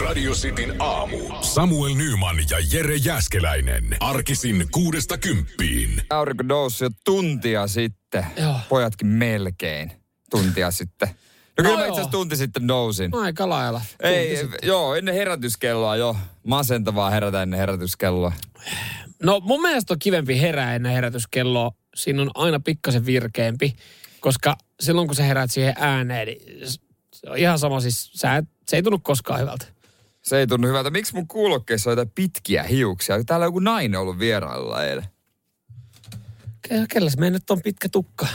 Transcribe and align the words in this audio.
Radio 0.00 0.32
Cityn 0.32 0.74
aamu. 0.78 1.18
Samuel 1.40 1.94
Nyman 1.94 2.36
ja 2.50 2.56
Jere 2.72 2.96
Jäskeläinen. 2.96 3.96
Arkisin 4.00 4.66
kuudesta 4.70 5.18
kymppiin. 5.18 6.02
Aurinko 6.10 6.42
nousi 6.42 6.84
jo 6.84 6.90
tuntia 7.04 7.66
sitten. 7.66 8.26
Joo. 8.40 8.56
Pojatkin 8.68 9.06
melkein 9.06 9.92
tuntia 10.30 10.70
sitten. 10.70 11.08
No, 11.08 11.14
No 11.58 11.64
kyllä 11.64 11.76
mä 11.78 11.86
itse 11.86 11.92
asiassa 11.92 12.10
tunti 12.10 12.36
sitten 12.36 12.66
nousin. 12.66 13.14
Aika 13.14 13.48
lailla. 13.48 13.80
Ei, 14.00 14.36
sitten. 14.36 14.58
joo, 14.62 14.94
ennen 14.94 15.14
herätyskelloa 15.14 15.96
jo. 15.96 16.16
Masentavaa 16.46 17.10
herätä 17.10 17.42
ennen 17.42 17.60
herätyskelloa. 17.60 18.32
No 19.22 19.40
mun 19.40 19.62
mielestä 19.62 19.94
on 19.94 19.98
kivempi 19.98 20.40
herää 20.40 20.74
ennen 20.74 20.92
herätyskelloa. 20.92 21.72
Siinä 21.94 22.22
on 22.22 22.30
aina 22.34 22.60
pikkasen 22.60 23.06
virkeämpi, 23.06 23.76
koska 24.20 24.56
silloin 24.80 25.06
kun 25.08 25.16
sä 25.16 25.22
heräät 25.22 25.50
siihen 25.50 25.74
ääneen, 25.78 26.26
niin 26.26 26.68
se 27.14 27.30
on 27.30 27.36
ihan 27.38 27.58
sama 27.58 27.80
siis, 27.80 28.10
sä 28.14 28.36
et, 28.36 28.44
se 28.68 28.76
ei 28.76 28.82
tunnu 28.82 28.98
koskaan 28.98 29.40
hyvältä. 29.40 29.66
Se 30.22 30.38
ei 30.38 30.46
tunnu 30.46 30.68
hyvältä. 30.68 30.90
Miksi 30.90 31.14
mun 31.14 31.28
kuulokkeissa 31.28 31.90
on 31.90 31.92
jotain 31.92 32.12
pitkiä 32.14 32.62
hiuksia? 32.62 33.24
Täällä 33.24 33.44
on 33.44 33.48
joku 33.48 33.58
nainen 33.58 34.00
ollut 34.00 34.18
vierailla 34.18 34.84
eilen. 34.84 35.04
Ke- 36.68 36.86
Kelläs 36.88 37.16
meidän 37.16 37.32
nyt 37.32 37.50
on 37.50 37.62
pitkä 37.62 37.88
tukka? 37.88 38.26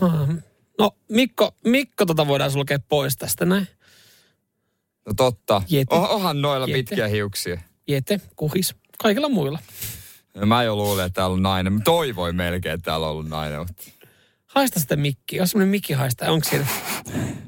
Ah, 0.00 0.28
No 0.78 0.90
Mikko, 1.08 1.54
Mikko 1.64 2.06
tota 2.06 2.26
voidaan 2.26 2.50
sulkea 2.50 2.78
pois 2.88 3.16
tästä 3.16 3.44
näin. 3.44 3.68
No 5.06 5.14
totta. 5.16 5.62
Jete. 5.68 5.94
Oh, 5.94 6.10
onhan 6.14 6.42
noilla 6.42 6.66
Jete. 6.66 6.78
pitkiä 6.78 7.08
hiuksia. 7.08 7.60
Jete, 7.88 8.20
kuhis, 8.36 8.74
kaikilla 8.98 9.28
muilla. 9.28 9.58
Mä 10.46 10.62
jo 10.62 10.76
luulin, 10.76 11.04
että 11.04 11.14
täällä 11.14 11.34
on 11.34 11.42
nainen. 11.42 11.72
Mä 11.72 11.80
toivoin 11.84 12.36
melkein, 12.36 12.74
että 12.74 12.84
täällä 12.84 13.06
on 13.06 13.12
ollut 13.12 13.28
nainen. 13.28 13.58
Mutta... 13.58 13.74
Haista 14.46 14.80
sitä 14.80 14.96
mikkiä. 14.96 15.42
Jos 15.42 15.50
semmoinen 15.50 15.70
mikki 15.70 15.92
haistaa, 15.92 16.30
onko 16.30 16.48
siinä, 16.50 16.66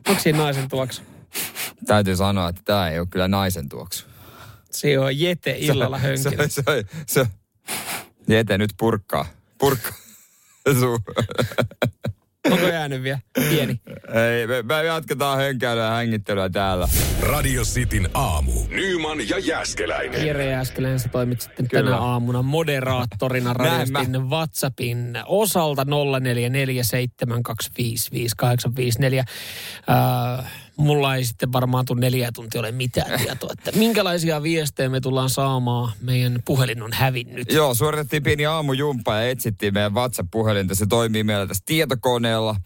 onko 0.08 0.22
siinä 0.22 0.38
naisen 0.38 0.68
tuoksu? 0.68 1.02
Täytyy 1.86 2.16
sanoa, 2.16 2.48
että 2.48 2.62
tämä 2.64 2.88
ei 2.88 2.98
ole 2.98 3.06
kyllä 3.10 3.28
naisen 3.28 3.68
tuoksu. 3.68 4.06
Se 4.70 4.98
on 4.98 5.20
Jete 5.20 5.56
illalla 5.58 5.98
se, 5.98 6.02
hönkinä. 6.02 6.48
se, 6.48 6.62
se, 6.62 6.84
se, 7.06 7.26
Jete 8.28 8.58
nyt 8.58 8.70
purkkaa. 8.78 9.26
Purkkaa. 9.58 9.92
Onko 12.50 12.66
jäänyt 12.66 13.02
vielä? 13.02 13.18
Pieni. 13.34 13.80
Ei, 14.14 14.46
me, 14.46 14.62
me 14.62 14.84
jatketaan 14.84 15.38
hönkäilyä 15.38 15.84
ja 15.84 15.90
hängittelyä 15.90 16.50
täällä. 16.50 16.88
Radio 17.20 17.62
Cityn 17.62 18.08
aamu. 18.14 18.52
Nyman 18.68 19.28
ja 19.28 19.38
Jäskeläinen. 19.38 20.26
Jere 20.26 20.46
Jääskeläinen, 20.50 21.00
sä 21.00 21.08
toimit 21.08 21.40
sitten 21.40 21.68
Kyllä. 21.68 21.90
tänä 21.90 22.02
aamuna 22.02 22.42
moderaattorina 22.42 23.52
Näin 23.52 23.70
radiostin 23.70 24.30
WhatsAppin 24.30 25.18
osalta 25.26 25.84
0447255854. 25.84 25.86
Äh, 29.18 30.44
mulla 30.76 31.16
ei 31.16 31.24
sitten 31.24 31.52
varmaan 31.52 31.84
tule 31.84 32.00
neljä 32.00 32.32
tuntia 32.32 32.60
ole 32.60 32.72
mitään 32.72 33.20
tietoa, 33.20 33.50
että 33.58 33.78
minkälaisia 33.78 34.42
viestejä 34.42 34.88
me 34.88 35.00
tullaan 35.00 35.30
saamaan. 35.30 35.92
Meidän 36.00 36.42
puhelin 36.44 36.82
on 36.82 36.92
hävinnyt. 36.92 37.52
Joo, 37.52 37.74
suoritettiin 37.74 38.22
pieni 38.22 38.46
aamujumppa 38.46 39.14
ja 39.14 39.28
etsittiin 39.28 39.74
meidän 39.74 39.94
WhatsApp-puhelinta. 39.94 40.74
Se 40.74 40.86
toimii 40.86 41.24
meillä 41.24 41.46
tässä 41.46 41.62
tietokoneella 41.66 42.56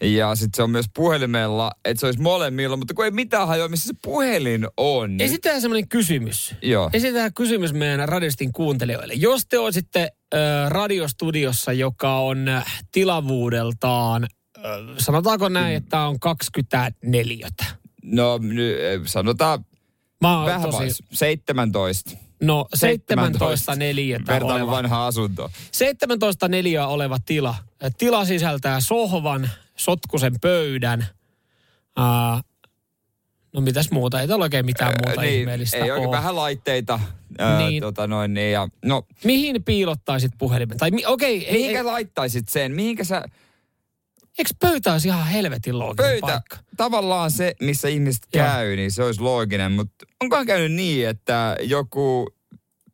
ja 0.00 0.34
sitten 0.34 0.56
se 0.56 0.62
on 0.62 0.70
myös 0.70 0.86
puhelimella, 0.94 1.70
että 1.84 2.00
se 2.00 2.06
olisi 2.06 2.20
molemmilla, 2.20 2.76
mutta 2.76 2.94
kun 2.94 3.04
ei 3.04 3.10
mitään 3.10 3.48
hajoa, 3.48 3.68
missä 3.68 3.86
se 3.86 3.94
puhelin 4.02 4.66
on. 4.76 5.20
Esitetään 5.20 5.60
semmoinen 5.60 5.88
kysymys. 5.88 6.54
Joo. 6.62 6.90
Esitetään 6.92 7.34
kysymys 7.34 7.72
meidän 7.72 8.08
radiostin 8.08 8.52
kuuntelijoille. 8.52 9.14
Jos 9.14 9.46
te 9.48 9.58
olisitte 9.58 10.00
äh, 10.34 10.70
radiostudiossa, 10.70 11.72
joka 11.72 12.18
on 12.18 12.46
tilavuudeltaan, 12.92 14.26
sanotaanko 14.98 15.48
näin, 15.48 15.76
että 15.76 16.00
on 16.00 16.20
24. 16.20 17.48
No 18.02 18.40
sanotaan 19.06 19.64
Mä 20.20 20.36
oon 20.38 20.46
vähän 20.46 20.62
tosi, 20.62 20.78
vai 20.78 20.88
17. 21.12 22.10
no 22.42 22.66
17 22.74 23.74
neliötä 23.76 24.32
Vertaan 24.32 24.52
oleva, 24.62 24.70
vanha 24.70 25.06
asunto. 25.06 25.50
17 25.72 26.48
neliöä 26.48 26.86
oleva 26.86 27.18
tila. 27.26 27.54
Tila 27.98 28.24
sisältää 28.24 28.80
sohvan, 28.80 29.50
sotkusen 29.76 30.34
pöydän, 30.40 31.06
äh, 31.98 32.42
no 33.52 33.60
mitäs 33.60 33.90
muuta, 33.90 34.20
ei 34.20 34.28
täällä 34.28 34.42
oikein 34.42 34.66
mitään 34.66 34.94
muuta 35.06 35.20
niin, 35.20 35.40
ihmeellistä 35.40 35.76
ei 35.76 35.90
oikein 35.90 36.08
ole. 36.08 36.16
vähän 36.16 36.36
laitteita. 36.36 37.00
Ää, 37.38 37.58
Niin. 37.58 37.80
tota 37.80 38.06
noin, 38.06 38.34
niin, 38.34 38.52
ja, 38.52 38.68
no, 38.84 39.02
Mihin 39.24 39.64
piilottaisit 39.64 40.32
puhelimen? 40.38 40.78
Tai 40.78 40.90
mi- 40.90 41.06
okei, 41.06 41.46
ei, 41.46 41.52
mihinkä 41.52 41.78
ei, 41.78 41.84
laittaisit 41.84 42.48
sen? 42.48 42.72
Mihinkä 42.72 43.04
sä... 43.04 43.24
eikö 44.38 44.50
pöytä 44.60 44.92
olisi 44.92 45.08
ihan 45.08 45.26
helvetin 45.26 45.78
looginen 45.78 46.10
Pöytä, 46.10 46.26
paikka? 46.26 46.56
tavallaan 46.76 47.30
se, 47.30 47.54
missä 47.60 47.88
ihmiset 47.88 48.22
Joo. 48.34 48.46
käy, 48.46 48.76
niin 48.76 48.92
se 48.92 49.04
olisi 49.04 49.20
looginen, 49.20 49.72
mutta 49.72 50.06
onkohan 50.22 50.46
käynyt 50.46 50.72
niin, 50.72 51.08
että 51.08 51.56
joku 51.60 52.28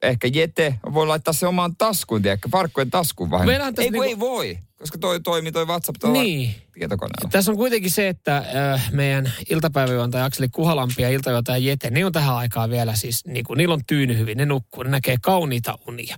ehkä 0.03 0.29
jete 0.35 0.75
voi 0.95 1.07
laittaa 1.07 1.33
se 1.35 1.47
omaan 1.47 1.77
taskuun, 1.77 2.23
tiedätkö, 2.23 2.49
farkkujen 2.53 2.91
taskuun 2.91 3.31
tässä 3.31 3.83
Ei, 3.83 3.91
niinku- 3.91 4.03
ei 4.03 4.19
voi, 4.19 4.59
koska 4.79 4.99
toi 4.99 5.21
toimii 5.21 5.53
toi 5.53 5.67
WhatsApp 5.67 5.97
tuolla 6.01 6.23
Niin. 6.23 6.55
tietokoneella. 6.73 7.31
Tässä 7.31 7.51
on 7.51 7.57
kuitenkin 7.57 7.91
se, 7.91 8.09
että 8.09 8.37
äh, 8.37 8.93
meidän 8.93 9.33
iltapäiväjuontaja 9.51 10.25
Akseli 10.25 10.49
Kuhalampi 10.49 11.03
ja 11.03 11.09
iltajuontaja 11.11 11.59
Jete, 11.59 11.91
ne 11.91 12.05
on 12.05 12.13
tähän 12.13 12.35
aikaan 12.37 12.71
vielä 12.71 12.97
siis, 12.97 13.25
niin 13.27 13.45
kuin, 13.45 13.57
niillä 13.59 13.75
on 13.75 13.85
tyyny 13.87 14.19
hyvin, 14.19 14.39
ne 14.39 14.47
nukkuu, 14.47 14.83
ne 14.83 14.91
näkee 14.91 15.17
kauniita 15.23 15.79
unia. 15.89 16.17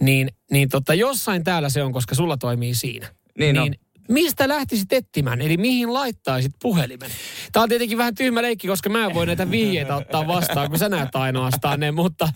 Niin, 0.00 0.30
niin 0.50 0.68
tota, 0.68 0.94
jossain 0.94 1.44
täällä 1.44 1.68
se 1.68 1.82
on, 1.82 1.92
koska 1.92 2.14
sulla 2.14 2.36
toimii 2.36 2.74
siinä. 2.74 3.08
Niin 3.38 3.54
niin 3.56 3.74
mistä 4.08 4.48
lähtisit 4.48 4.92
etsimään, 4.92 5.40
eli 5.40 5.56
mihin 5.56 5.94
laittaisit 5.94 6.52
puhelimen? 6.62 7.10
Tämä 7.52 7.62
on 7.62 7.68
tietenkin 7.68 7.98
vähän 7.98 8.14
tyhmä 8.14 8.42
leikki, 8.42 8.68
koska 8.68 8.90
mä 8.90 9.04
en 9.04 9.14
voi 9.14 9.26
näitä 9.26 9.50
vihjeitä 9.50 9.96
ottaa 9.96 10.26
vastaan, 10.26 10.70
kun 10.70 10.78
sä 10.78 10.88
näet 10.88 11.16
ainoastaan 11.16 11.80
ne, 11.80 11.90
mutta 11.90 12.28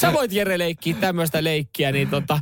sä 0.00 0.12
voit 0.12 0.32
Jere 0.32 0.58
leikkiä 0.58 0.94
tämmöistä 1.00 1.44
leikkiä, 1.44 1.92
niin 1.92 2.10
tota, 2.10 2.34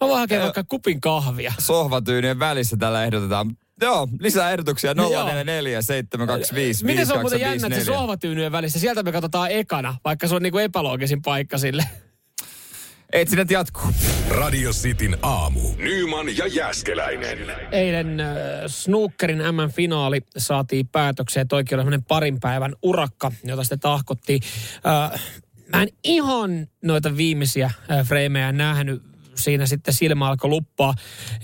mä 0.00 0.08
voin 0.08 0.20
hakea 0.20 0.42
vaikka 0.42 0.64
kupin 0.68 1.00
kahvia. 1.00 1.52
Sohvatyynien 1.58 2.38
välissä 2.38 2.76
tällä 2.76 3.04
ehdotetaan. 3.04 3.56
Joo, 3.80 4.08
lisää 4.20 4.50
ehdotuksia 4.50 4.94
044 4.94 5.82
725 5.82 6.84
Miten 6.84 7.06
se 7.06 7.12
on 7.12 7.20
muuten 7.20 7.40
jännä, 7.40 7.54
että 7.54 7.68
se 7.68 7.68
5254. 7.68 8.00
sohvatyynyjen 8.00 8.52
välissä, 8.52 8.78
sieltä 8.78 9.02
me 9.02 9.12
katsotaan 9.12 9.50
ekana, 9.50 9.96
vaikka 10.04 10.28
se 10.28 10.34
on 10.34 10.42
niinku 10.42 10.58
epäloogisin 10.58 11.22
paikka 11.22 11.58
sille. 11.58 11.84
Etsinnät 13.12 13.50
jatkuu. 13.50 13.90
Radio 14.28 14.70
Cityn 14.70 15.16
aamu. 15.22 15.60
Nyman 15.76 16.36
ja 16.36 16.46
Jäskeläinen. 16.46 17.38
Eilen 17.72 18.20
äh, 18.20 18.36
snookerin 18.66 19.38
M-finaali 19.38 20.20
saatiin 20.36 20.88
päätökseen. 20.88 21.48
Toikin 21.48 21.80
oli 21.80 21.98
parin 22.08 22.40
päivän 22.40 22.74
urakka, 22.82 23.32
jota 23.44 23.62
sitten 23.62 23.80
tahkottiin. 23.80 24.42
Äh, 24.86 25.20
mä 25.72 25.82
en 25.82 25.88
ihan 26.04 26.66
noita 26.82 27.16
viimeisiä 27.16 27.70
äh, 27.90 28.06
freimejä 28.06 28.52
nähnyt. 28.52 29.02
Siinä 29.34 29.66
sitten 29.66 29.94
silmä 29.94 30.28
alkoi 30.28 30.50
luppaa. 30.50 30.94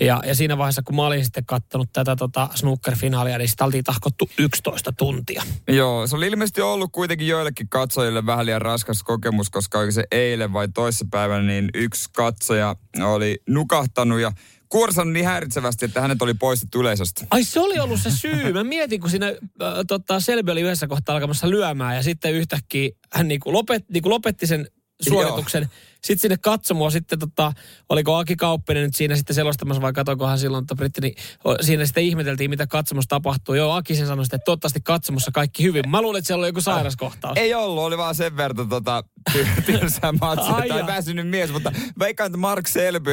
Ja, 0.00 0.20
ja 0.26 0.34
siinä 0.34 0.58
vaiheessa, 0.58 0.82
kun 0.82 0.96
mä 0.96 1.06
olin 1.06 1.24
sitten 1.24 1.46
kattonut 1.46 1.88
tätä 1.92 2.16
tota 2.16 2.48
snooker-finaalia, 2.54 3.38
niin 3.38 3.48
sitä 3.48 3.64
oltiin 3.64 3.84
tahkottu 3.84 4.30
11 4.38 4.92
tuntia. 4.92 5.42
Joo, 5.68 6.06
se 6.06 6.16
oli 6.16 6.26
ilmeisesti 6.26 6.60
ollut 6.60 6.92
kuitenkin 6.92 7.28
joillekin 7.28 7.68
katsojille 7.68 8.26
vähän 8.26 8.46
liian 8.46 8.62
raskas 8.62 9.02
kokemus, 9.02 9.50
koska 9.50 9.90
se 9.90 10.04
eilen 10.12 10.52
vai 10.52 10.68
toissapäivänä, 10.68 11.42
niin 11.42 11.68
yksi 11.74 12.10
katsoja 12.16 12.76
oli 13.04 13.42
nukahtanut 13.48 14.20
ja 14.20 14.32
kuorsannut 14.68 15.12
niin 15.12 15.26
häiritsevästi, 15.26 15.84
että 15.84 16.00
hänet 16.00 16.22
oli 16.22 16.34
poistettu 16.34 16.80
yleisöstä. 16.80 17.26
Ai 17.30 17.44
se 17.44 17.60
oli 17.60 17.78
ollut 17.78 18.00
se 18.00 18.10
syy. 18.10 18.52
Mä 18.52 18.64
mietin, 18.64 19.00
kun 19.00 19.10
siinä 19.10 19.26
äh, 19.26 19.72
tota, 19.88 20.20
Selby 20.20 20.52
oli 20.52 20.60
yhdessä 20.60 20.86
kohtaa 20.86 21.14
alkamassa 21.14 21.50
lyömään 21.50 21.96
ja 21.96 22.02
sitten 22.02 22.32
yhtäkkiä 22.32 22.90
hän 23.12 23.28
niinku, 23.28 23.52
lopet, 23.52 23.84
niinku 23.88 24.10
lopetti 24.10 24.46
sen 24.46 24.66
suorituksen. 25.02 25.68
Sitten 25.94 26.18
sinne 26.18 26.36
katsomoon 26.36 26.92
sitten, 26.92 27.18
tota, 27.18 27.52
oliko 27.88 28.16
Aki 28.16 28.36
Kauppinen 28.36 28.82
nyt 28.82 28.94
siinä 28.94 29.16
sitten 29.16 29.34
selostamassa 29.34 29.82
vai 29.82 29.92
katoikohan 29.92 30.38
silloin, 30.38 30.62
että 30.62 30.74
Britti, 30.74 31.00
niin 31.00 31.14
siinä 31.60 31.86
sitten 31.86 32.04
ihmeteltiin, 32.04 32.50
mitä 32.50 32.66
katsomossa 32.66 33.08
tapahtuu. 33.08 33.54
Joo, 33.54 33.72
Aki 33.72 33.94
sen 33.94 34.06
sanoi 34.06 34.24
sitten, 34.24 34.36
että 34.36 34.44
toivottavasti 34.44 34.80
katsomossa 34.80 35.30
kaikki 35.30 35.62
hyvin. 35.62 35.90
Mä 35.90 36.02
luulin, 36.02 36.18
että 36.18 36.26
siellä 36.26 36.42
oli 36.42 36.48
joku 36.48 36.60
sairaskohtaus. 36.60 37.38
Ei 37.38 37.54
ollut, 37.54 37.84
oli 37.84 37.98
vaan 37.98 38.14
sen 38.14 38.36
verran 38.36 38.68
tota, 38.68 39.04
ty- 39.32 39.62
tylsää 39.66 40.12
matsia 40.20 40.76
jaa. 40.76 40.86
väsynyt 40.86 41.28
mies, 41.28 41.52
mutta 41.52 41.72
veikkaan, 41.98 42.26
että 42.26 42.38
Mark 42.38 42.66
Selby 42.66 43.10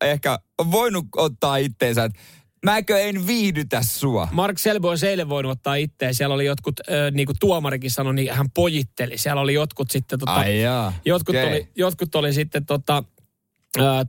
ehkä 0.00 0.38
voinut 0.70 1.06
ottaa 1.16 1.56
itteensä, 1.56 2.04
että 2.04 2.18
mäkö 2.64 3.00
en 3.00 3.26
viihdytä 3.26 3.82
sua. 3.82 4.28
Mark 4.32 4.58
Selby 4.58 4.88
olisi 4.88 5.08
eilen 5.08 5.28
voinut 5.28 5.52
ottaa 5.52 5.74
itteen. 5.74 6.14
Siellä 6.14 6.34
oli 6.34 6.46
jotkut, 6.46 6.80
äh, 6.80 7.12
niin 7.12 7.26
kuin 7.26 7.36
tuomarikin 7.40 7.90
sanoi, 7.90 8.14
niin 8.14 8.32
hän 8.32 8.50
pojitteli. 8.50 9.18
Siellä 9.18 9.42
oli 9.42 9.54
jotkut 9.54 9.90
sitten 9.90 10.18
tota, 10.18 10.34
Ai 10.34 10.62
jaa, 10.62 10.92
Jotkut, 11.04 11.36
okei. 11.36 11.48
oli, 11.48 11.68
jotkut 11.76 12.14
oli 12.14 12.32
sitten 12.32 12.66
tota, 12.66 13.04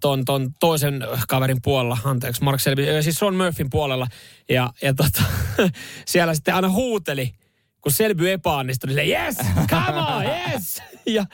ton, 0.02 0.26
ton 0.26 0.54
toisen 0.60 1.04
kaverin 1.28 1.62
puolella, 1.64 1.98
anteeksi, 2.04 2.44
Mark 2.44 2.60
Selby, 2.60 2.86
siis 3.02 3.16
Sean 3.20 3.36
Murphyn 3.36 3.70
puolella. 3.70 4.08
Ja, 4.50 4.70
ja 4.82 4.94
tota, 4.94 5.24
siellä 6.08 6.34
sitten 6.34 6.56
aina 6.56 6.70
huuteli, 6.70 7.34
kun 7.82 7.92
Selby 7.92 8.32
epäonnistui, 8.32 8.88
niin 8.88 8.96
se 8.96 9.04
yes, 9.04 9.38
come 9.70 10.00
on, 10.00 10.24
yes. 10.24 10.82
Ja, 11.06 11.26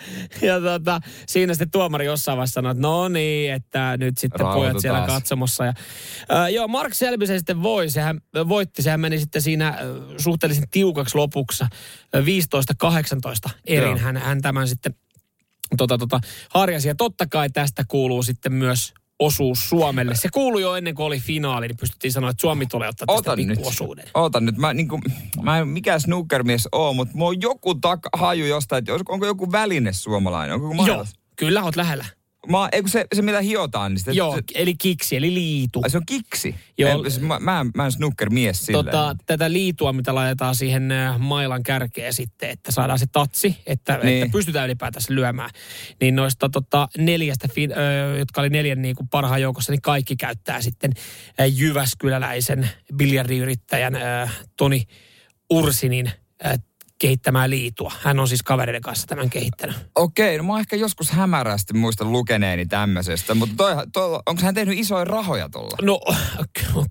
ja 0.42 0.62
tota, 0.62 1.00
siinä 1.28 1.54
sitten 1.54 1.72
tuomari 1.72 2.06
jossain 2.06 2.38
vaiheessa 2.38 2.54
sanoi, 2.54 2.72
että 2.72 2.82
no 2.82 3.08
niin, 3.08 3.54
että 3.54 3.98
nyt 3.98 4.18
sitten 4.18 4.46
pojat 4.48 4.80
siellä 4.80 5.06
katsomossa. 5.08 5.66
Ja, 5.66 5.74
äh, 6.34 6.52
joo, 6.52 6.68
Mark 6.68 6.94
Selby 6.94 7.28
se 7.28 7.38
sitten 7.38 7.64
voi, 7.64 7.90
sehän 7.90 8.22
voitti, 8.48 8.82
sehän 8.82 9.00
meni 9.00 9.20
sitten 9.20 9.42
siinä 9.42 9.68
äh, 9.68 9.76
suhteellisen 10.18 10.70
tiukaksi 10.72 11.18
lopuksi, 11.18 11.64
äh, 11.64 11.72
15-18 13.48 13.50
erin 13.66 13.98
hän, 13.98 14.18
hän 14.18 14.42
tämän 14.42 14.68
sitten 14.68 14.96
tota, 15.78 15.98
tota, 15.98 16.20
harjasi. 16.50 16.88
Ja 16.88 16.96
totta 16.96 17.28
kai 17.28 17.50
tästä 17.50 17.84
kuuluu 17.88 18.24
sitten 18.24 18.54
myös 18.54 18.94
osuus 19.20 19.70
Suomelle. 19.70 20.16
Se 20.16 20.30
kuului 20.34 20.62
jo 20.62 20.76
ennen 20.76 20.96
kuin 20.96 21.06
oli 21.06 21.20
finaali, 21.20 21.68
niin 21.68 21.78
pystyttiin 21.78 22.12
sanoa, 22.12 22.30
että 22.30 22.42
Suomi 22.42 22.66
tulee 22.66 22.90
ottaa 22.90 23.06
tästä 23.06 23.32
Otan 23.32 23.48
pikkuosuuden. 23.48 24.06
Nyt. 24.06 24.12
Otan 24.14 24.46
nyt. 24.46 24.58
Mä, 24.58 24.74
niin 24.74 24.88
kuin, 24.88 25.02
mä 25.42 25.58
en 25.58 25.68
mikään 25.68 26.02
snookermies 26.02 26.68
oo, 26.72 26.94
mutta 26.94 27.18
mulla 27.18 27.30
on 27.30 27.42
joku 27.42 27.74
tak- 27.74 28.10
haju 28.20 28.46
jostain, 28.46 28.80
että 28.80 28.94
onko 29.10 29.26
joku 29.26 29.52
väline 29.52 29.94
suomalainen? 29.94 30.56
Onko 30.56 30.68
joku 30.68 30.86
Joo, 30.86 31.06
kyllä 31.36 31.64
oot 31.64 31.76
lähellä. 31.76 32.06
Mä, 32.48 32.70
eikö 32.72 32.90
se, 32.90 33.06
se 33.16 33.22
mitä 33.22 33.42
hiotaan, 33.42 33.92
niin 33.92 34.00
sitä, 34.00 34.12
Joo, 34.12 34.36
se, 34.36 34.42
eli 34.56 34.76
kiksi, 34.76 35.16
eli 35.16 35.34
liitu. 35.34 35.82
Ai 35.84 35.90
se 35.90 35.98
on 35.98 36.06
kiksi? 36.06 36.56
Joo. 36.78 36.92
En, 36.92 37.12
siis 37.12 37.22
mä, 37.22 37.40
mä, 37.40 37.66
mä 37.76 37.86
en 37.86 37.92
snooker-mies 37.92 38.66
silleen. 38.66 38.86
Tota, 38.86 39.16
tätä 39.26 39.52
liitua, 39.52 39.94
mitä 39.94 40.16
laitetaan 40.16 40.56
siihen 40.56 40.92
äh, 40.92 41.20
mailan 41.20 41.64
kärkeen 41.64 42.14
sitten, 42.14 42.50
että 42.50 42.72
saadaan 42.72 43.00
se 43.00 43.06
tatsi, 43.12 43.58
että, 43.66 44.00
niin. 44.04 44.24
että 44.24 44.32
pystytään 44.32 44.66
ylipäätänsä 44.66 45.16
lyömään. 45.16 45.50
Niin 46.02 46.16
noista 46.16 46.50
tota, 46.50 46.88
neljästä, 46.98 47.48
ö, 47.58 48.18
jotka 48.18 48.42
oli 48.42 48.50
neljän 48.50 48.82
niin 48.82 48.96
kuin 48.96 49.08
parhaan 49.08 49.42
joukossa, 49.42 49.72
niin 49.72 49.82
kaikki 49.82 50.16
käyttää 50.16 50.62
sitten 50.62 50.92
äh, 51.40 51.48
Jyväskyläläisen 51.54 52.70
biljardiyrittäjän 52.96 53.96
äh, 53.96 54.38
Toni 54.58 54.84
Ursinin 55.50 56.12
kehittämään 57.06 57.50
liitua. 57.50 57.92
Hän 58.02 58.20
on 58.20 58.28
siis 58.28 58.44
kavereiden 58.44 58.82
kanssa 58.82 59.08
tämän 59.08 59.30
kehittänyt. 59.30 59.76
Okei, 59.96 60.38
no 60.38 60.44
mä 60.44 60.60
ehkä 60.60 60.76
joskus 60.76 61.12
hämärästi 61.12 61.74
muistan 61.74 62.12
lukeneeni 62.12 62.66
tämmöisestä, 62.66 63.36
mutta 63.36 63.56
toi, 63.58 63.76
toi, 63.94 64.20
onko 64.26 64.42
hän 64.42 64.56
tehnyt 64.56 64.80
isoja 64.80 65.06
rahoja 65.06 65.50
tuolla? 65.50 65.78
No 65.82 66.00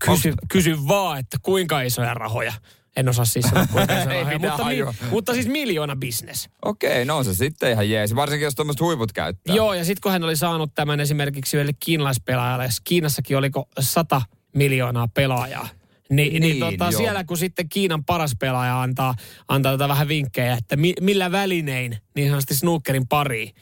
kysy, 0.06 0.32
kysy 0.48 0.76
vaan, 0.88 1.18
että 1.18 1.36
kuinka 1.42 1.80
isoja 1.80 2.14
rahoja. 2.14 2.52
En 2.96 3.08
osaa 3.08 3.24
siis 3.24 3.46
sanoa 3.46 3.66
kuinka 3.72 3.98
isoja 4.00 4.24
rahoja, 4.24 4.38
mutta, 4.38 4.64
mi, 4.64 5.10
mutta 5.10 5.34
siis 5.34 5.48
miljoona 5.48 5.96
bisnes. 5.96 6.48
Okei, 6.64 7.04
no 7.04 7.22
se 7.22 7.34
sitten 7.34 7.72
ihan 7.72 7.90
jees, 7.90 8.14
varsinkin 8.14 8.44
jos 8.44 8.54
tuommoiset 8.54 8.80
huiput 8.80 9.12
käyttää. 9.12 9.56
Joo, 9.56 9.74
ja 9.74 9.84
sitten 9.84 10.00
kun 10.02 10.12
hän 10.12 10.24
oli 10.24 10.36
saanut 10.36 10.74
tämän 10.74 11.00
esimerkiksi 11.00 11.56
yhdelle 11.56 11.74
kiinalaispelaajalle, 11.80 12.68
Kiinassakin 12.84 13.36
oliko 13.36 13.68
sata 13.80 14.22
miljoonaa 14.54 15.08
pelaajaa, 15.08 15.68
niin, 16.10 16.32
niin, 16.32 16.40
niin 16.40 16.60
tota, 16.60 16.92
siellä 16.92 17.24
kun 17.24 17.36
sitten 17.36 17.68
Kiinan 17.68 18.04
paras 18.04 18.32
pelaaja 18.40 18.82
antaa, 18.82 19.14
antaa 19.48 19.72
tota 19.72 19.88
vähän 19.88 20.08
vinkkejä, 20.08 20.54
että 20.54 20.76
mi, 20.76 20.94
millä 21.00 21.32
välinein 21.32 21.98
niin 22.14 22.28
sanotusti 22.28 22.54
snookerin 22.54 23.08
pariin, 23.08 23.54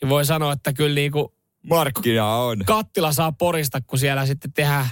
niin 0.00 0.08
voi 0.08 0.24
sanoa, 0.24 0.52
että 0.52 0.72
kyllä 0.72 0.94
niin 0.94 1.12
kuin 1.12 1.28
Markkina 1.62 2.34
on. 2.34 2.58
Kattila 2.66 3.12
saa 3.12 3.32
porista, 3.32 3.80
kun 3.86 3.98
siellä 3.98 4.26
sitten 4.26 4.52
tehdään 4.52 4.88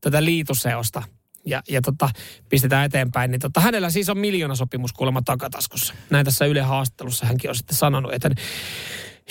tätä 0.00 0.24
liituseosta 0.24 1.02
ja, 1.46 1.62
ja 1.68 1.82
tota, 1.82 2.10
pistetään 2.48 2.86
eteenpäin. 2.86 3.30
Niin 3.30 3.40
tota, 3.40 3.60
hänellä 3.60 3.90
siis 3.90 4.08
on 4.08 4.18
miljoonasopimus 4.18 4.92
kuulemma 4.92 5.22
takataskussa. 5.24 5.94
Näin 6.10 6.24
tässä 6.24 6.46
Yle 6.46 6.60
haastattelussa 6.60 7.26
hänkin 7.26 7.50
on 7.50 7.56
sitten 7.56 7.76
sanonut, 7.76 8.14
että 8.14 8.30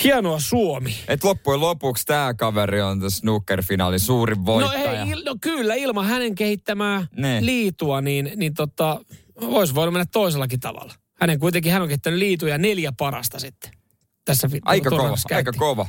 Hienoa 0.03 0.39
Suomi. 0.39 0.95
Et 1.07 1.23
loppujen 1.23 1.61
lopuksi 1.61 2.05
tämä 2.05 2.33
kaveri 2.33 2.81
on 2.81 2.99
tässä 2.99 3.19
snooker-finaalin 3.19 3.99
suurin 3.99 4.45
voittaja. 4.45 5.05
No, 5.05 5.11
ei, 5.11 5.23
no 5.23 5.35
kyllä, 5.41 5.75
ilman 5.75 6.05
hänen 6.05 6.35
kehittämää 6.35 7.07
ne. 7.17 7.45
liitua, 7.45 8.01
niin, 8.01 8.31
niin 8.35 8.53
tota, 8.53 9.01
voisi 9.41 9.75
voinut 9.75 9.93
mennä 9.93 10.05
toisellakin 10.11 10.59
tavalla. 10.59 10.93
Hänen 11.21 11.39
kuitenkin, 11.39 11.71
hän 11.71 11.81
on 11.81 11.87
kehittänyt 11.87 12.19
liituja 12.19 12.57
neljä 12.57 12.91
parasta 12.91 13.39
sitten. 13.39 13.71
Tässä 14.25 14.49
aika 14.65 14.89
kova, 14.89 15.17
aika 15.31 15.51
kova. 15.57 15.87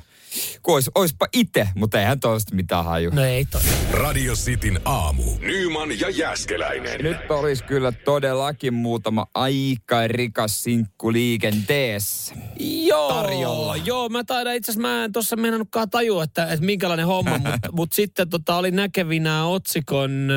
Ois, 0.66 0.90
oispa 0.94 1.26
itse, 1.32 1.68
mutta 1.74 2.00
eihän 2.00 2.20
toista 2.20 2.54
mitään 2.54 2.84
haju. 2.84 3.10
No 3.10 3.24
ei 3.24 3.44
toi. 3.44 3.60
Radio 3.90 4.34
Cityn 4.34 4.80
aamu. 4.84 5.22
Nyman 5.40 6.00
ja 6.00 6.10
Jäskeläinen. 6.10 7.00
Nyt 7.02 7.30
olisi 7.30 7.64
kyllä 7.64 7.92
todellakin 7.92 8.74
muutama 8.74 9.26
aika 9.34 10.06
rikas 10.06 10.62
sinkku 10.62 11.12
liikenteessä. 11.12 12.34
Joo, 12.60 13.14
tarjolla. 13.14 13.76
joo, 13.76 14.08
mä 14.08 14.24
taidan 14.24 14.54
itse 14.54 14.72
asiassa, 14.72 14.88
mä 14.88 15.04
en 15.04 15.12
tuossa 15.12 15.36
meinannutkaan 15.36 15.90
tajua, 15.90 16.24
että, 16.24 16.44
että 16.52 16.66
minkälainen 16.66 17.06
homma, 17.06 17.38
mutta 17.38 17.72
mut 17.76 17.92
sitten 17.92 18.28
tota, 18.28 18.56
oli 18.56 18.70
näkevinä 18.70 19.46
otsikon, 19.46 20.28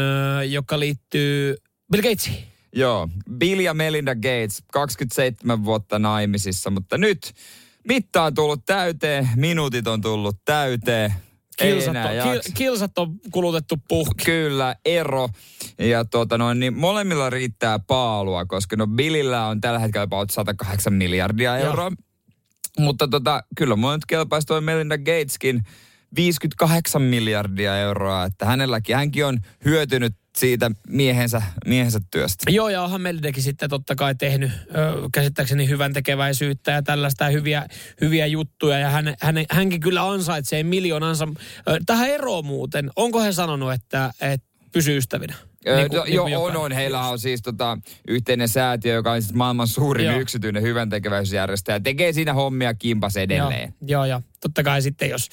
joka 0.49 0.79
liittyy 0.79 1.55
Bill 1.91 2.03
Gatesiin. 2.03 2.43
Joo, 2.75 3.09
Bill 3.37 3.59
ja 3.59 3.73
Melinda 3.73 4.15
Gates, 4.15 4.63
27 4.71 5.65
vuotta 5.65 5.99
naimisissa, 5.99 6.69
mutta 6.69 6.97
nyt 6.97 7.33
mitta 7.87 8.23
on 8.23 8.33
tullut 8.33 8.65
täyteen, 8.65 9.29
minuutit 9.35 9.87
on 9.87 10.01
tullut 10.01 10.37
täyteen. 10.45 11.13
Kilsat 11.57 11.95
on, 11.95 12.31
kil, 12.31 12.41
kilsat 12.53 12.97
on 12.97 13.15
kulutettu 13.31 13.75
puhki. 13.87 14.25
Kyllä, 14.25 14.75
ero. 14.85 15.29
Ja 15.79 16.05
tuota 16.05 16.37
noin, 16.37 16.59
niin 16.59 16.77
molemmilla 16.77 17.29
riittää 17.29 17.79
paalua, 17.79 18.45
koska 18.45 18.75
no 18.75 18.87
Billillä 18.87 19.47
on 19.47 19.61
tällä 19.61 19.79
hetkellä 19.79 20.03
about 20.03 20.29
108 20.29 20.93
miljardia 20.93 21.57
euroa. 21.57 21.91
Mutta 22.79 23.07
tota, 23.07 23.43
kyllä 23.57 23.75
mun 23.75 23.93
nyt 23.93 24.05
kelpaisi 24.07 24.47
toi 24.47 24.61
Melinda 24.61 24.97
Gateskin 24.97 25.61
58 26.15 27.01
miljardia 27.01 27.77
euroa, 27.77 28.25
että 28.25 28.45
hänelläkin, 28.45 28.95
hänkin 28.95 29.25
on 29.25 29.39
hyötynyt 29.65 30.13
siitä 30.37 30.71
miehensä, 30.87 31.41
miehensä 31.65 31.99
työstä. 32.11 32.51
Joo, 32.51 32.69
ja 32.69 32.81
onhan 32.81 33.01
Meldekin 33.01 33.43
sitten 33.43 33.69
totta 33.69 33.95
kai 33.95 34.15
tehnyt 34.15 34.51
ö, 34.51 34.73
käsittääkseni 35.13 35.69
hyvän 35.69 35.93
tekeväisyyttä 35.93 36.71
ja 36.71 36.83
tällaista 36.83 37.29
hyviä, 37.29 37.67
hyviä 38.01 38.25
juttuja. 38.25 38.79
Ja 38.79 38.89
hän, 38.89 39.15
hän, 39.21 39.35
hänkin 39.51 39.79
kyllä 39.79 40.09
ansaitsee 40.09 40.63
miljoonansa. 40.63 41.27
Ö, 41.69 41.79
tähän 41.85 42.09
eroon 42.09 42.45
muuten, 42.45 42.91
onko 42.95 43.21
he 43.21 43.31
sanonut, 43.31 43.73
että, 43.73 44.11
että 44.21 44.47
pysyy 44.71 44.97
ystävinä? 44.97 45.35
Niin 45.75 45.89
kuin, 45.89 46.03
niin 46.03 46.13
joo, 46.13 46.45
on, 46.45 46.57
on. 46.57 46.71
Heillä 46.71 47.07
on 47.07 47.19
siis 47.19 47.41
tota, 47.41 47.77
yhteinen 48.07 48.49
säätiö, 48.49 48.93
joka 48.93 49.11
on 49.11 49.21
siis 49.21 49.33
maailman 49.33 49.67
suurin 49.67 50.05
joo. 50.05 50.19
yksityinen 50.19 50.63
hyvän 50.63 50.89
tekeväisyysjärjestäjä. 50.89 51.79
Tekee 51.79 52.13
siinä 52.13 52.33
hommia 52.33 52.73
kimpas 52.73 53.17
edelleen. 53.17 53.73
Joo, 53.81 53.87
joo, 53.87 54.05
ja 54.05 54.21
totta 54.41 54.63
kai 54.63 54.81
sitten 54.81 55.09
jos 55.09 55.29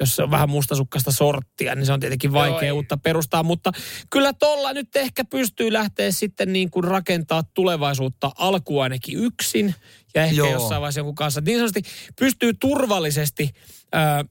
jos 0.00 0.16
se 0.16 0.22
on 0.22 0.30
vähän 0.30 0.50
mustasukkasta 0.50 1.12
sorttia, 1.12 1.74
niin 1.74 1.86
se 1.86 1.92
on 1.92 2.00
tietenkin 2.00 2.32
vaikea 2.32 2.68
Joo, 2.68 2.76
uutta 2.76 2.96
perustaa. 2.96 3.42
Mutta 3.42 3.72
kyllä 4.10 4.32
tuolla 4.32 4.72
nyt 4.72 4.96
ehkä 4.96 5.24
pystyy 5.24 5.72
lähteä 5.72 6.10
sitten 6.10 6.52
niin 6.52 6.70
kuin 6.70 6.84
rakentaa 6.84 7.42
tulevaisuutta 7.54 8.32
alkuun 8.38 8.82
ainakin 8.82 9.18
yksin. 9.18 9.74
Ja 10.14 10.22
ehkä 10.22 10.36
Joo. 10.36 10.52
jossain 10.52 10.80
vaiheessa 10.80 11.00
jonkun 11.00 11.14
kanssa. 11.14 11.40
Niin 11.40 11.58
sanotusti 11.58 11.82
pystyy 12.18 12.54
turvallisesti 12.54 13.50
äh, 13.94 14.24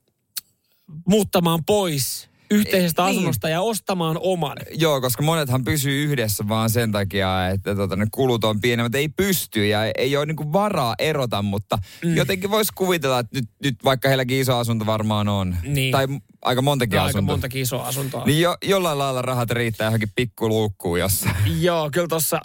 muuttamaan 1.07 1.65
pois 1.65 2.29
yhteisestä 2.51 3.03
niin. 3.03 3.12
asunnosta 3.12 3.50
ja 3.50 3.62
ostamaan 3.62 4.18
oman. 4.21 4.57
Joo, 4.71 5.01
koska 5.01 5.24
monethan 5.24 5.63
pysyy 5.63 6.03
yhdessä 6.03 6.47
vaan 6.47 6.69
sen 6.69 6.92
takia, 6.92 7.50
että 7.50 7.75
tota, 7.75 7.95
ne 7.95 8.06
kulut 8.12 8.44
on 8.44 8.62
pienemmät. 8.62 8.95
Ei 8.95 9.09
pysty 9.09 9.68
ja 9.68 9.80
ei 9.97 10.18
ole 10.18 10.25
niinku 10.25 10.53
varaa 10.53 10.95
erota, 11.00 11.42
mutta 11.42 11.77
mm. 12.03 12.15
jotenkin 12.15 12.51
voisi 12.51 12.71
kuvitella, 12.75 13.19
että 13.19 13.39
nyt, 13.39 13.50
nyt 13.63 13.75
vaikka 13.84 14.08
heilläkin 14.08 14.39
iso 14.39 14.58
asunto 14.58 14.86
varmaan 14.86 15.27
on. 15.27 15.58
Niin. 15.63 15.91
Tai 15.91 16.08
aika 16.41 16.62
montakin 16.62 16.98
no, 16.98 17.03
asuntoa. 17.03 17.19
Aika 17.19 17.31
montakin 17.31 17.62
isoa 17.62 17.88
asuntoa. 17.88 18.25
Niin 18.25 18.41
jo, 18.41 18.58
jollain 18.63 18.98
lailla 18.98 19.22
rahat 19.22 19.51
riittää 19.51 19.88
johonkin 19.88 20.10
pikkuluukkuun 20.15 21.00
jossain. 21.00 21.36
Joo, 21.62 21.89
kyllä 21.91 22.08
tuossa 22.08 22.39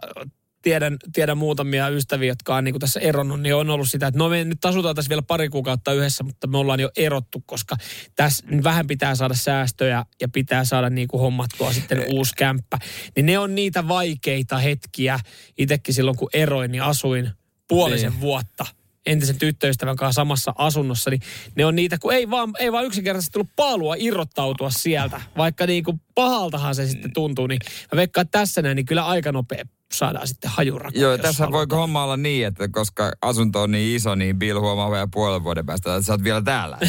tiedän, 0.62 0.96
tiedän 1.12 1.38
muutamia 1.38 1.88
ystäviä, 1.88 2.28
jotka 2.28 2.56
on 2.56 2.64
niin 2.64 2.72
kuin 2.72 2.80
tässä 2.80 3.00
eronnut, 3.00 3.40
niin 3.40 3.54
on 3.54 3.70
ollut 3.70 3.88
sitä, 3.88 4.06
että 4.06 4.18
no 4.18 4.28
me 4.28 4.44
nyt 4.44 4.64
asutaan 4.64 4.94
tässä 4.94 5.08
vielä 5.08 5.22
pari 5.22 5.48
kuukautta 5.48 5.92
yhdessä, 5.92 6.24
mutta 6.24 6.46
me 6.46 6.58
ollaan 6.58 6.80
jo 6.80 6.90
erottu, 6.96 7.42
koska 7.46 7.76
tässä 8.16 8.44
vähän 8.64 8.86
pitää 8.86 9.14
saada 9.14 9.34
säästöjä 9.34 10.04
ja 10.20 10.28
pitää 10.28 10.64
saada 10.64 10.90
niin 10.90 11.08
kuin 11.08 11.20
hommattua 11.20 11.72
sitten 11.72 12.04
uusi 12.08 12.34
kämppä. 12.36 12.78
Niin 13.16 13.26
ne 13.26 13.38
on 13.38 13.54
niitä 13.54 13.88
vaikeita 13.88 14.58
hetkiä. 14.58 15.18
Itsekin 15.58 15.94
silloin 15.94 16.16
kun 16.16 16.30
eroin, 16.32 16.72
niin 16.72 16.82
asuin 16.82 17.30
puolisen 17.68 18.10
niin. 18.10 18.20
vuotta 18.20 18.66
entisen 19.06 19.38
tyttöystävän 19.38 19.96
kanssa 19.96 20.20
samassa 20.20 20.54
asunnossa, 20.58 21.10
niin 21.10 21.20
ne 21.54 21.64
on 21.64 21.76
niitä, 21.76 21.98
kun 21.98 22.12
ei 22.12 22.30
vaan, 22.30 22.50
ei 22.58 22.72
vaan 22.72 22.84
yksinkertaisesti 22.84 23.32
tullut 23.32 23.50
paalua 23.56 23.94
irrottautua 23.98 24.70
sieltä, 24.70 25.20
vaikka 25.36 25.66
niin 25.66 25.84
kuin 25.84 26.00
pahaltahan 26.14 26.74
se 26.74 26.86
sitten 26.86 27.12
tuntuu, 27.12 27.46
niin 27.46 27.60
mä 27.92 27.96
veikkaan, 27.96 28.22
että 28.22 28.38
tässä 28.38 28.62
näin, 28.62 28.76
niin 28.76 28.86
kyllä 28.86 29.06
aika 29.06 29.32
nopea 29.32 29.64
saadaan 29.92 30.28
sitten 30.28 30.50
hajurakoa. 30.50 31.02
Joo, 31.02 31.18
tässä 31.18 31.50
voiko 31.52 31.76
homma 31.76 32.04
olla 32.04 32.16
niin, 32.16 32.46
että 32.46 32.68
koska 32.68 33.12
asunto 33.22 33.62
on 33.62 33.70
niin 33.70 33.96
iso, 33.96 34.14
niin 34.14 34.38
Bill 34.38 34.60
huomaa 34.60 34.90
vielä 34.90 35.08
puolen 35.12 35.44
vuoden 35.44 35.66
päästä, 35.66 35.96
että 35.96 36.06
sä 36.06 36.12
oot 36.12 36.24
vielä 36.24 36.42
täällä. 36.42 36.78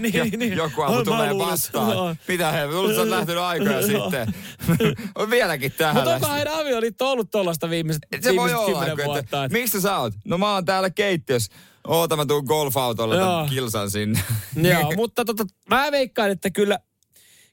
niin, 0.00 0.14
jo, 0.14 0.24
niin. 0.36 0.56
Joku 0.56 0.82
aamu 0.82 1.04
tulee 1.04 1.38
vastaan. 1.38 1.96
No. 1.96 2.16
Mitä 2.28 2.52
he, 2.52 2.66
luulet, 2.66 2.94
sä 2.94 3.00
oot 3.00 3.10
lähtenyt 3.10 3.42
aikoja 3.42 3.82
sitten. 3.82 4.34
on 5.18 5.30
vieläkin 5.30 5.72
täällä. 5.72 6.00
Mutta 6.00 6.14
onko 6.14 6.28
heidän 6.28 6.54
avioliitto 6.54 7.10
ollut 7.10 7.30
tuollaista 7.30 7.70
viimeiset, 7.70 8.02
Se 8.20 8.30
viimeiset 8.30 8.58
voi 8.58 8.74
olla, 8.74 8.86
vuotta? 8.86 9.18
Että, 9.18 9.44
että... 9.44 9.58
Miksi 9.58 9.80
sä 9.80 9.98
oot? 9.98 10.14
No 10.24 10.38
mä 10.38 10.54
oon 10.54 10.64
täällä 10.64 10.90
keittiössä. 10.90 11.52
Oota, 11.86 12.16
mä 12.16 12.26
tuun 12.26 12.44
golfautolla 12.44 13.16
tämän 13.16 13.48
kilsan 13.48 13.90
sinne. 13.90 14.20
Joo, 14.70 14.92
mutta 14.96 15.24
tota, 15.24 15.44
mä 15.70 15.92
veikkaan, 15.92 16.30
että 16.30 16.50
kyllä, 16.50 16.78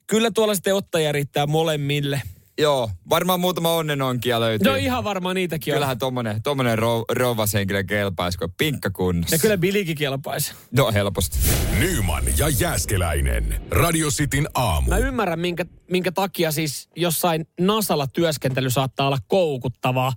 kyllä 0.08 0.32
tuolla 0.32 0.56
sitten 0.56 0.76
ottajia 0.76 1.12
riittää 1.12 1.46
molemmille. 1.46 2.22
Joo, 2.58 2.90
varmaan 3.10 3.40
muutama 3.40 3.76
onnenonkia 3.76 4.40
löytyy. 4.40 4.72
No 4.72 4.76
ihan 4.76 5.04
varmaan 5.04 5.36
niitäkin 5.36 5.74
on. 5.74 5.76
Kyllähän 5.76 5.98
tommonen, 5.98 6.44
tommonen 6.44 6.80
rou, 6.80 7.06
rouvashenkilö 7.12 7.84
kelpaisi, 7.84 8.38
kun 8.38 8.54
pinkka 8.58 8.90
kunnossa. 8.90 9.36
Ja 9.36 9.40
kyllä 9.40 9.58
Bilikin 9.58 9.98
kelpaisi. 9.98 10.54
No 10.72 10.92
helposti. 10.92 11.40
Nyman 11.80 12.24
ja 12.38 12.50
Jääskeläinen. 12.50 13.62
Radio 13.72 14.10
Cityn 14.10 14.48
aamu. 14.54 14.90
Mä 14.90 14.98
ymmärrän, 14.98 15.40
minkä, 15.40 15.66
minkä 15.92 16.12
takia 16.12 16.52
siis 16.52 16.90
jossain 16.96 17.48
Nasalla 17.60 18.08
työskentely 18.08 18.70
saattaa 18.70 19.08
olla 19.08 19.20
koukuttavaa. 19.28 20.14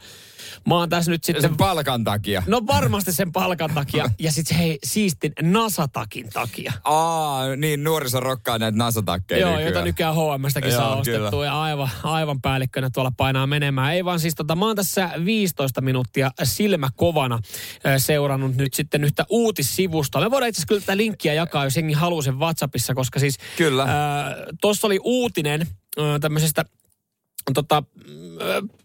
Mä 0.67 0.75
oon 0.75 0.89
tässä 0.89 1.11
nyt 1.11 1.25
sitten... 1.25 1.43
Sen 1.43 1.57
palkan 1.57 2.05
takia. 2.05 2.43
No 2.47 2.63
varmasti 2.67 3.13
sen 3.13 3.33
palkan 3.33 3.71
takia 3.75 4.11
ja 4.19 4.33
sitten 4.33 4.57
hei 4.57 4.79
siistin 4.85 5.33
Nasatakin 5.43 6.29
takia. 6.33 6.73
Aa, 6.85 7.57
niin 7.57 7.85
nuoriso 7.85 8.21
rokkaa 8.21 8.59
näitä 8.59 8.79
nasatakkeja 8.79 9.41
Joo, 9.41 9.51
nykyään. 9.51 9.73
jota 9.75 9.85
nykyään 9.85 10.15
HMstäkin 10.15 10.71
Joo, 10.71 10.81
saa 10.81 11.03
kyllä. 11.03 11.19
ostettua 11.19 11.45
ja 11.45 11.63
aivan, 11.63 11.91
aivan 12.03 12.41
päällikkönä 12.41 12.91
tuolla 12.91 13.13
painaa 13.17 13.47
menemään. 13.47 13.95
Ei 13.95 14.05
vaan 14.05 14.21
siis 14.21 14.35
tota, 14.35 14.57
mä 14.57 14.67
oon 14.67 14.77
tässä 14.77 15.11
15 15.25 15.81
minuuttia 15.81 16.31
silmä 16.43 16.89
kovana 16.97 17.39
seurannut 17.99 18.57
nyt 18.57 18.75
sitten 18.75 19.05
yhtä 19.05 19.25
uutissivusta. 19.31 20.21
Me 20.21 20.31
voidaan 20.31 20.49
itse 20.49 20.59
asiassa 20.59 20.69
kyllä 20.69 20.81
tätä 20.81 20.97
linkkiä 20.97 21.35
jakaa, 21.35 21.65
jos 21.65 21.77
jengi 21.77 21.95
haluaa 21.95 22.23
sen 22.23 22.39
WhatsAppissa, 22.39 22.95
koska 22.95 23.19
siis 23.21 23.39
Kyllä. 23.57 23.83
äh, 23.83 23.89
tuossa 24.61 24.87
oli 24.87 24.99
uutinen 25.03 25.61
äh, 25.61 26.21
tämmöisestä 26.21 26.65
tota, 27.55 27.83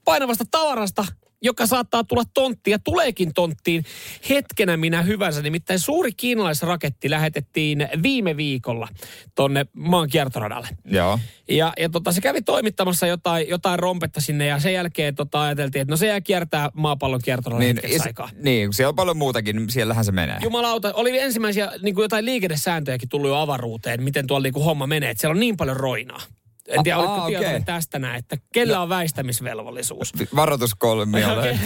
painavasta 0.05 0.43
tavarasta, 0.51 1.05
joka 1.41 1.65
saattaa 1.65 2.03
tulla 2.03 2.23
tonttiin 2.33 2.71
ja 2.71 2.79
tuleekin 2.79 3.33
tonttiin 3.33 3.83
hetkenä 4.29 4.77
minä 4.77 5.01
hyvänsä. 5.01 5.41
Nimittäin 5.41 5.79
suuri 5.79 6.11
kiinalaisraketti 6.11 7.09
lähetettiin 7.09 7.89
viime 8.03 8.37
viikolla 8.37 8.87
tonne 9.35 9.65
maan 9.73 10.09
kiertoradalle. 10.09 10.67
Joo. 10.85 11.19
Ja, 11.49 11.73
ja 11.79 11.89
tota, 11.89 12.11
se 12.11 12.21
kävi 12.21 12.41
toimittamassa 12.41 13.07
jotain, 13.07 13.49
jotain 13.49 13.79
rompetta 13.79 14.21
sinne 14.21 14.45
ja 14.45 14.59
sen 14.59 14.73
jälkeen 14.73 15.15
tota, 15.15 15.41
ajateltiin, 15.41 15.81
että 15.81 15.91
no 15.91 15.97
se 15.97 16.07
jää 16.07 16.21
kiertää 16.21 16.69
maapallon 16.73 17.19
kiertoradalle 17.23 17.65
Niin, 17.65 17.75
hetkeksi 17.75 17.95
is, 17.95 18.01
aikaa. 18.07 18.29
niin, 18.43 18.73
siellä 18.73 18.89
on 18.89 18.95
paljon 18.95 19.17
muutakin, 19.17 19.55
niin 19.55 19.69
siellähän 19.69 20.05
se 20.05 20.11
menee. 20.11 20.37
Jumalauta, 20.43 20.93
oli 20.93 21.19
ensimmäisiä 21.19 21.71
niin 21.81 21.95
kuin 21.95 22.03
jotain 22.03 22.25
liikennesääntöjäkin 22.25 23.09
tullut 23.09 23.29
jo 23.29 23.35
avaruuteen, 23.35 24.03
miten 24.03 24.27
tuolla 24.27 24.43
niin 24.43 24.53
kuin 24.53 24.65
homma 24.65 24.87
menee. 24.87 25.09
Että 25.09 25.21
siellä 25.21 25.33
on 25.33 25.39
niin 25.39 25.57
paljon 25.57 25.77
roinaa. 25.77 26.21
En 26.67 26.83
tiedä, 26.83 26.97
oletko 26.97 27.15
ah, 27.15 27.27
tietoinen 27.27 27.55
okei. 27.55 27.65
tästä 27.65 27.99
näin, 27.99 28.19
että 28.19 28.37
kellä 28.53 28.81
on 28.81 28.89
väistämisvelvollisuus? 28.89 30.13
Varoituskolmiolle. 30.35 31.59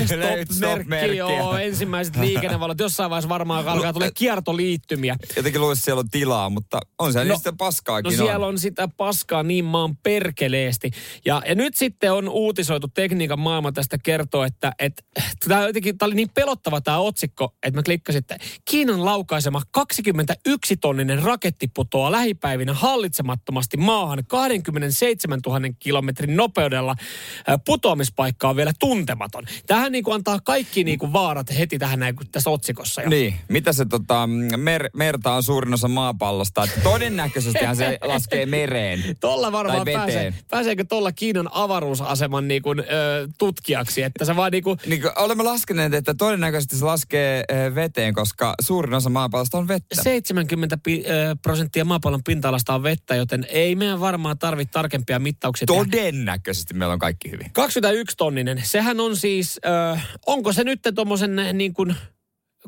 Stop-merkki, 0.51 1.17
joo, 1.17 1.57
ensimmäiset 1.57 2.15
liikennevalot. 2.15 2.79
Jossain 2.79 3.09
vaiheessa 3.09 3.29
varmaan 3.29 3.67
alkaa 3.67 3.93
tulee 3.93 4.11
kiertoliittymiä. 4.11 5.15
Jotenkin 5.35 5.61
luulisi, 5.61 5.79
että 5.79 5.85
siellä 5.85 5.99
on 5.99 6.09
tilaa, 6.09 6.49
mutta 6.49 6.79
on 6.99 7.13
se 7.13 7.19
no, 7.19 7.25
No- 7.25 7.35
sitten 7.35 7.57
paskaakin 7.57 8.17
No 8.17 8.25
siellä 8.25 8.47
on 8.47 8.59
sitä 8.59 8.89
paskaa 8.97 9.43
niin 9.43 9.65
maan 9.65 9.97
perkeleesti. 9.97 10.91
Ja, 11.25 11.41
ja 11.47 11.55
nyt 11.55 11.75
sitten 11.75 12.13
on 12.13 12.29
uutisoitu 12.29 12.87
tekniikan 12.87 13.39
maailma 13.39 13.71
tästä 13.71 13.97
kertoo, 14.03 14.43
että 14.43 14.71
että 14.79 15.03
tämä 15.47 15.67
jotenkin, 15.67 15.97
tää 15.97 16.05
oli 16.05 16.15
niin 16.15 16.29
pelottava 16.33 16.81
tämä 16.81 16.97
otsikko, 16.97 17.55
että 17.63 17.77
mä 17.79 17.83
klikkasin, 17.83 18.19
että 18.19 18.37
Kiinan 18.65 19.05
laukaisema 19.05 19.61
21-tonninen 19.77 21.23
raketti 21.23 21.67
putoaa 21.73 22.11
lähipäivinä 22.11 22.73
hallitsemattomasti 22.73 23.77
maahan 23.77 24.23
27 24.91 25.39
000 25.45 25.59
kilometrin 25.79 26.35
nopeudella. 26.35 26.95
Putoamispaikka 27.65 28.49
on 28.49 28.55
vielä 28.55 28.71
tuntematon. 28.79 29.43
Tähän 29.67 29.91
niin 29.91 30.03
kuin 30.03 30.15
antaa 30.15 30.39
kaikki 30.43 30.83
niin 30.83 30.99
kuin 30.99 31.13
vaarat 31.13 31.57
heti 31.57 31.79
tähän 31.79 31.99
näin, 31.99 32.15
kuin 32.15 32.27
tässä 32.31 32.49
otsikossa. 32.49 33.01
Jo. 33.01 33.09
Niin, 33.09 33.33
mitä 33.47 33.73
se 33.73 33.85
tota, 33.85 34.27
mer, 34.57 34.89
merta 34.93 35.31
on 35.31 35.43
suurin 35.43 35.73
osa 35.73 35.87
maapallosta, 35.87 36.63
että 36.63 36.81
todennäköisestihän 36.81 37.75
se 37.75 37.97
laskee 38.13 38.45
mereen. 38.45 39.03
Tolla 39.19 39.51
varmaan 39.51 39.87
pääsee. 39.93 40.33
Pääseekö 40.49 40.85
tuolla 40.89 41.11
Kiinan 41.11 41.49
avaruusaseman 41.51 42.47
niin 42.47 42.61
kuin, 42.61 42.79
ö, 42.79 42.83
tutkijaksi, 43.37 44.01
että 44.03 44.25
se 44.25 44.35
vaan 44.35 44.51
niin 44.51 44.63
kuin, 44.63 44.79
Niin 44.85 45.01
kuin 45.01 45.11
olemme 45.15 45.43
laskeneet, 45.43 45.93
että 45.93 46.13
todennäköisesti 46.13 46.75
se 46.77 46.85
laskee 46.85 47.43
eh, 47.49 47.75
veteen, 47.75 48.13
koska 48.13 48.55
suurin 48.61 48.93
osa 48.93 49.09
maapallosta 49.09 49.57
on 49.57 49.67
vettä. 49.67 50.03
70 50.03 50.77
pi, 50.83 51.03
ö, 51.07 51.35
prosenttia 51.41 51.85
maapallon 51.85 52.23
pinta-alasta 52.23 52.75
on 52.75 52.83
vettä, 52.83 53.15
joten 53.15 53.47
ei 53.49 53.75
meidän 53.75 53.99
varmaan 53.99 54.37
tarvitse 54.37 54.75
tarkempia 54.75 55.20
mittauksia. 55.20 55.65
tehdä. 55.65 55.84
Todennäköisesti 55.84 56.74
meillä 56.74 56.94
on 56.94 57.00
kaikki 57.00 57.32
hyvin. 57.32 57.53
21 57.53 58.17
tonninen, 58.17 58.62
sehän 58.63 59.00
on 59.00 59.17
siis, 59.17 59.60
ö, 59.65 60.00
onko 60.25 60.53
se 60.53 60.63
nyt 60.63 60.79
tuommoisen 60.96 61.36
niin 61.53 61.74
kuin 61.74 61.96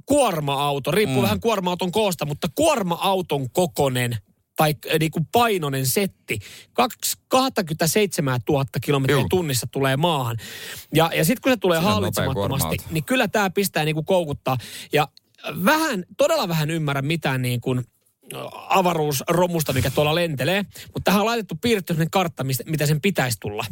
kuorma-auto, 0.06 0.92
riippuu 0.92 1.18
mm. 1.18 1.24
vähän 1.24 1.40
kuorma-auton 1.40 1.92
koosta, 1.92 2.26
mutta 2.26 2.48
kuorma-auton 2.56 3.50
kokonen 3.50 4.18
tai 4.56 4.76
äh, 4.92 5.00
niin 5.00 5.12
kuin 5.12 5.26
painoinen 5.32 5.86
setti, 5.86 6.40
Kaks- 6.74 7.22
27 7.28 8.40
000 8.50 8.66
kilometriä 8.82 9.26
tunnissa 9.30 9.68
tulee 9.72 9.98
maahan. 9.98 10.38
Ja, 10.94 11.10
ja 11.16 11.26
sitten 11.26 11.42
kun 11.42 11.52
se 11.52 11.58
tulee 11.58 11.80
nopea 11.80 11.94
hallitsemattomasti, 11.94 12.78
niin 12.92 13.04
kyllä 13.04 13.28
tämä 13.28 13.50
pistää 13.50 13.86
niin 13.86 13.96
kuin 13.96 14.06
koukuttaa. 14.06 14.58
Ja 14.94 15.08
vähän, 15.66 16.04
todella 16.18 16.48
vähän 16.48 16.70
ymmärrän 16.70 17.06
mitään 17.06 17.42
niin 17.42 17.62
kuin 17.62 17.84
avaruusromusta, 18.70 19.74
mikä 19.74 19.92
tuolla 19.92 20.16
lentelee. 20.16 20.64
Mutta 20.64 21.02
tähän 21.04 21.20
on 21.20 21.26
laitettu 21.26 21.56
piirretty 21.62 21.94
sellainen 21.94 22.12
kartta, 22.12 22.44
mistä, 22.44 22.64
mitä 22.68 22.86
sen 22.86 23.02
pitäisi 23.02 23.38
tulla. 23.42 23.66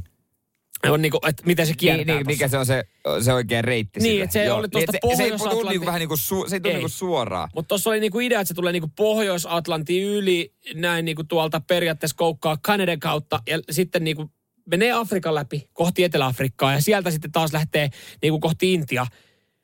On 0.90 1.02
niin 1.02 1.12
kuin, 1.12 1.30
että 1.30 1.44
miten 1.46 1.68
se 1.68 1.74
kiertää 1.78 2.06
Niin, 2.06 2.18
niin, 2.18 2.28
mikä 2.28 2.48
se 2.48 2.58
on 2.58 2.66
se, 2.66 2.84
se 3.22 3.34
oikea 3.34 3.62
reitti 3.62 4.00
Niin, 4.00 4.24
että 4.24 4.34
se 4.34 4.46
Joo. 4.46 4.58
oli 4.58 4.70
tuosta 4.70 4.92
Niin, 5.04 5.18
se, 5.18 5.24
se 5.24 5.24
ei 5.24 5.38
tule 5.38 5.70
niinku 5.70 5.86
vähän 5.86 6.00
niin 6.00 6.08
kuin, 6.08 6.18
su, 6.18 6.46
se 6.48 6.56
ei 6.56 6.60
tule 6.60 6.74
Ei. 6.74 6.78
niinku 6.78 6.90
suoraan. 6.90 7.50
Mutta 7.56 7.68
tuossa 7.68 7.90
oli 7.90 8.00
niinku 8.00 8.20
idea, 8.20 8.40
että 8.40 8.48
se 8.48 8.54
tulee 8.54 8.72
niinku 8.72 8.92
Pohjois-Atlantin 8.96 10.04
yli, 10.04 10.54
näin 10.74 11.06
niinku 11.06 11.24
tuolta 11.24 11.62
periaatteessa 11.68 12.18
koukkaa 12.18 12.58
Kanadan 12.62 13.00
kautta 13.00 13.40
ja 13.48 13.60
sitten 13.72 14.04
niinku 14.04 14.32
menee 14.66 14.92
Afrikan 14.92 15.36
läpi 15.36 15.70
kohti 15.74 16.04
Etelä-Afrikkaa 16.04 16.74
ja 16.74 16.82
sieltä 16.82 17.12
sitten 17.12 17.32
taas 17.32 17.54
lähtee 17.54 17.90
niinku 18.22 18.40
kohti 18.40 18.74
Intia. 18.74 19.08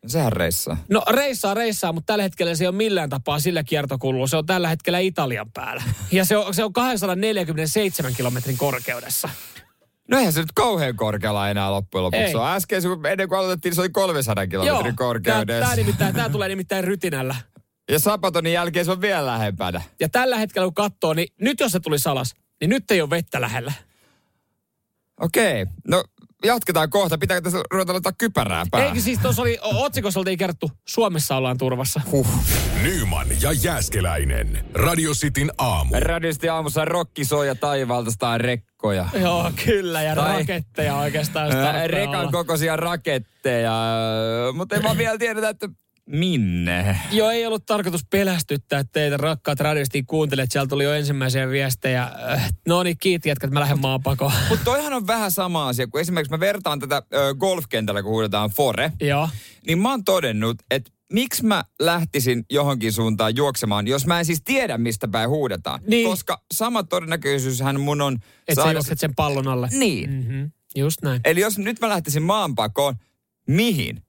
Sehän 0.07 0.33
reissaa. 0.33 0.77
No 0.89 1.03
reissaa, 1.09 1.53
reissaa, 1.53 1.93
mutta 1.93 2.13
tällä 2.13 2.23
hetkellä 2.23 2.55
se 2.55 2.63
ei 2.63 2.67
ole 2.67 2.75
millään 2.75 3.09
tapaa 3.09 3.39
sillä 3.39 3.63
kiertokululla. 3.63 4.27
Se 4.27 4.37
on 4.37 4.45
tällä 4.45 4.69
hetkellä 4.69 4.99
Italian 4.99 5.51
päällä. 5.51 5.83
Ja 6.11 6.25
se 6.25 6.37
on, 6.37 6.53
se 6.53 6.63
on 6.63 6.73
247 6.73 8.13
kilometrin 8.15 8.57
korkeudessa. 8.57 9.29
No 10.07 10.17
eihän 10.17 10.33
se 10.33 10.39
nyt 10.39 10.51
kauhean 10.55 10.95
korkealla 10.95 11.49
enää 11.49 11.71
loppujen 11.71 12.03
lopuksi 12.03 12.23
Ei. 12.25 12.35
ole. 12.35 12.51
Äsken 12.55 12.81
se- 12.81 12.87
ennen 13.11 13.29
kuin 13.29 13.39
aloitettiin, 13.39 13.75
se 13.75 13.81
oli 13.81 13.89
300 13.89 14.47
kilometrin 14.47 14.95
korkeudessa. 14.95 15.63
Tämä, 15.63 15.75
nimittäin, 15.75 16.15
tämä 16.15 16.29
tulee 16.29 16.49
nimittäin 16.49 16.83
rytinällä. 16.83 17.35
Ja 17.91 17.99
Sapatonin 17.99 18.53
jälkeen 18.53 18.85
se 18.85 18.91
on 18.91 19.01
vielä 19.01 19.25
lähempänä. 19.25 19.81
Ja 19.99 20.09
tällä 20.09 20.37
hetkellä 20.37 20.65
kun 20.65 20.73
katsoo, 20.73 21.13
niin 21.13 21.27
nyt 21.41 21.59
jos 21.59 21.71
se 21.71 21.79
tuli 21.79 21.95
alas, 22.05 22.33
niin 22.61 22.69
nyt 22.69 22.91
ei 22.91 23.01
ole 23.01 23.09
vettä 23.09 23.41
lähellä. 23.41 23.73
Okei, 25.19 25.65
no 25.87 26.03
jatketaan 26.43 26.89
kohta. 26.89 27.17
Pitääkö 27.17 27.41
tässä 27.41 27.61
ruveta 27.71 27.93
laittaa 27.93 28.11
kypärää 28.17 28.65
päähän? 28.71 28.87
Eikö 28.87 29.01
siis 29.01 29.19
tuossa 29.19 29.41
oli, 29.41 29.57
otsikossa 29.63 30.19
oltiin 30.19 30.37
kerrottu, 30.37 30.71
Suomessa 30.87 31.35
ollaan 31.35 31.57
turvassa. 31.57 32.01
Huh. 32.11 32.27
Nyman 32.83 33.27
ja 33.41 33.51
Jääskeläinen. 33.51 34.65
Radio 34.73 35.11
Cityn 35.11 35.51
aamu. 35.57 35.95
Radisti 35.99 36.49
aamussa 36.49 36.85
rokki 36.85 37.25
soi 37.25 37.47
ja 37.47 37.55
taivaalta 37.55 38.11
sitä 38.11 38.37
rekkoja. 38.37 39.05
Joo, 39.21 39.51
kyllä, 39.65 40.01
ja 40.01 40.15
Tai- 40.15 40.37
raketteja 40.37 40.95
oikeastaan. 40.95 41.51
Rekan 41.87 42.15
olla. 42.19 42.31
kokoisia 42.31 42.75
raketteja, 42.75 43.73
mutta 44.53 44.75
ei 44.75 44.83
vaan 44.83 44.97
vielä 44.97 45.17
tiedetä, 45.17 45.49
että 45.49 45.69
minne. 46.11 46.99
Joo, 47.11 47.29
ei 47.29 47.45
ollut 47.45 47.65
tarkoitus 47.65 48.05
pelästyttää 48.09 48.83
teitä, 48.83 49.17
rakkaat 49.17 49.59
radistin 49.59 50.05
kuuntelijat. 50.05 50.51
Sieltä 50.51 50.69
tuli 50.69 50.83
jo 50.83 50.93
ensimmäisiä 50.93 51.49
viestejä. 51.49 52.03
Äh, 52.33 52.51
No 52.67 52.83
niin, 52.83 52.97
kiitti 52.97 53.29
jätkät, 53.29 53.51
mä 53.51 53.59
lähden 53.59 53.79
maapakoon. 53.79 54.31
Mutta 54.49 54.65
toihan 54.65 54.93
on 54.93 55.07
vähän 55.07 55.31
sama 55.31 55.67
asia, 55.67 55.87
kun 55.87 56.01
esimerkiksi 56.01 56.31
mä 56.31 56.39
vertaan 56.39 56.79
tätä 56.79 57.01
ö, 57.13 57.35
golfkentällä, 57.35 58.03
kun 58.03 58.11
huudetaan 58.11 58.49
fore, 58.49 58.91
Joo. 59.01 59.29
niin 59.67 59.79
mä 59.79 59.89
oon 59.89 60.03
todennut, 60.03 60.57
että 60.71 60.91
miksi 61.13 61.45
mä 61.45 61.63
lähtisin 61.79 62.45
johonkin 62.49 62.93
suuntaan 62.93 63.35
juoksemaan, 63.35 63.87
jos 63.87 64.05
mä 64.05 64.19
en 64.19 64.25
siis 64.25 64.41
tiedä, 64.43 64.77
mistä 64.77 65.07
päin 65.07 65.29
huudetaan. 65.29 65.79
Niin. 65.87 66.09
Koska 66.09 66.41
sama 66.53 66.83
todennäköisyyshän 66.83 67.79
mun 67.79 68.01
on 68.01 68.13
Että 68.15 68.55
sä 68.55 68.61
saada... 68.61 68.71
juokset 68.71 68.99
sen 68.99 69.15
pallon 69.15 69.47
alle. 69.47 69.69
Niin. 69.71 70.09
Mm-hmm. 70.09 70.51
Just 70.75 71.01
näin. 71.01 71.21
Eli 71.25 71.39
jos 71.39 71.57
nyt 71.57 71.79
mä 71.79 71.89
lähtisin 71.89 72.23
maanpakoon, 72.23 72.95
mihin? 73.47 74.03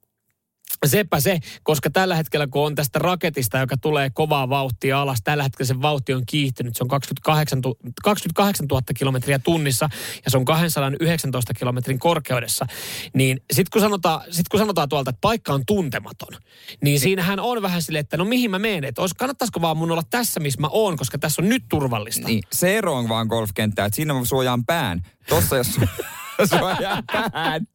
Sepä 0.85 1.19
se, 1.19 1.39
koska 1.63 1.89
tällä 1.89 2.15
hetkellä 2.15 2.47
kun 2.47 2.65
on 2.65 2.75
tästä 2.75 2.99
raketista, 2.99 3.57
joka 3.57 3.77
tulee 3.77 4.09
kovaa 4.09 4.49
vauhtia 4.49 5.01
alas, 5.01 5.19
tällä 5.23 5.43
hetkellä 5.43 5.67
se 5.67 5.81
vauhti 5.81 6.13
on 6.13 6.23
kiihtynyt. 6.25 6.75
Se 6.75 6.83
on 6.83 6.87
28, 6.87 7.61
tu- 7.61 7.77
28 8.03 8.65
000 8.67 8.81
kilometriä 8.97 9.39
tunnissa 9.39 9.89
ja 10.25 10.31
se 10.31 10.37
on 10.37 10.45
219 10.45 11.53
kilometrin 11.53 11.99
korkeudessa. 11.99 12.65
Niin 13.13 13.41
sitten 13.53 13.71
kun, 13.73 13.81
sanotaan, 13.81 14.21
sit 14.31 14.49
kun 14.49 14.59
sanotaan 14.59 14.89
tuolta, 14.89 15.09
että 15.09 15.21
paikka 15.21 15.53
on 15.53 15.65
tuntematon, 15.65 16.37
niin 16.83 16.99
siinähän 16.99 17.39
on 17.39 17.61
vähän 17.61 17.81
silleen, 17.81 17.99
että 18.01 18.17
no 18.17 18.25
mihin 18.25 18.51
mä 18.51 18.59
menen. 18.59 18.83
Että 18.83 19.01
kannattaisiko 19.17 19.61
vaan 19.61 19.77
mun 19.77 19.91
olla 19.91 20.03
tässä, 20.09 20.39
missä 20.39 20.61
mä 20.61 20.67
oon, 20.71 20.97
koska 20.97 21.17
tässä 21.17 21.41
on 21.41 21.49
nyt 21.49 21.63
turvallista. 21.69 22.27
Niin, 22.27 22.43
se 22.51 22.77
ero 22.77 22.95
on 22.95 23.09
vaan 23.09 23.27
golfkenttää, 23.27 23.85
että 23.85 23.95
siinä 23.95 24.13
mä 24.13 24.25
suojaan 24.25 24.65
pään. 24.65 25.01
Tossa 25.29 25.57
jos 25.57 25.67
su- 25.67 26.03
suojaan 26.59 27.03
pään, 27.11 27.67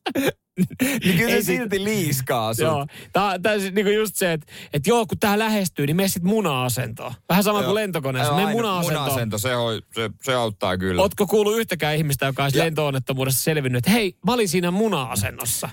niin 1.04 1.18
kyllä 1.18 1.30
se 1.30 1.36
sit- 1.36 1.46
silti 1.46 1.84
liiskaa 1.84 2.54
sut. 2.54 2.62
Joo. 2.62 2.86
Tää, 3.12 3.38
tää 3.38 3.58
siis 3.58 3.74
niinku 3.74 3.90
just 3.90 4.16
se, 4.16 4.32
että 4.32 4.46
et 4.72 4.86
joo, 4.86 5.06
kun 5.06 5.18
tää 5.18 5.38
lähestyy, 5.38 5.86
niin 5.86 5.96
mene 5.96 6.08
sit 6.08 6.22
muna-asentoon. 6.22 7.12
Vähän 7.28 7.44
sama 7.44 7.62
kuin 7.62 7.74
lentokoneessa. 7.74 8.32
Mene 8.32 8.46
Aina 8.46 8.56
muna-asentoon. 8.56 9.04
Muna-asento, 9.04 9.38
se, 9.38 9.56
on, 9.56 9.82
se, 9.94 10.10
se 10.22 10.34
auttaa 10.34 10.78
kyllä. 10.78 11.02
Ootko 11.02 11.26
kuullut 11.26 11.58
yhtäkään 11.58 11.96
ihmistä, 11.96 12.26
joka 12.26 12.42
olisi 12.42 12.58
lentoonnettomuudessa 12.58 13.44
selvinnyt, 13.44 13.78
että 13.78 13.90
hei, 13.90 14.16
mä 14.26 14.32
olin 14.32 14.48
siinä 14.48 14.70
muna-asennossa. 14.70 15.68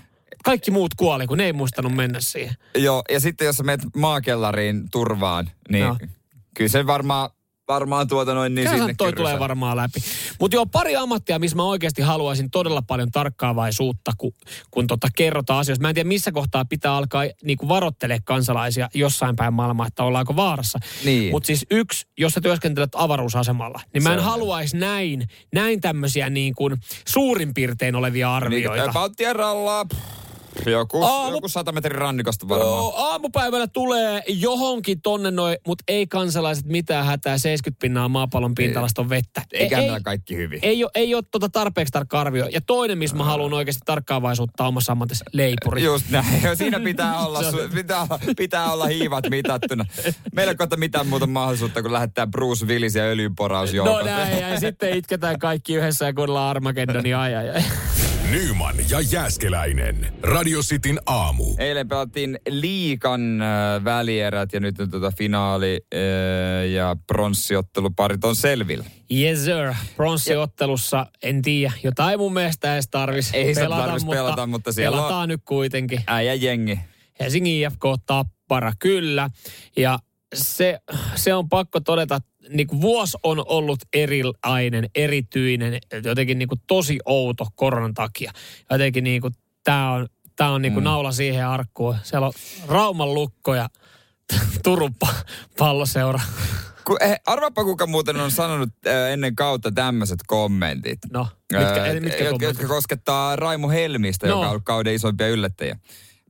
Kaikki 0.45 0.71
muut 0.71 0.95
kuoli, 0.95 1.27
kun 1.27 1.37
ne 1.37 1.45
ei 1.45 1.53
muistanut 1.53 1.95
mennä 1.95 2.19
siihen. 2.21 2.55
Joo, 2.77 3.03
ja 3.11 3.19
sitten 3.19 3.45
jos 3.45 3.57
sä 3.57 3.63
menet 3.63 3.85
maakellariin 3.95 4.89
turvaan, 4.91 5.49
niin 5.69 5.83
Joo. 5.83 5.97
kyllä 6.55 6.69
se 6.69 6.87
varmaan, 6.87 7.29
varmaan 7.67 8.07
tuota 8.07 8.33
noin 8.33 8.55
niin 8.55 8.67
Kyllä 8.67 8.77
sinne 8.77 8.93
toi 8.97 9.13
kyllä 9.13 9.29
tulee 9.29 9.39
varmaan 9.39 9.77
läpi. 9.77 9.99
Mutta 10.39 10.55
joo, 10.55 10.65
pari 10.65 10.95
ammattia, 10.95 11.39
missä 11.39 11.57
mä 11.57 11.63
oikeasti 11.63 12.01
haluaisin 12.01 12.51
todella 12.51 12.81
paljon 12.81 13.11
tarkkaavaisuutta, 13.11 14.11
kun, 14.17 14.33
kun 14.71 14.87
tota 14.87 15.07
kerrotaan 15.15 15.59
asioista. 15.59 15.81
Mä 15.81 15.89
en 15.89 15.95
tiedä, 15.95 16.07
missä 16.07 16.31
kohtaa 16.31 16.65
pitää 16.65 16.95
alkaa 16.95 17.23
niinku 17.43 17.69
varoittelee 17.69 18.17
kansalaisia 18.23 18.89
jossain 18.93 19.35
päin 19.35 19.53
maailmaa, 19.53 19.87
että 19.87 20.03
ollaanko 20.03 20.35
vaarassa. 20.35 20.79
Niin. 21.05 21.31
Mutta 21.31 21.47
siis 21.47 21.65
yksi, 21.71 22.07
jos 22.17 22.33
sä 22.33 22.41
työskentelet 22.41 22.91
avaruusasemalla, 22.95 23.81
niin 23.93 24.03
mä 24.03 24.13
en 24.13 24.19
haluaisi 24.19 24.77
näin, 24.77 25.27
näin 25.53 25.81
tämmöisiä 25.81 26.29
niin 26.29 26.55
kuin 26.55 26.77
suurin 27.07 27.53
piirtein 27.53 27.95
olevia 27.95 28.27
Niin, 28.27 28.35
arvioita. 28.35 28.91
Baltian 28.93 29.35
rallaa, 29.35 29.85
pff, 29.85 30.24
joku, 30.65 31.03
Aamu- 31.03 31.35
joku 31.35 31.49
100 31.49 31.71
metrin 31.71 31.95
rannikosta 31.97 32.47
varmaan. 32.47 32.69
Joo, 32.71 32.93
aamupäivällä 32.97 33.67
tulee 33.67 34.23
johonkin 34.27 35.01
tonne 35.01 35.31
noin, 35.31 35.57
mutta 35.67 35.83
ei 35.87 36.07
kansalaiset 36.07 36.65
mitään 36.65 37.05
hätää, 37.05 37.37
70 37.37 37.81
pinnaa 37.81 38.09
maapallon 38.09 38.55
pinta-alasta 38.55 39.01
on 39.01 39.09
vettä. 39.09 39.41
Eikä 39.51 39.77
ei, 39.77 39.81
meillä 39.81 39.99
kaikki 39.99 40.35
hyvin. 40.35 40.59
ei 40.61 40.83
ole, 40.83 40.91
ei 40.95 41.15
ole 41.15 41.23
tota 41.31 41.49
tarpeeksi 41.49 41.91
tarkka 41.91 42.19
arvio. 42.21 42.47
Ja 42.51 42.61
toinen, 42.61 42.97
missä 42.97 43.17
mä 43.17 43.23
haluan 43.23 43.53
oikeasti 43.53 43.81
tarkkaavaisuutta 43.85 44.67
omassa 44.67 44.91
ammatissa, 44.91 45.25
leipuri. 45.33 45.83
Just 45.83 46.09
näin. 46.09 46.25
Siinä 46.57 46.79
pitää 46.79 47.19
olla, 47.25 47.43
su, 47.51 47.57
pitää, 47.73 48.07
pitää 48.37 48.73
olla 48.73 48.85
hiivat 48.85 49.29
mitattuna. 49.29 49.85
Meillä 50.33 50.51
ei 50.51 50.57
ole 50.59 50.77
mitään 50.77 51.07
muuta 51.07 51.27
mahdollisuutta, 51.27 51.81
kuin 51.81 51.93
lähettää 51.93 52.27
Bruce 52.27 52.65
Willis 52.65 52.95
ja 52.95 53.03
öljynporausjoukot. 53.03 53.99
No 53.99 54.05
näin, 54.05 54.39
ja 54.39 54.59
sitten 54.59 54.97
itketään 54.97 55.39
kaikki 55.39 55.75
yhdessä 55.75 56.05
ja 56.05 56.13
kuunnellaan 56.13 56.49
Armageddonia. 56.49 57.21
Ai, 57.21 57.35
ai, 57.39 57.49
ai. 57.49 57.63
Nyman 58.31 58.75
ja 58.89 59.01
Jääskeläinen. 59.01 60.13
Radio 60.21 60.59
Cityn 60.61 60.99
aamu. 61.05 61.43
Eilen 61.57 61.87
pelattiin 61.87 62.39
liikan 62.49 63.41
äh, 63.41 63.83
välierät 63.83 64.53
ja 64.53 64.59
nyt 64.59 64.79
on 64.79 64.89
tota 64.89 65.11
finaali 65.17 65.81
äh, 65.95 66.69
ja 66.71 66.95
pronssiotteluparit 67.07 68.23
on 68.25 68.35
selvillä. 68.35 68.85
Yes 69.13 69.45
sir, 69.45 69.73
pronssiottelussa, 69.95 71.05
en 71.23 71.41
tiedä, 71.41 71.73
jotain 71.83 72.19
mun 72.19 72.33
mielestä 72.33 72.73
edes 72.73 72.87
tarvis 72.91 73.33
Ei 73.33 73.47
sitä 73.53 73.61
pelata, 73.65 73.85
tarvis 73.85 74.05
pelata, 74.05 74.47
mutta 74.47 74.71
siellä 74.71 74.97
on- 74.97 75.03
pelataan 75.03 75.29
nyt 75.29 75.41
kuitenkin. 75.45 75.99
Äijä 76.07 76.33
jengi. 76.33 76.79
Helsingin 77.19 77.53
IFK 77.63 77.83
Tappara, 78.05 78.71
kyllä. 78.79 79.29
Ja 79.77 79.99
se, 80.35 80.79
se 81.15 81.33
on 81.33 81.49
pakko 81.49 81.79
todeta, 81.79 82.15
että 82.15 82.29
niin 82.49 82.67
kuin 82.67 82.81
vuosi 82.81 83.17
on 83.23 83.43
ollut 83.47 83.79
erilainen, 83.93 84.89
erityinen, 84.95 85.79
jotenkin 86.03 86.39
niin 86.39 86.49
kuin 86.49 86.61
tosi 86.67 86.99
outo 87.05 87.47
koronan 87.55 87.93
takia. 87.93 88.31
Jotenkin 88.71 89.03
niin 89.03 89.21
kuin 89.21 89.33
tämä 89.63 89.91
on, 89.91 90.07
tää 90.35 90.49
on 90.49 90.61
niin 90.61 90.73
kuin 90.73 90.83
mm. 90.83 90.85
naula 90.85 91.11
siihen 91.11 91.47
arkkuun. 91.47 91.95
Siellä 92.03 92.27
on 92.27 92.33
Rauman 92.67 93.13
lukko 93.13 93.55
ja 93.55 93.69
Turun 94.63 94.95
pa- 95.05 95.25
palloseura. 95.57 96.19
Ku, 96.85 96.97
eh, 97.01 97.19
kuka 97.55 97.87
muuten 97.87 98.15
on 98.15 98.31
sanonut 98.31 98.69
äh, 98.87 99.11
ennen 99.11 99.35
kautta 99.35 99.71
tämmöiset 99.71 100.19
kommentit. 100.27 100.99
No, 101.11 101.27
mitkä, 101.53 101.85
eli 101.85 101.99
mitkä 101.99 102.17
jotka, 102.17 102.31
kommentit? 102.31 102.61
jotka 102.61 102.73
koskettaa 102.73 103.35
Raimo 103.35 103.69
Helmistä, 103.69 104.27
No. 104.27 104.33
joka 104.33 104.45
on 104.45 104.49
ollut 104.49 104.65
kauden 104.65 104.93
isoimpia 104.93 105.27
yllättäjiä. 105.27 105.79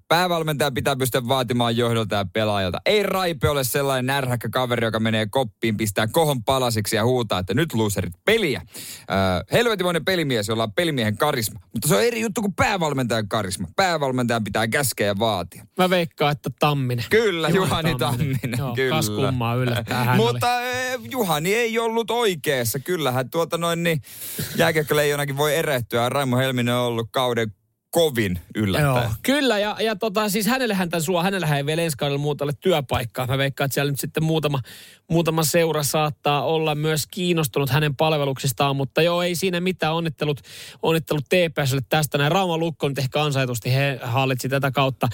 Päävalmentaja 0.07 0.71
pitää 0.71 0.95
pystyä 0.95 1.27
vaatimaan 1.27 1.77
johdolta 1.77 2.15
ja 2.15 2.25
pelaajalta. 2.33 2.81
Ei 2.85 3.03
Raipe 3.03 3.49
ole 3.49 3.63
sellainen 3.63 4.05
närhäkkä 4.05 4.49
kaveri, 4.49 4.85
joka 4.85 4.99
menee 4.99 5.27
koppiin, 5.31 5.77
pistää 5.77 6.07
kohon 6.07 6.43
palasiksi 6.43 6.95
ja 6.95 7.05
huutaa, 7.05 7.39
että 7.39 7.53
nyt 7.53 7.73
loserit 7.73 8.13
peliä. 8.25 8.61
Öö, 9.11 9.17
helvetimoinen 9.51 10.05
pelimies, 10.05 10.47
jolla 10.47 10.63
on 10.63 10.73
pelimiehen 10.73 11.17
karisma. 11.17 11.59
Mutta 11.73 11.87
se 11.87 11.95
on 11.95 12.03
eri 12.03 12.21
juttu 12.21 12.41
kuin 12.41 12.53
päävalmentajan 12.53 13.27
karisma. 13.27 13.67
Päävalmentajan 13.75 14.43
pitää 14.43 14.67
käskeä 14.67 15.07
ja 15.07 15.19
vaatia. 15.19 15.65
Mä 15.77 15.89
veikkaan, 15.89 16.31
että 16.31 16.49
Tamminen. 16.59 17.05
Kyllä, 17.09 17.49
Juhani 17.49 17.89
Juhani 17.89 17.95
Tamminen. 17.99 18.39
Tamminen. 18.39 18.59
Joo, 18.59 18.75
kyllä. 18.75 18.95
kas 18.95 19.09
kummaa 19.09 19.55
yllättää 19.55 20.15
Mutta 20.15 20.61
eh, 20.61 20.99
Juhani 21.11 21.53
ei 21.53 21.79
ollut 21.79 22.11
oikeassa. 22.11 22.79
Kyllähän 22.79 23.29
tuota 23.29 23.57
noin 23.57 23.83
niin 23.83 24.01
jääkiekkoleijonakin 24.55 25.37
voi 25.37 25.55
erehtyä. 25.55 26.09
Raimo 26.09 26.37
Helminen 26.37 26.75
on 26.75 26.81
ollut 26.81 27.07
kauden 27.11 27.51
kovin 27.95 28.39
yllättäjä. 28.55 29.03
Joo, 29.03 29.13
kyllä, 29.23 29.59
ja, 29.59 29.75
ja 29.79 29.95
tota, 29.95 30.29
siis 30.29 30.45
hänellähän 30.45 30.89
tämän 30.89 31.01
suo, 31.01 31.23
hänellähän 31.23 31.57
ei 31.57 31.65
vielä 31.65 31.81
ensi 31.81 31.97
kaudella 31.97 32.17
muuta 32.17 32.43
ole 32.43 32.53
työpaikkaa. 32.61 33.27
Mä 33.27 33.37
veikkaan, 33.37 33.65
että 33.65 33.73
siellä 33.73 33.91
nyt 33.91 33.99
sitten 33.99 34.23
muutama, 34.23 34.59
muutama 35.09 35.43
seura 35.43 35.83
saattaa 35.83 36.45
olla 36.45 36.75
myös 36.75 37.07
kiinnostunut 37.11 37.69
hänen 37.69 37.95
palveluksistaan, 37.95 38.75
mutta 38.75 39.01
joo, 39.01 39.21
ei 39.21 39.35
siinä 39.35 39.59
mitään 39.59 39.93
onnittelut, 39.93 40.41
onnittelut 40.81 41.25
TPSlle 41.25 41.81
tästä. 41.89 42.17
Näin 42.17 42.31
Rauma 42.31 42.57
Lukko 42.57 42.89
nyt 42.89 42.99
ehkä 42.99 43.23
ansaitusti 43.23 43.73
he 43.73 43.99
hallitsi 44.03 44.49
tätä 44.49 44.71
kautta. 44.71 45.07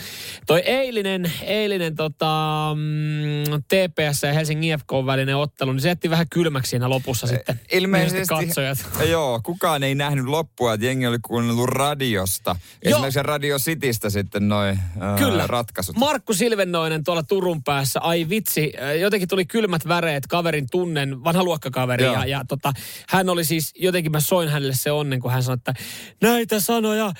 Toi 0.48 0.60
eilinen, 0.66 1.32
eilinen 1.42 1.96
tota, 1.96 2.36
mm, 2.76 3.64
TPS 3.64 4.24
ja 4.24 4.34
Helsingin 4.34 4.74
IFK 4.74 4.92
välinen 5.06 5.38
ottelu, 5.38 5.72
niin 5.72 5.82
se 5.82 5.88
jätti 5.88 6.10
vähän 6.10 6.30
kylmäksi 6.30 6.70
siinä 6.70 6.90
lopussa 6.90 7.28
sitten. 7.28 7.60
Ilmeisesti, 7.72 8.28
katsojat. 8.28 8.78
joo, 9.10 9.40
kukaan 9.44 9.84
ei 9.84 9.96
nähnyt 9.96 10.26
loppua, 10.26 10.74
että 10.74 10.86
jengi 10.86 11.08
oli 11.08 11.20
kuunnellut 11.22 11.70
radiosta. 11.70 12.56
Joo. 12.86 12.94
Esimerkiksi 12.94 13.24
Radio 13.24 13.58
Citystä 13.58 14.10
sitten 14.10 14.50
noin 14.50 14.80
Kyllä. 15.18 15.48
ratkaisut. 15.48 15.96
Markku 15.96 16.34
Silvennoinen 16.34 17.04
tuolla 17.04 17.24
Turun 17.24 17.64
päässä, 17.64 18.00
ai 18.00 18.30
vitsi, 18.30 18.74
jotenkin 19.00 19.30
tuli 19.30 19.46
kylmät 19.46 19.88
väreet, 19.88 20.28
kaverin 20.28 20.68
tunnen, 20.72 21.24
vanha 21.24 21.44
luokkakaveri. 21.44 22.04
Joo. 22.04 22.14
Ja, 22.14 22.26
ja 22.26 22.46
tota, 22.48 22.74
hän 23.10 23.30
oli 23.30 23.46
siis, 23.46 23.72
jotenkin 23.76 24.12
mä 24.12 24.20
soin 24.20 24.50
hänelle 24.50 24.74
se 24.76 24.92
onnen, 24.92 25.20
kun 25.20 25.32
hän 25.32 25.44
sanoi, 25.44 25.58
että 25.58 25.74
näitä 26.22 26.60
sanoja, 26.60 27.12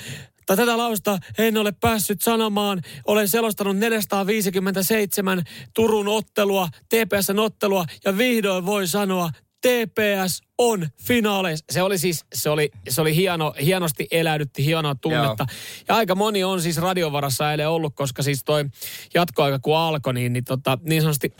tai 0.46 0.58
tätä 0.58 0.78
lausta 0.78 1.18
en 1.38 1.58
ole 1.58 1.72
päässyt 1.72 2.22
sanomaan. 2.22 2.82
Olen 3.08 3.28
selostanut 3.28 3.78
457 3.78 5.44
Turun 5.74 6.08
ottelua, 6.08 6.68
TPSn 6.90 7.40
ottelua, 7.40 7.86
ja 8.06 8.18
vihdoin 8.18 8.66
voi 8.66 8.88
sanoa, 8.88 9.30
TPS 9.62 10.42
on 10.58 10.88
finaaleissa. 11.04 11.66
Se 11.72 11.82
oli 11.82 11.98
siis, 11.98 12.26
se 12.34 12.50
oli, 12.50 12.72
se 12.90 13.02
oli 13.02 13.16
hieno, 13.16 13.54
hienosti 13.62 14.08
eläydytti, 14.12 14.66
hienoa 14.66 14.96
tunnetta. 14.96 15.46
Ja 15.88 15.96
aika 15.96 16.16
moni 16.16 16.44
on 16.44 16.62
siis 16.62 16.78
radiovarassa 16.78 17.52
eilen 17.52 17.70
ollut, 17.70 17.96
koska 17.96 18.24
siis 18.24 18.44
toi 18.44 18.66
jatkoaika 19.14 19.60
kun 19.60 19.78
alkoi, 19.78 20.14
niin, 20.14 20.34
niin, 20.34 20.44
tota, 20.44 20.78
niin 20.84 21.02
sanotusti 21.02 21.34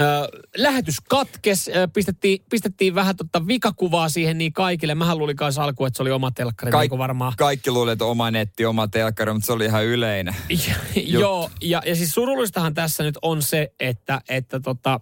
Ö, 0.00 0.04
lähetys 0.56 1.00
katkes, 1.00 1.68
ö, 1.68 1.88
pistettiin, 1.94 2.44
pistettiin 2.50 2.94
vähän 2.94 3.16
tota 3.16 3.46
vikakuvaa 3.46 4.08
siihen 4.08 4.38
niin 4.38 4.52
kaikille. 4.52 4.94
Mähän 4.94 5.18
luulin 5.18 5.36
kanssa 5.36 5.64
alkuun, 5.64 5.86
että 5.86 5.96
se 5.96 6.02
oli 6.02 6.10
oma 6.10 6.30
telkkari, 6.30 6.78
niin 6.78 6.88
kuin 6.88 6.98
varmaan. 6.98 7.32
kaikki 7.36 7.70
luulee, 7.70 7.92
että 7.92 8.04
oma 8.04 8.30
netti, 8.30 8.64
oma 8.64 8.88
telkkari, 8.88 9.32
mutta 9.32 9.46
se 9.46 9.52
oli 9.52 9.64
ihan 9.64 9.84
yleinen. 9.84 10.36
Joo, 10.94 11.50
ja, 11.62 11.82
ja 11.86 11.96
siis 11.96 12.14
surullistahan 12.14 12.74
tässä 12.74 13.02
nyt 13.02 13.18
on 13.22 13.42
se, 13.42 13.72
että, 13.80 14.20
että 14.28 14.60
tota, 14.60 15.00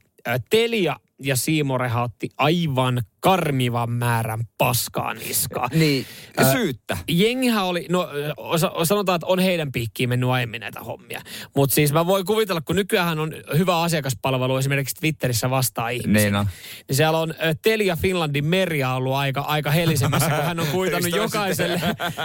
Telia 0.50 0.96
ja 1.20 1.36
Siimoreha 1.36 2.02
otti 2.02 2.28
aivan 2.36 3.02
karmivan 3.20 3.90
määrän 3.90 4.40
paskaa 4.58 5.14
niskaa. 5.14 5.68
Niin, 5.74 6.06
syyttä. 6.52 6.96
Jengihän 7.08 7.64
oli, 7.64 7.86
no 7.88 8.08
osa, 8.36 8.72
sanotaan, 8.84 9.16
että 9.16 9.26
on 9.26 9.38
heidän 9.38 9.72
piikkiin 9.72 10.08
mennyt 10.08 10.30
aiemmin 10.30 10.60
näitä 10.60 10.80
hommia. 10.80 11.20
Mutta 11.56 11.74
siis 11.74 11.92
mä 11.92 12.06
voin 12.06 12.24
kuvitella, 12.24 12.60
kun 12.60 12.76
nykyään 12.76 13.18
on 13.18 13.32
hyvä 13.58 13.80
asiakaspalvelu 13.80 14.56
esimerkiksi 14.56 14.94
Twitterissä 15.00 15.50
vastaa 15.50 15.88
ihmisiä. 15.88 16.30
Niin 16.30 16.36
on. 16.36 16.46
Niin 16.88 16.96
siellä 16.96 17.18
on 17.18 17.34
Telia 17.62 17.96
Finlandin 17.96 18.44
Merja 18.44 18.94
ollut 18.94 19.14
aika, 19.14 19.40
aika 19.40 19.70
helisemässä, 19.70 20.30
kun 20.30 20.44
hän 20.44 20.60
on 20.60 20.66
kuitannut 20.66 21.16
jokaiselle, 21.16 21.80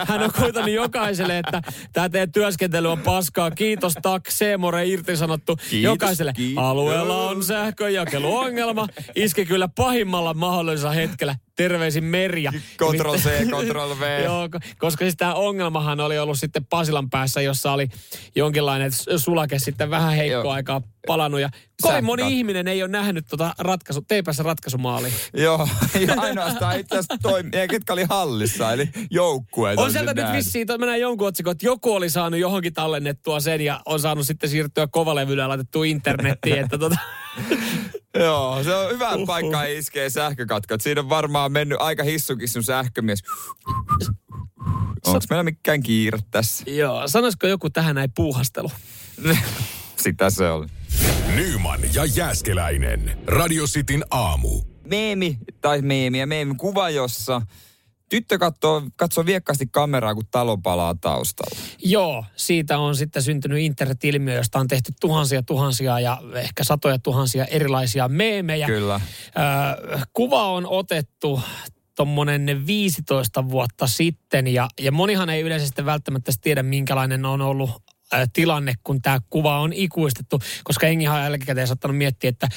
hän 0.08 0.24
on 0.24 0.32
kuitannut 0.40 0.74
jokaiselle, 0.74 1.38
että 1.38 1.62
tämä 1.94 2.10
teidän 2.10 2.32
työskentely 2.32 2.92
on 2.92 3.00
paskaa. 3.00 3.52
Kiitos, 3.52 3.94
tak, 4.02 4.30
Seemore 4.30 4.86
irtisanottu. 4.86 5.56
Kiitos, 5.56 5.84
jokaiselle 5.84 6.34
kiitos. 6.34 6.64
alueella 6.64 7.30
on 7.30 7.44
sähköjakeluongelma. 7.44 8.88
Iske 9.16 9.46
kyllä 9.46 9.70
pahimmalla 9.76 10.34
mahdollisella 10.34 10.85
hetkellä. 10.92 11.36
Terveisin 11.56 12.04
Merja. 12.04 12.54
Control 12.78 13.18
C, 13.18 13.50
Control 13.50 13.96
V. 14.00 14.24
Joo, 14.24 14.48
ko- 14.48 14.60
koska 14.78 15.06
siis 15.06 15.16
tämä 15.18 15.34
ongelmahan 15.34 16.00
oli 16.00 16.20
ollut 16.20 16.40
sitten 16.40 16.66
Pasilan 16.66 17.10
päässä, 17.10 17.42
jossa 17.42 17.72
oli 17.72 17.88
jonkinlainen 18.36 18.92
sulake 19.18 19.60
sitten 19.60 19.90
vähän 19.90 20.14
heikkoa 20.14 20.54
aikaa 20.54 20.82
palannut. 21.08 21.42
Ja 21.42 21.50
kovin 21.82 22.06
moni 22.06 22.38
ihminen 22.38 22.68
ei 22.68 22.84
ole 22.84 22.92
nähnyt 22.92 23.26
tota 23.30 23.54
ratkaisu, 23.60 24.02
TPS 24.02 24.40
ratkaisumaali. 24.40 25.14
Joo, 25.34 25.68
ja 26.08 26.14
ainoastaan 26.18 26.80
itse 26.80 26.96
asiassa 26.96 27.18
toimii, 27.22 27.68
ketkä 27.70 27.94
oli 27.94 28.06
hallissa, 28.10 28.74
eli 28.74 28.90
joukkueet. 29.12 29.80
On 29.80 29.92
sieltä 29.92 30.14
nyt 30.14 30.34
vissiin, 30.34 30.68
to- 30.68 30.78
mennään 30.78 31.00
jonkun 31.00 31.28
otsikon, 31.28 31.52
että 31.52 31.66
joku 31.66 31.94
oli 31.94 32.10
saanut 32.10 32.40
johonkin 32.40 32.74
tallennettua 32.74 33.40
sen 33.40 33.62
ja 33.62 33.82
on 33.86 34.00
saanut 34.00 34.28
sitten 34.28 34.50
siirtyä 34.50 34.88
kovalevyllä 34.88 35.44
ja 35.44 35.50
laitettu 35.50 35.84
internettiin, 35.84 36.60
että 36.60 36.78
tota, 36.78 36.98
Joo, 38.20 38.64
se 38.64 38.76
on 38.76 38.92
hyvä 38.92 39.16
Uhuh. 39.16 39.28
paikka 39.28 39.64
iskee 39.64 40.10
sähkökatkot. 40.10 40.82
Siinä 40.82 41.02
on 41.02 41.10
varmaan 41.10 41.52
mennyt 41.52 41.82
aika 41.82 42.04
hissukissun 42.04 42.64
sähkömies. 42.64 43.24
Onko 45.08 45.20
meillä 45.30 45.44
mikään 45.44 45.84
kiire 45.84 46.20
tässä? 46.32 46.64
Joo, 46.68 47.08
sanoisiko 47.08 47.48
joku 47.48 47.70
tähän 47.70 47.96
näin 47.96 48.12
puuhastelu? 48.16 48.72
Sitä 50.04 50.30
se 50.30 50.50
oli. 50.50 50.68
Nyman 51.36 51.80
ja 51.94 52.06
Jääskeläinen. 52.06 53.18
Radio 53.28 53.66
Cityn 53.66 54.04
aamu. 54.12 54.62
Meemi, 54.88 55.38
tai 55.62 55.82
meemi 55.82 56.20
ja 56.20 56.28
meemi 56.28 56.56
kuva, 56.56 56.90
jossa 56.90 57.42
tyttö 58.10 58.38
katsoo, 58.38 58.84
katsoo 58.96 59.26
viekkaasti 59.26 59.68
kameraa, 59.72 60.16
kun 60.16 60.26
talo 60.32 60.58
palaa 60.58 60.96
taustalla. 61.02 61.58
Joo, 61.84 62.26
siitä 62.36 62.78
on 62.78 62.96
sitten 62.96 63.24
syntynyt 63.24 63.60
internet-ilmiö, 63.60 64.36
josta 64.36 64.60
on 64.60 64.68
tehty 64.68 64.94
tuhansia 65.02 65.44
tuhansia 65.44 66.00
ja 66.00 66.22
ehkä 66.36 66.64
satoja 66.64 67.00
tuhansia 67.00 67.46
erilaisia 67.46 68.08
meemejä. 68.08 68.68
Kyllä. 68.68 68.96
Ö, 68.96 70.00
kuva 70.14 70.50
on 70.50 70.68
otettu 70.68 71.42
tuommoinen 71.96 72.68
15 72.68 73.50
vuotta 73.50 73.88
sitten 73.88 74.48
ja, 74.48 74.68
ja 74.82 74.92
monihan 74.92 75.30
ei 75.30 75.44
sitten 75.60 75.86
välttämättä 75.86 76.32
tiedä, 76.42 76.64
minkälainen 76.64 77.26
on 77.26 77.42
ollut 77.42 77.72
tilanne, 78.34 78.74
kun 78.84 79.02
tämä 79.02 79.20
kuva 79.30 79.60
on 79.60 79.74
ikuistettu, 79.74 80.40
koska 80.64 80.88
engihan 80.88 81.18
on 81.18 81.24
jälkikäteen 81.24 81.68
saattanut 81.68 81.98
miettiä, 81.98 82.30
että 82.30 82.48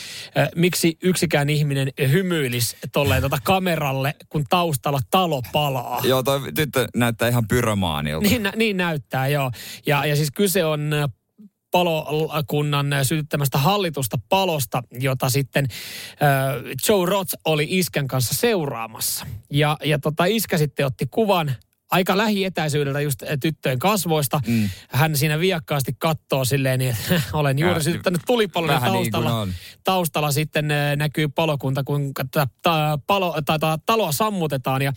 miksi 0.57 0.99
yksikään 1.03 1.51
ihminen 1.51 1.93
hymyilisi 2.13 2.77
tolleen 2.93 3.23
tota 3.23 3.39
kameralle, 3.43 4.15
kun 4.29 4.45
taustalla 4.51 5.01
talo 5.11 5.43
palaa. 5.53 6.01
Joo, 6.05 6.23
toi 6.23 6.53
tyttö 6.55 6.89
näyttää 6.97 7.29
ihan 7.29 7.49
pyromaanilta. 7.49 8.29
Niin, 8.29 8.43
nä- 8.43 8.53
niin 8.57 8.77
näyttää, 8.77 9.29
joo. 9.29 9.51
Ja, 9.87 10.07
ja 10.07 10.17
siis 10.17 10.31
kyse 10.31 10.65
on 10.65 10.91
palokunnan 11.71 12.87
sytyttämästä 13.03 13.59
hallitusta 13.59 14.19
palosta, 14.29 14.83
jota 15.01 15.31
sitten 15.31 15.67
äh, 16.11 16.77
Joe 16.89 17.07
Roth 17.07 17.35
oli 17.45 17.67
iskän 17.71 18.09
kanssa 18.09 18.35
seuraamassa. 18.35 19.27
Ja, 19.53 19.77
ja 19.85 19.99
tota, 19.99 20.25
iskä 20.25 20.59
sitten 20.59 20.87
otti 20.87 21.07
kuvan 21.11 21.55
aika 21.91 22.17
lähietäisyydeltä 22.17 23.01
just 23.01 23.23
äh, 23.23 23.29
tyttöjen 23.41 23.79
kasvoista. 23.79 24.41
Mm. 24.47 24.69
Hän 24.89 25.17
siinä 25.17 25.41
viakkaasti 25.41 25.93
katsoo 25.99 26.45
silleen, 26.45 26.79
niin 26.79 26.91
että 26.91 27.23
olen 27.39 27.59
juuri 27.59 27.83
sytyttänyt 27.83 28.23
tulipalon 28.27 28.71
ja 28.71 28.81
niin 28.81 28.93
taustalla, 28.93 29.41
on. 29.41 29.53
taustalla 29.85 30.33
sitten 30.33 30.71
äh, 30.71 30.97
näkyy 30.97 31.29
palokunta, 31.29 31.85
kun 31.85 32.15
tätä 32.15 32.47
ta, 32.63 32.99
palo, 33.07 33.35
tai, 33.47 33.59
ta, 33.59 33.79
taloa 33.87 34.13
sammutetaan. 34.13 34.83
Ja 34.83 34.93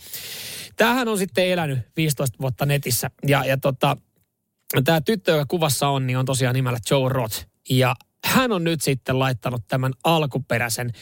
tämähän 0.76 1.08
on 1.08 1.18
sitten 1.18 1.46
elänyt 1.46 1.78
15 1.96 2.38
vuotta 2.40 2.66
netissä. 2.66 3.10
Ja, 3.26 3.44
ja 3.44 3.56
tota, 3.56 3.96
tämä 4.84 5.00
tyttö, 5.00 5.30
joka 5.30 5.44
kuvassa 5.48 5.88
on, 5.88 6.06
niin 6.06 6.18
on 6.18 6.24
tosiaan 6.24 6.54
nimellä 6.54 6.78
Joe 6.90 7.08
Roth. 7.08 7.46
Ja 7.70 7.94
hän 8.24 8.52
on 8.52 8.64
nyt 8.64 8.82
sitten 8.82 9.18
laittanut 9.18 9.62
tämän 9.68 9.92
alkuperäisen 10.04 10.92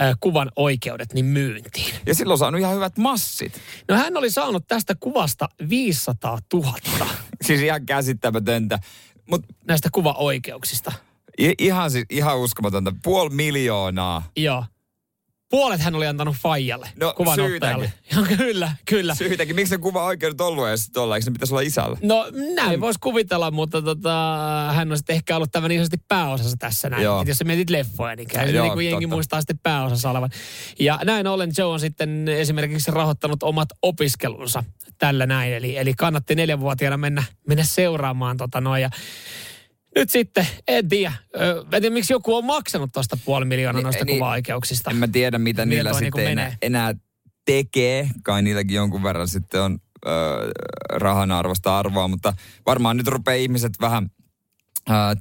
äh, 0.00 0.16
kuvan 0.20 0.50
oikeudet 0.56 1.12
niin 1.12 1.24
myyntiin. 1.24 1.94
Ja 2.06 2.14
silloin 2.14 2.38
saanut 2.38 2.60
ihan 2.60 2.74
hyvät 2.74 2.98
massit. 2.98 3.60
No 3.88 3.96
hän 3.96 4.16
oli 4.16 4.30
saanut 4.30 4.64
tästä 4.68 4.94
kuvasta 5.00 5.48
500 5.68 6.38
000 6.52 6.72
Siis 7.46 7.60
ihan 7.60 7.86
käsittämätöntä. 7.86 8.78
Mutta 9.30 9.54
näistä 9.68 9.88
kuvaoikeuksista. 9.92 10.92
ihan, 11.58 11.90
siis, 11.90 12.04
ihan 12.10 12.38
uskomatonta. 12.38 12.92
Puoli 13.02 13.30
miljoonaa. 13.30 14.22
Joo. 14.36 14.64
Puolet 15.54 15.80
hän 15.80 15.94
oli 15.94 16.06
antanut 16.06 16.36
Fajalle, 16.36 16.88
No, 17.00 17.14
kuvanottajalle. 17.16 17.92
Kyllä, 18.36 18.72
kyllä. 18.84 19.14
Syytäkin, 19.14 19.56
miksi 19.56 19.70
se 19.70 19.78
kuva 19.78 20.04
oikeudet 20.04 20.40
ollut 20.40 20.68
edes 20.68 20.90
tuolla? 20.90 21.16
Eikö 21.16 21.30
ne 21.30 21.32
pitäisi 21.32 21.54
olla 21.54 21.60
isällä? 21.60 21.98
No 22.02 22.26
näin 22.54 22.80
voisi 22.80 22.98
kuvitella, 23.02 23.50
mutta 23.50 23.82
tota, 23.82 24.10
hän 24.72 24.90
on 24.90 24.96
sitten 24.96 25.16
ehkä 25.16 25.36
ollut 25.36 25.52
tämä 25.52 25.68
niin 25.68 25.78
sanotusti 25.80 26.04
pääosassa 26.08 26.56
tässä 26.56 26.90
näin. 26.90 27.02
Joo. 27.02 27.22
Et 27.22 27.28
jos 27.28 27.38
sä 27.38 27.44
mietit 27.44 27.70
leffoja, 27.70 28.16
niin 28.16 28.28
käy 28.28 28.52
niin 28.52 28.72
kuin 28.72 28.86
jengi 28.86 29.06
muistaa 29.06 29.40
sitten 29.40 29.58
pääosassa 29.58 30.10
olevan. 30.10 30.30
Ja 30.78 31.00
näin 31.04 31.26
ollen 31.26 31.50
Joe 31.58 31.72
on 31.72 31.80
sitten 31.80 32.28
esimerkiksi 32.28 32.90
rahoittanut 32.90 33.42
omat 33.42 33.68
opiskelunsa 33.82 34.64
tällä 34.98 35.26
näin. 35.26 35.52
Eli, 35.52 35.76
eli 35.76 35.94
kannatti 35.94 36.34
neljänvuotiaana 36.34 36.96
mennä, 36.96 37.24
mennä 37.48 37.64
seuraamaan 37.64 38.36
tota 38.36 38.60
noin. 38.60 38.82
Ja 38.82 38.90
nyt 39.96 40.10
sitten, 40.10 40.46
en 40.68 40.88
tiedä. 40.88 41.12
En 41.72 41.82
tiedä, 41.82 41.90
miksi 41.90 42.12
joku 42.12 42.34
on 42.34 42.44
maksanut 42.44 42.90
tuosta 42.92 43.18
puoli 43.24 43.44
miljoonaa 43.44 43.78
Niin, 43.78 43.84
noista 43.84 44.04
niin, 44.04 44.18
kuva-oikeuksista. 44.18 44.90
En 44.90 44.96
mä 44.96 45.08
tiedä, 45.08 45.38
mitä 45.38 45.62
Miten 45.64 45.68
niillä 45.76 45.90
toi 45.90 46.00
sitten 46.00 46.24
niinku 46.24 46.40
enää, 46.40 46.56
enää 46.62 46.94
tekee. 47.44 48.08
Kai 48.22 48.42
niilläkin 48.42 48.74
jonkun 48.74 49.02
verran 49.02 49.28
sitten 49.28 49.60
on 49.60 49.78
ö, 50.06 50.10
rahan 50.92 51.30
arvosta 51.30 51.78
arvoa, 51.78 52.08
mutta 52.08 52.36
varmaan 52.66 52.96
nyt 52.96 53.06
rupeaa 53.08 53.36
ihmiset 53.36 53.72
vähän 53.80 54.10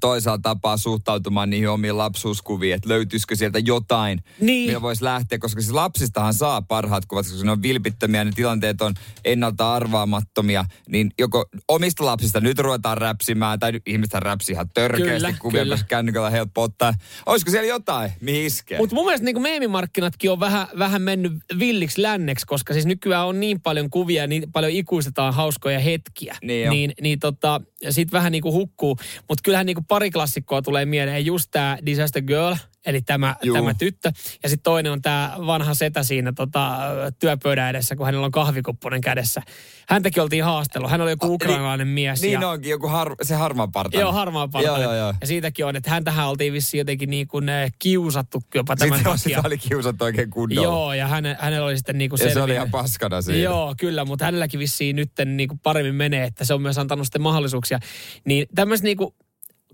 toisaalta 0.02 0.42
tapaa 0.42 0.78
suhtautumaan 0.78 1.50
niihin 1.50 1.70
omiin 1.70 1.98
lapsuuskuviin, 1.98 2.76
että 2.76 2.90
löytyisikö 2.90 3.36
sieltä 3.36 3.60
jotain, 3.60 4.24
Niin. 4.40 4.70
millä 4.70 4.82
voisi 4.82 5.04
lähteä, 5.04 5.40
koska 5.40 5.62
siis 5.62 5.74
lapsistahan 5.74 6.34
saa 6.34 6.62
parhaat 6.62 7.06
kuvat, 7.06 7.26
koska 7.28 7.46
ne 7.46 7.52
on 7.52 7.62
vilpittömiä, 7.62 8.24
ne 8.24 8.32
tilanteet 8.36 8.82
on 8.82 8.94
ennalta 9.26 9.74
arvaamattomia, 9.74 10.66
niin 10.90 11.12
joko 11.20 11.46
omista 11.68 12.06
lapsista 12.06 12.40
nyt 12.42 12.60
ruvetaan 12.60 12.98
räpsimään, 12.98 13.60
tai 13.60 13.72
ihmistä 13.86 14.20
räpsii 14.20 14.54
ihan 14.54 14.70
törkeästi 14.74 15.14
Kyllä, 15.14 15.34
kuvia, 15.40 15.62
kyllä. 15.62 15.74
koska 15.76 15.88
kännykällä 15.88 16.30
helppo 16.30 16.62
ottaa. 16.64 16.94
Olisiko 17.26 17.52
siellä 17.52 17.68
jotain, 17.68 18.12
mihin 18.22 18.46
iskee? 18.46 18.78
Mutta 18.78 18.96
mun 18.96 19.06
mielestä 19.06 19.26
niin 19.26 19.42
meemimarkkinatkin 19.42 20.32
on 20.32 20.40
vähän, 20.40 20.68
vähän 20.80 21.02
mennyt 21.02 21.34
villiksi 21.60 22.02
länneksi, 22.02 22.46
koska 22.46 22.74
siis 22.74 22.86
nykyään 22.86 23.28
on 23.28 23.40
niin 23.40 23.62
paljon 23.62 23.90
kuvia 23.90 24.28
niin 24.28 24.52
paljon 24.52 24.72
ikuistetaan 24.72 25.34
hauskoja 25.34 25.80
hetkiä. 25.80 26.38
Niin 26.42 26.70
niin, 26.70 26.94
niin 27.02 27.20
tota, 27.20 27.62
sit 27.90 28.12
vähän 28.12 28.32
niin 28.32 28.42
kuin 28.42 28.54
hukkuu. 28.54 28.98
Mutta 29.30 29.42
kyllähän 29.54 29.66
niin 29.66 29.76
kuin 29.76 29.86
pari 29.86 30.12
klassikkoa 30.12 30.62
tulee 30.62 30.86
mieleen. 30.86 31.26
Just 31.26 31.48
tämä 31.52 31.78
Disaster 31.86 32.22
Girl, 32.22 32.56
eli 32.86 33.02
tämä, 33.02 33.36
Juu. 33.44 33.56
tämä 33.56 33.74
tyttö. 33.74 34.12
Ja 34.44 34.50
sitten 34.50 34.64
toinen 34.64 34.92
on 34.92 35.02
tämä 35.02 35.36
vanha 35.48 35.74
setä 35.74 36.04
siinä 36.04 36.34
tota, 36.36 36.78
työpöydän 37.20 37.70
edessä, 37.70 37.96
kun 37.96 38.06
hänellä 38.06 38.26
on 38.26 38.32
kahvikupponen 38.32 39.02
kädessä. 39.02 39.42
Häntäkin 39.90 40.24
oltiin 40.24 40.44
haastellut. 40.44 40.92
Hän 40.92 41.02
oli 41.02 41.10
joku 41.12 41.26
Ah, 41.26 41.32
ukrainalainen 41.32 41.88
mies. 41.88 42.22
Niin 42.22 42.42
ja, 42.42 42.50
onkin, 42.50 42.70
joku 42.70 42.88
har, 42.88 43.16
se 43.22 43.36
harmaa 43.36 43.68
parta. 43.68 43.98
Joo, 43.98 44.12
harmaa 44.12 44.50
Joo, 44.54 44.82
joo, 44.82 44.96
joo. 44.96 45.14
Ja 45.22 45.28
siitäkin 45.28 45.66
on, 45.66 45.76
että 45.76 45.90
häntähän 45.90 46.30
oltiin 46.30 46.54
vissiin 46.54 46.80
jotenkin 46.80 47.10
niin 47.10 47.28
kuin 47.28 47.50
eh, 47.50 47.72
kiusattu 47.80 48.44
jopa 48.56 48.76
tämän 48.76 48.98
Sitten 48.98 49.14
takia. 49.14 49.36
sitä 49.38 49.48
oli 49.48 49.58
kiusattu 49.58 50.04
oikein 50.04 50.30
kunnolla. 50.30 50.64
Joo, 50.64 50.94
ja 50.94 51.08
häne, 51.08 51.38
hänellä 51.40 51.66
oli 51.66 51.78
sitten 51.78 51.98
niinku 51.98 52.16
ja 52.20 52.34
se 52.34 52.42
oli 52.42 52.54
ihan 52.54 52.72
paskana 52.72 53.22
siinä. 53.22 53.40
Joo, 53.40 53.76
kyllä, 53.80 54.06
mutta 54.06 54.26
hänelläkin 54.26 54.60
vissiin 54.60 54.96
nyt 54.96 55.12
niinku 55.26 55.60
paremmin 55.64 55.96
menee, 55.96 56.24
että 56.24 56.46
se 56.46 56.54
on 56.54 56.62
myös 56.62 56.78
antanut 56.78 57.08
sitten 57.08 57.22
mahdollisuuksia. 57.22 57.80
Niin 58.26 58.48
tämmöiset 58.56 58.84
niinku 58.84 59.16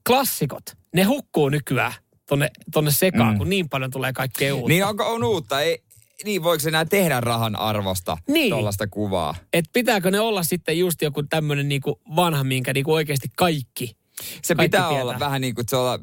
klassikot, 0.08 0.64
ne 0.96 1.04
hukkuu 1.04 1.50
nykyään 1.50 1.94
tonne, 2.30 2.50
tonne 2.74 2.92
sekaan, 2.92 3.34
mm. 3.34 3.38
kun 3.38 3.50
niin 3.50 3.70
paljon 3.70 3.92
tulee 3.92 4.14
kaikkea 4.14 4.56
uutta. 4.56 4.70
Niin 4.70 4.86
onko 4.86 5.14
on 5.14 5.24
uutta? 5.24 5.62
Ei, 5.62 5.84
niin 6.26 6.44
voiko 6.44 6.68
enää 6.68 6.86
tehdä 6.86 7.20
rahan 7.22 7.56
arvosta 7.56 8.18
Niin. 8.28 8.50
tuollaista 8.50 8.88
kuvaa? 8.88 9.36
Et 9.54 9.66
pitääkö 9.74 10.12
ne 10.12 10.20
olla 10.20 10.44
sitten 10.44 10.80
just 10.80 11.02
joku 11.02 11.24
tämmöinen 11.24 11.70
niinku 11.70 12.02
vanha, 12.16 12.44
minkä 12.44 12.74
niinku 12.74 12.94
oikeasti 12.94 13.28
kaikki 13.38 13.96
Se 14.42 14.56
Kaikki 14.56 14.68
pitää 14.70 14.88
tietää. 14.88 15.04
olla 15.04 15.20
vähän 15.20 15.42
niin 15.42 15.56
kuin 15.56 15.66
se 15.70 15.76
olla 15.76 16.00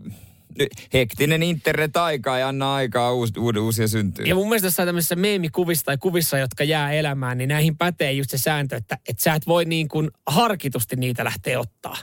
hektinen 0.92 1.42
internet-aika 1.42 2.38
ja 2.38 2.48
anna 2.48 2.74
aikaa 2.74 3.12
uus, 3.12 3.30
uud, 3.38 3.56
uusia 3.56 3.88
syntyy. 3.88 4.26
Ja 4.26 4.34
mun 4.34 4.48
mielestä 4.48 4.66
jossain 4.66 4.88
tämmöisissä 4.88 5.16
meemikuvissa 5.16 5.84
tai 5.84 5.98
kuvissa, 5.98 6.38
jotka 6.38 6.64
jää 6.64 6.92
elämään, 6.92 7.38
niin 7.38 7.48
näihin 7.48 7.76
pätee 7.76 8.12
just 8.12 8.30
se 8.30 8.38
sääntö, 8.38 8.76
että, 8.76 8.98
että 9.08 9.22
sä 9.22 9.34
et 9.34 9.46
voi 9.46 9.64
niin 9.64 9.88
kuin 9.88 10.10
harkitusti 10.26 10.96
niitä 10.96 11.24
lähteä 11.24 11.60
ottaa. 11.60 11.96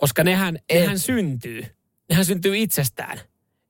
Koska 0.00 0.24
nehän, 0.24 0.58
nehän 0.72 0.98
syntyy. 0.98 1.66
Nehän 2.10 2.24
syntyy 2.24 2.58
itsestään. 2.58 3.20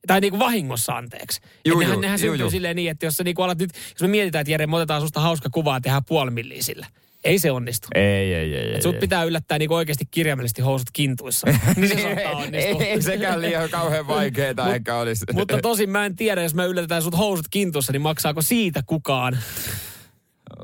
Tai 0.07 0.21
niin 0.21 0.31
kuin 0.31 0.39
vahingossa, 0.39 0.93
anteeksi. 0.93 1.41
Juu, 1.65 1.79
nehän, 1.79 1.93
juu, 1.93 2.01
nehän 2.01 2.19
juu, 2.19 2.21
syntyy 2.21 2.43
juu. 2.43 2.49
silleen 2.51 2.75
niin, 2.75 2.91
että 2.91 3.05
jos 3.05 3.17
sä 3.17 3.23
niin 3.23 3.35
kuin 3.35 3.43
alat 3.45 3.59
nyt, 3.59 3.69
jos 3.73 4.01
me 4.01 4.07
mietitään, 4.07 4.41
että 4.41 4.51
Jere, 4.51 4.67
me 4.67 4.75
otetaan 4.75 5.01
susta 5.01 5.19
hauska 5.19 5.49
kuva 5.49 5.75
ja 5.75 5.81
tehdään 5.81 6.05
puoli 6.07 6.31
milliä 6.31 6.61
sillä. 6.61 6.87
Ei 7.23 7.39
se 7.39 7.51
onnistu. 7.51 7.87
Ei, 7.95 8.03
ei, 8.03 8.33
ei. 8.33 8.55
ei, 8.55 8.75
Et 8.75 8.81
sut 8.81 8.95
ei. 8.95 8.99
pitää 8.99 9.23
yllättää 9.23 9.57
niin 9.59 9.71
oikeasti 9.71 10.05
kirjaimellisesti 10.11 10.61
housut 10.61 10.87
kintuissa. 10.93 11.47
niin 11.75 11.87
se 11.87 12.01
saattaa 12.01 12.21
ei, 12.21 12.45
onnistua. 12.45 12.83
ei 12.83 13.01
sekään 13.01 13.41
liian 13.41 13.69
kauhean 13.69 14.07
vaikeeta 14.07 14.63
Mut- 14.65 14.73
ehkä 14.75 14.95
olisi. 14.95 15.25
Mutta 15.33 15.57
tosin 15.61 15.89
mä 15.89 16.05
en 16.05 16.15
tiedä, 16.15 16.43
jos 16.43 16.53
me 16.53 16.65
yllätetään 16.65 17.01
sut 17.01 17.17
housut 17.17 17.45
kintussa, 17.51 17.91
niin 17.91 18.01
maksaako 18.01 18.41
siitä 18.41 18.83
kukaan 18.85 19.37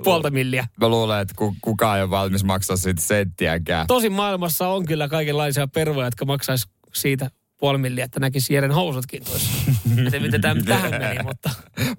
puolta 0.04 0.30
milliä? 0.30 0.68
Mä 0.82 0.88
luulen, 0.88 1.22
että 1.22 1.34
ku, 1.38 1.56
kukaan 1.62 1.98
ei 1.98 2.04
ole 2.04 2.10
valmis 2.10 2.44
maksaa 2.44 2.78
siitä 2.78 3.02
senttiäkään. 3.02 3.88
Tosin 3.88 4.12
maailmassa 4.12 4.68
on 4.68 4.86
kyllä 4.86 5.08
kaikenlaisia 5.08 5.68
pervoja, 5.68 6.08
jotka 6.08 6.26
maksaisi 6.26 6.68
siitä 6.94 7.32
puoli 7.60 7.78
milliä, 7.78 8.06
että 8.06 8.20
näkisi 8.20 8.54
Jeren 8.54 8.72
housutkin 8.72 9.24
tuossa. 9.26 9.50
En 9.98 10.12
tiedä, 10.12 10.26
miten 10.26 10.42
tämä 10.42 10.62
tähän 10.66 10.92
meni, 10.92 11.24
mutta 11.24 11.50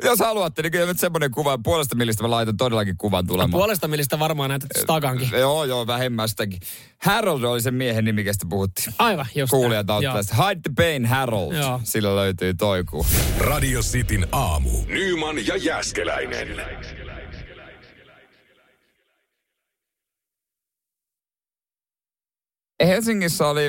Jos 0.04 0.18
haluatte, 0.18 0.62
niin 0.62 0.72
kyllä 0.72 0.86
nyt 0.86 0.98
semmoinen 0.98 1.30
kuva, 1.30 1.58
puolesta 1.64 1.94
millistä 1.96 2.22
mä 2.22 2.30
laitan 2.30 2.56
todellakin 2.56 2.96
kuvan 2.98 3.26
tulemaan. 3.26 3.50
puolesta 3.50 3.88
millistä 3.88 4.18
varmaan 4.18 4.50
näytät 4.50 4.70
stakankin. 4.76 5.28
Joo, 5.32 5.64
joo, 5.64 5.86
vähemmästäkin. 5.86 6.60
Harold 7.02 7.42
oli 7.42 7.60
sen 7.60 7.74
miehen 7.74 8.04
nimi, 8.04 8.24
kestä 8.24 8.46
puhuttiin. 8.50 8.94
Aivan, 8.98 9.26
just 9.34 9.50
Kuulijat 9.50 9.86
sitä. 10.20 10.44
Hide 10.44 10.60
the 10.60 10.72
pain, 10.76 11.06
Harold. 11.06 11.54
Joo. 11.54 11.80
Sillä 11.84 12.16
löytyy 12.16 12.54
toiku. 12.54 13.06
Radio 13.38 13.80
Cityn 13.80 14.26
aamu. 14.32 14.70
Nyman 14.86 15.46
ja 15.46 15.56
Jäskeläinen. 15.56 16.48
Helsingissä 22.86 23.46
oli 23.46 23.62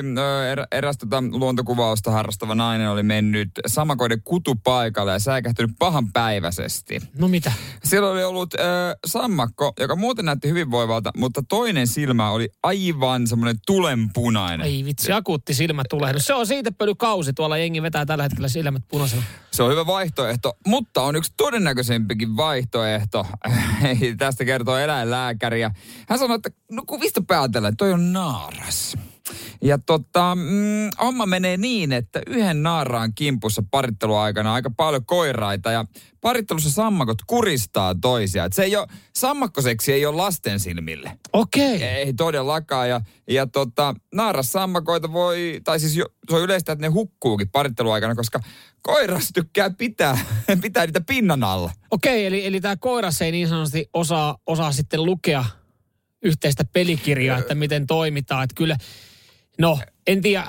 er, 0.50 0.66
eräs 0.72 0.98
tota 0.98 1.22
luontokuvausta 1.30 2.10
harrastava 2.10 2.54
nainen 2.54 2.90
oli 2.90 3.02
mennyt 3.02 3.50
samakoiden 3.66 4.22
kutupaikalle 4.24 5.12
ja 5.12 5.18
säikähtynyt 5.18 5.70
pahan 5.78 6.12
päiväisesti. 6.12 7.00
No 7.18 7.28
mitä? 7.28 7.52
Siellä 7.84 8.10
oli 8.10 8.24
ollut 8.24 8.54
ö, 8.54 8.58
sammakko, 9.06 9.72
joka 9.80 9.96
muuten 9.96 10.24
näytti 10.24 10.48
hyvinvoivalta, 10.48 11.10
mutta 11.16 11.42
toinen 11.48 11.86
silmä 11.86 12.30
oli 12.30 12.48
aivan 12.62 13.26
semmoinen 13.26 13.56
tulenpunainen. 13.66 14.66
Ei 14.66 14.84
vitsi, 14.84 15.12
akuutti 15.12 15.54
silmätulehdus. 15.54 16.24
Se 16.24 16.34
on 16.34 16.46
siitä 16.46 16.70
kausi. 16.98 17.32
Tuolla 17.32 17.58
jengi 17.58 17.82
vetää 17.82 18.06
tällä 18.06 18.22
hetkellä 18.22 18.48
silmät 18.48 18.82
punaisena. 18.88 19.22
Se 19.50 19.62
on 19.62 19.70
hyvä 19.70 19.86
vaihtoehto, 19.86 20.52
mutta 20.66 21.02
on 21.02 21.16
yksi 21.16 21.32
todennäköisempikin 21.36 22.36
vaihtoehto. 22.36 23.26
Tästä 24.18 24.44
kertoo 24.44 24.76
eläinlääkäri. 24.76 25.60
Hän 26.08 26.18
sanoi, 26.18 26.34
että 26.34 26.50
no 26.70 26.82
kuvista 26.86 27.22
päätellä, 27.26 27.72
toi 27.78 27.92
on 27.92 28.12
naaras. 28.12 28.96
Ja 29.62 29.78
tota, 29.78 30.34
mm, 30.34 30.90
homma 31.00 31.26
menee 31.26 31.56
niin, 31.56 31.92
että 31.92 32.20
yhden 32.26 32.62
naaraan 32.62 33.14
kimpussa 33.14 33.62
paritteluaikana 33.70 34.54
aika 34.54 34.70
paljon 34.76 35.04
koiraita 35.04 35.72
ja 35.72 35.84
parittelussa 36.20 36.70
sammakot 36.70 37.18
kuristaa 37.26 37.94
toisia. 37.94 38.44
Et 38.44 38.52
se 38.52 38.62
ei 38.62 38.76
ole, 38.76 38.86
sammakkoseksi 39.16 39.92
ei 39.92 40.06
ole 40.06 40.16
lasten 40.16 40.60
silmille. 40.60 41.18
Okei. 41.32 41.76
Okay. 41.76 41.88
Ei 41.88 42.14
todellakaan. 42.14 42.88
Ja, 42.88 43.00
ja 43.28 43.46
tota, 43.46 43.94
naaras 44.14 44.52
sammakoita 44.52 45.12
voi, 45.12 45.60
tai 45.64 45.80
siis 45.80 45.96
jo, 45.96 46.06
se 46.30 46.36
on 46.36 46.42
yleistä, 46.42 46.72
että 46.72 46.86
ne 46.86 46.92
hukkuukin 46.92 47.48
paritteluaikana, 47.48 48.14
koska 48.14 48.40
koiras 48.82 49.30
tykkää 49.34 49.70
pitää, 49.70 50.18
pitää 50.62 50.86
niitä 50.86 51.00
pinnan 51.00 51.44
alla. 51.44 51.72
Okei, 51.90 52.12
okay, 52.12 52.26
eli, 52.26 52.46
eli 52.46 52.60
tämä 52.60 52.76
koiras 52.76 53.22
ei 53.22 53.32
niin 53.32 53.48
sanotusti 53.48 53.90
osaa, 53.92 54.38
osaa 54.46 54.72
sitten 54.72 55.04
lukea 55.04 55.44
yhteistä 56.22 56.64
pelikirjaa, 56.72 57.38
että 57.38 57.54
miten 57.54 57.86
toimitaan. 57.86 58.44
Että 58.44 58.54
kyllä, 58.54 58.76
no, 59.60 59.78
en 60.06 60.20
tiedä, 60.20 60.44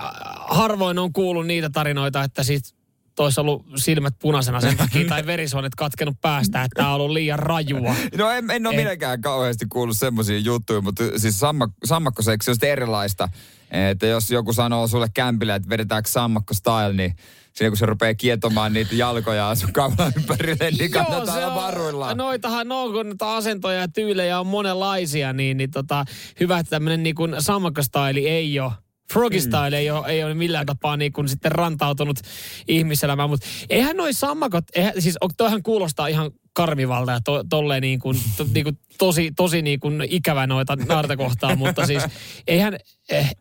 harvoin 0.47 0.99
on 0.99 1.13
kuullut 1.13 1.47
niitä 1.47 1.69
tarinoita, 1.69 2.23
että 2.23 2.43
siis 2.43 2.75
tois 3.15 3.37
ollut 3.37 3.65
silmät 3.75 4.13
punaisena 4.19 4.61
sen 4.61 4.77
takia 4.77 5.07
tai 5.09 5.25
verisuonet 5.25 5.75
katkenut 5.75 6.21
päästä, 6.21 6.63
että 6.63 6.75
tämä 6.75 6.89
on 6.89 6.95
ollut 6.95 7.13
liian 7.13 7.39
rajua. 7.39 7.95
No 8.17 8.29
en, 8.29 8.51
en 8.51 8.67
ole 8.67 8.75
minäkään 8.75 9.21
kauheasti 9.21 9.65
kuullut 9.65 9.97
semmoisia 9.97 10.39
juttuja, 10.39 10.81
mutta 10.81 11.03
siis 11.17 11.39
sammak, 11.39 11.71
sammakkoseksi 11.83 12.51
on 12.51 12.57
erilaista. 12.61 13.29
Että 13.71 14.05
jos 14.05 14.31
joku 14.31 14.53
sanoo 14.53 14.87
sulle 14.87 15.07
kämpille, 15.13 15.55
että 15.55 15.69
vedetäänkö 15.69 16.09
sammakko 16.09 16.53
style, 16.53 16.93
niin 16.93 17.15
siinä 17.53 17.69
kun 17.69 17.77
se 17.77 17.85
rupeaa 17.85 18.13
kietomaan 18.13 18.73
niitä 18.73 18.95
jalkoja 18.95 19.55
sun 19.55 19.73
kaulan 19.73 20.13
ympärille, 20.17 20.71
niin 20.71 20.91
kannattaa 20.91 21.35
olla 21.35 21.55
varuilla. 21.55 22.15
Noitahan 22.15 22.67
no, 22.67 22.91
kun 22.91 23.05
noita 23.05 23.37
asentoja 23.37 23.79
ja 23.79 23.87
tyylejä 23.87 24.39
on 24.39 24.47
monenlaisia, 24.47 25.33
niin, 25.33 25.57
niin 25.57 25.71
tota, 25.71 26.05
hyvä, 26.39 26.59
että 26.59 26.69
tämmöinen 26.69 27.03
niin 27.03 27.15
sammakkostaili 27.39 28.29
ei 28.29 28.59
ole 28.59 28.71
Froggy 29.13 29.37
mm. 29.37 29.73
Ei, 29.73 29.91
ole, 29.91 30.07
ei 30.07 30.23
ole 30.23 30.33
millään 30.33 30.65
tapaa 30.65 30.97
niin 30.97 31.13
kuin 31.13 31.29
sitten 31.29 31.51
rantautunut 31.51 32.19
ihmiselämään, 32.67 33.29
mutta 33.29 33.47
eihän 33.69 33.97
noi 33.97 34.13
sammakot, 34.13 34.63
eihän, 34.75 34.93
siis 34.99 35.17
toihan 35.37 35.63
kuulostaa 35.63 36.07
ihan 36.07 36.31
karmivalta 36.53 37.11
ja 37.11 37.19
to, 37.21 37.43
tolleen 37.49 37.81
niin 37.81 37.99
kuin, 37.99 38.17
to, 38.37 38.45
niin 38.53 38.63
kuin 38.63 38.77
tosi, 38.97 39.31
tosi 39.35 39.61
niin 39.61 39.79
kuin 39.79 40.03
ikävä 40.09 40.47
noita 40.47 40.75
naarta 40.75 41.17
kohtaan, 41.17 41.57
mutta 41.57 41.85
siis 41.85 42.03
eihän, 42.47 42.77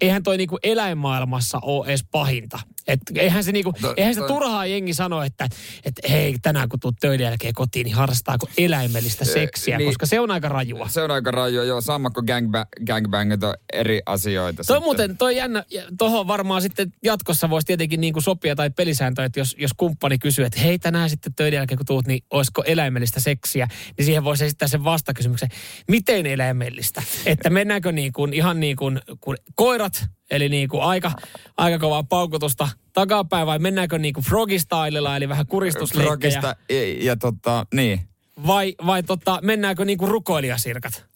eihän 0.01 0.23
toi 0.23 0.37
niin 0.37 0.49
kuin 0.49 0.59
eläinmaailmassa 0.63 1.59
ole 1.63 1.87
edes 1.87 2.05
pahinta. 2.11 2.59
Et 2.87 3.01
eihän 3.15 3.45
se, 3.45 3.53
niinku, 3.53 3.73
no, 3.83 3.95
eihän 3.97 4.15
se 4.15 4.21
turhaa 4.27 4.67
jengi 4.67 4.95
sano, 4.95 5.23
että 5.23 5.49
et 5.85 5.95
hei, 6.11 6.37
tänään 6.43 6.69
kun 6.69 6.81
tuut 6.81 6.95
töiden 7.01 7.25
jälkeen 7.25 7.55
kotiin, 7.55 7.85
niin 7.85 7.97
harrastaako 7.97 8.49
eläimellistä 8.59 9.25
seksiä, 9.25 9.79
niin, 9.79 9.89
koska 9.89 10.07
se 10.07 10.21
on 10.21 10.31
aika 10.31 10.49
rajua. 10.49 10.89
Se 10.89 11.03
on 11.03 11.11
aika 11.11 11.31
rajua, 11.31 11.65
joo. 11.65 11.81
Sammakko 11.81 12.23
gangbang, 12.23 12.65
gangbang 12.87 13.33
on 13.33 13.55
eri 13.73 14.01
asioita. 14.07 14.57
Toi 14.57 14.65
sitten. 14.65 14.83
muuten, 14.83 15.17
toi 15.17 15.37
jännä, 15.37 15.65
tohon 15.99 16.27
varmaan 16.27 16.63
sitten 16.63 16.93
jatkossa 17.03 17.51
voisi 17.51 17.67
tietenkin 17.67 18.01
niin 18.01 18.13
kuin 18.13 18.23
sopia 18.23 18.57
tai 18.57 18.71
pelisääntö, 18.71 19.25
että 19.25 19.41
jos, 19.41 19.57
jos 19.59 19.71
kumppani 19.77 20.19
kysyy, 20.19 20.45
että 20.45 20.61
hei, 20.61 20.79
tänään 20.79 21.11
sitten 21.11 21.35
töiden 21.35 21.57
jälkeen 21.57 21.79
kun 21.79 21.87
tuut, 21.87 22.07
niin 22.07 22.25
olisiko 22.31 22.63
eläimellistä 22.67 23.21
seksiä, 23.21 23.69
niin 23.99 24.07
siihen 24.07 24.25
voisi 24.25 24.45
esittää 24.45 24.69
sen 24.69 24.85
vastakysymyksen, 24.85 25.49
miten 25.89 26.27
eläimellistä? 26.27 27.03
Että 27.27 27.51
mennäänkö 27.51 27.93
niin 27.93 28.13
kuin, 28.13 28.35
ihan 28.35 28.61
niin 28.61 28.77
kuin, 28.77 29.01
kuin 29.21 29.37
koirat 29.61 30.05
Eli 30.31 30.49
niin 30.49 30.69
kuin 30.69 30.83
aika, 30.83 31.13
aika 31.57 31.79
kovaa 31.79 32.03
paukutusta 32.03 32.69
takapäin 32.93 33.47
vai 33.47 33.59
mennäänkö 33.59 33.99
niin 33.99 34.15
kuin 34.15 34.25
frogistylella, 34.25 35.17
eli 35.17 35.29
vähän 35.29 35.47
kuristusleikkejä? 35.47 36.41
Frogista 36.41 36.57
ja, 36.71 37.05
ja 37.05 37.17
tota, 37.17 37.67
niin. 37.75 38.01
Vai, 38.47 38.75
vai 38.87 39.03
tota, 39.03 39.39
mennäänkö 39.43 39.85
niin 39.85 39.99
kuin 39.99 40.11
rukoilijasirkat? 40.11 41.07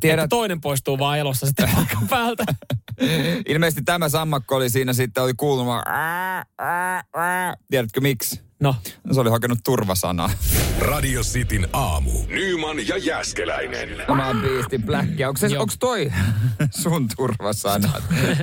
Tiedät... 0.00 0.24
Että 0.24 0.28
toinen 0.28 0.60
poistuu 0.60 0.98
vaan 0.98 1.18
elossa 1.18 1.46
sitten 1.46 1.68
paikan 1.74 2.08
päältä. 2.08 2.44
Ilmeisesti 3.48 3.82
tämä 3.82 4.08
sammakko 4.08 4.56
oli 4.56 4.70
siinä 4.70 4.92
sitten, 4.92 5.22
oli 5.22 5.34
kuuluma. 5.36 5.82
Tiedätkö 7.70 8.00
miksi? 8.00 8.40
No. 8.62 8.76
Se 9.12 9.20
oli 9.20 9.30
hakenut 9.30 9.58
turvasanaa. 9.64 10.30
Radio 10.78 11.20
Cityn 11.20 11.68
aamu. 11.72 12.10
Nyman 12.28 12.88
ja 12.88 12.96
Jäskeläinen. 12.96 13.88
Tämä 14.06 14.34
biisti 14.42 14.78
Black. 14.78 15.08
Onko, 15.28 15.38
se, 15.38 15.58
onko 15.58 15.74
toi 15.80 16.12
sun 16.70 17.08
turvasana? 17.16 17.92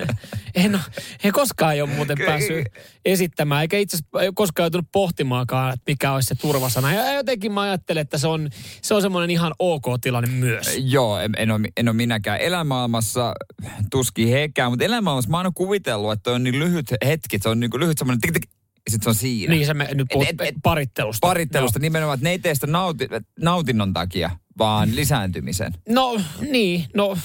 en, 0.55 0.75
ole, 0.75 0.82
en 1.23 1.32
koskaan 1.32 1.82
ole 1.82 1.89
muuten 1.89 2.17
päässyt 2.25 2.65
esittämään, 3.05 3.62
eikä 3.62 3.77
itse 3.77 3.97
asiassa 3.97 4.34
koskaan 4.34 4.63
joutunut 4.63 4.88
pohtimaankaan, 4.91 5.73
että 5.73 5.84
mikä 5.88 6.13
olisi 6.13 6.27
se 6.27 6.36
turvasana. 6.36 6.93
Ja 6.93 7.13
jotenkin 7.13 7.51
mä 7.51 7.62
ajattelen, 7.62 8.01
että 8.01 8.17
se 8.17 8.27
on, 8.27 8.49
se 8.82 8.93
on 8.93 9.01
semmoinen 9.01 9.29
ihan 9.29 9.53
ok 9.60 9.86
tilanne 10.01 10.29
myös. 10.29 10.77
Joo, 10.77 11.19
en, 11.19 11.32
en, 11.38 11.51
ole, 11.51 11.67
en 11.77 11.89
ole 11.89 11.95
minäkään. 11.95 12.39
Elämaailmassa 12.39 13.34
tuski 13.91 14.32
hekään, 14.32 14.71
mutta 14.71 14.86
elämaailmassa 14.86 15.29
mä 15.29 15.38
oon 15.38 15.53
kuitellut, 15.53 16.12
että 16.12 16.32
on 16.32 16.43
niin 16.43 16.60
lyhyt 16.60 16.93
hetki, 17.05 17.39
se 17.39 17.49
on 17.49 17.60
niin 17.60 17.71
lyhyt 17.77 17.97
semmoinen 17.97 18.21
tik, 18.21 18.34
tik, 18.34 18.58
ja 18.89 18.91
sitten 18.91 19.04
se 19.04 19.10
on 19.10 19.15
siinä. 19.15 19.54
Niin, 19.54 19.65
se 19.65 19.73
me 19.73 19.89
nyt 19.93 20.08
puhut 20.13 20.28
et, 20.28 20.41
et, 20.41 20.56
parittelusta. 20.63 21.28
Parittelusta 21.28 21.80
no. 21.80 21.82
nimenomaan, 21.82 22.15
että 22.15 22.23
ne 22.23 22.32
ei 22.32 22.39
tee 22.39 22.56
sitä 22.56 22.67
nauti, 22.67 23.08
nautinnon 23.39 23.93
takia, 23.93 24.30
vaan 24.58 24.95
lisääntymisen. 24.95 25.73
No 25.89 26.21
niin, 26.52 26.86
no 26.93 27.17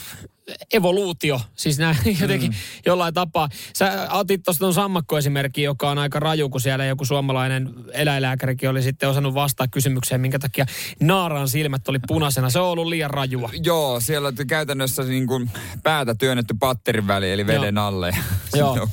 evoluutio, 0.73 1.41
siis 1.55 1.79
näin 1.79 1.97
jotenkin 2.21 2.51
mm. 2.51 2.57
jollain 2.87 3.15
tapaa. 3.15 3.49
Sä 3.77 4.09
otit 4.11 4.43
tuosta 4.43 4.59
tuon 4.59 4.75
sammakkoesimerkki, 4.75 5.63
joka 5.63 5.91
on 5.91 5.99
aika 5.99 6.21
raju, 6.21 6.49
kun 6.49 6.61
siellä 6.61 6.85
joku 6.85 7.05
suomalainen 7.05 7.75
eläinlääkärikin 7.93 8.71
oli 8.71 8.83
sitten 8.83 9.09
osannut 9.09 9.35
vastaa 9.35 9.69
kysymykseen, 9.69 10.21
minkä 10.21 10.39
takia 10.39 10.67
naaran 11.01 11.49
silmät 11.49 11.89
oli 11.89 11.99
punaisena. 12.07 12.51
Se 12.51 12.59
on 12.59 12.67
ollut 12.67 12.87
liian 12.87 13.11
rajua. 13.11 13.51
Joo, 13.65 14.01
siellä 14.01 14.29
on 14.29 14.35
käytännössä 14.47 15.03
niin 15.03 15.27
kuin 15.27 15.51
päätä 15.83 16.15
työnnetty 16.15 16.55
patterin 16.61 17.07
väliin, 17.07 17.33
eli 17.33 17.47
veden 17.47 17.75
Joo. 17.75 17.87
alle. 17.87 18.17
Joo. 18.57 18.89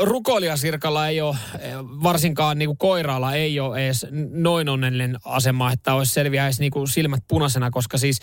Rukoilijasirkalla 0.00 1.08
ei 1.08 1.20
ole, 1.20 1.36
varsinkaan 2.02 2.58
niin 2.58 2.68
kuin 2.68 2.78
koiraalla 2.78 3.34
ei 3.34 3.60
ole 3.60 3.84
edes 3.84 4.06
noin 4.30 4.68
onnellinen 4.68 5.18
asema, 5.24 5.72
että 5.72 5.94
olisi 5.94 6.12
selviä 6.12 6.44
edes 6.44 6.60
niin 6.60 6.72
kuin 6.72 6.88
silmät 6.88 7.24
punaisena, 7.28 7.70
koska 7.70 7.98
siis 7.98 8.20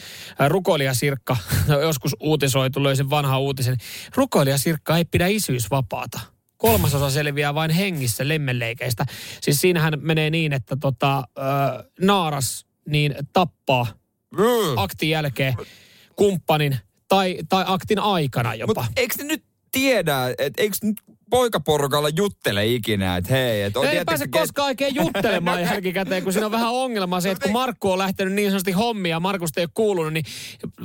rukoilijasirkka 0.48 1.38
joskus 1.82 2.16
uutisoitu, 2.40 2.84
löysin 2.84 3.10
vanha 3.10 3.40
uutisen. 3.40 3.78
Rukoilija 4.16 4.58
Sirkka 4.58 4.98
ei 4.98 5.06
pidä 5.06 5.28
isyysvapaata. 5.28 6.20
Kolmasosa 6.58 7.10
selviää 7.10 7.54
vain 7.54 7.72
hengissä 7.72 8.28
lemmenleikeistä. 8.28 9.06
Siis 9.42 9.62
siinähän 9.62 9.94
menee 10.02 10.30
niin, 10.30 10.54
että 10.54 10.76
tota, 10.76 11.18
äh, 11.18 11.24
naaras 12.02 12.66
niin 12.86 13.16
tappaa 13.34 13.88
mm. 14.32 14.78
aktin 14.78 15.10
jälkeen 15.10 15.54
kumppanin 16.16 16.78
tai, 17.08 17.38
tai 17.50 17.64
aktin 17.68 18.00
aikana 18.00 18.56
jopa. 18.56 18.82
Mutta 18.82 19.02
eikö 19.02 19.24
nyt 19.24 19.44
tiedä, 19.72 20.16
että 20.38 20.62
eikö 20.62 20.78
nyt 20.84 20.98
poikaporukalla 21.30 22.10
juttele 22.10 22.68
ikinä, 22.68 23.18
että 23.18 23.34
hei. 23.34 23.62
Et 23.62 23.76
ei 23.76 23.82
tietysti, 23.82 24.06
pääse 24.06 24.28
ke... 24.28 24.40
koskaan 24.40 24.66
oikein 24.66 24.96
juttelemaan 24.96 25.62
jälkikäteen, 25.72 26.24
kun 26.24 26.34
siinä 26.34 26.46
on 26.46 26.52
vähän 26.52 26.72
ongelma 26.72 27.22
se, 27.22 27.32
että 27.32 27.44
kun 27.44 27.52
Markku 27.52 27.92
on 27.92 27.98
lähtenyt 27.98 28.34
niin 28.34 28.50
sanotusti 28.50 28.72
hommia 28.72 29.16
ja 29.16 29.20
Markusta 29.20 29.60
ei 29.60 29.64
ole 29.64 29.72
kuulunut, 29.74 30.14
niin 30.14 30.26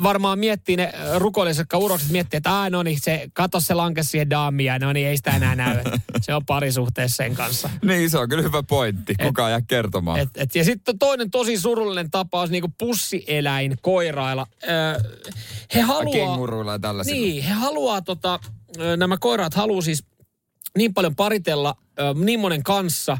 varmaan 0.02 0.38
miettii 0.38 0.76
ne 0.76 0.92
rukoiliset 1.18 1.66
urokset, 1.74 2.10
miettii, 2.10 2.36
että 2.36 2.52
aah, 2.52 2.70
no 2.70 2.82
niin, 2.82 2.98
se, 3.00 3.28
kato 3.32 3.60
se 3.60 3.74
lanke 3.74 4.02
siihen 4.02 4.30
daamia, 4.30 4.78
no 4.78 4.92
niin, 4.92 5.06
ei 5.06 5.16
sitä 5.16 5.30
enää 5.30 5.54
näy. 5.54 5.78
Se 6.20 6.34
on 6.34 6.46
parisuhteessa 6.46 7.16
sen 7.16 7.34
kanssa. 7.34 7.70
niin, 7.84 8.10
se 8.10 8.18
on 8.18 8.28
kyllä 8.28 8.42
hyvä 8.42 8.62
pointti. 8.62 9.14
Kukaan 9.22 9.50
jää 9.50 9.60
kertomaan. 9.60 10.20
Et, 10.20 10.28
et, 10.36 10.54
ja 10.54 10.64
sitten 10.64 10.98
toinen 10.98 11.30
tosi 11.30 11.58
surullinen 11.58 12.10
tapaus, 12.10 12.50
niin 12.50 12.62
kuin 12.62 12.74
pussieläin 12.78 13.76
koirailla. 13.82 14.46
Öö, 14.68 14.98
he 15.74 15.80
haluaa... 15.80 16.12
Kenguruilla 16.12 16.72
ja 16.72 16.78
tällaisilla. 16.78 17.20
Niin, 17.20 17.44
he 17.44 17.52
haluaa 17.52 18.02
tota, 18.02 18.40
nämä 18.96 19.16
koiraat 19.20 19.54
haluaa 19.54 19.82
siis 19.82 20.04
niin 20.78 20.94
paljon 20.94 21.16
paritella 21.16 21.76
niin 22.24 22.40
monen 22.40 22.62
kanssa 22.62 23.18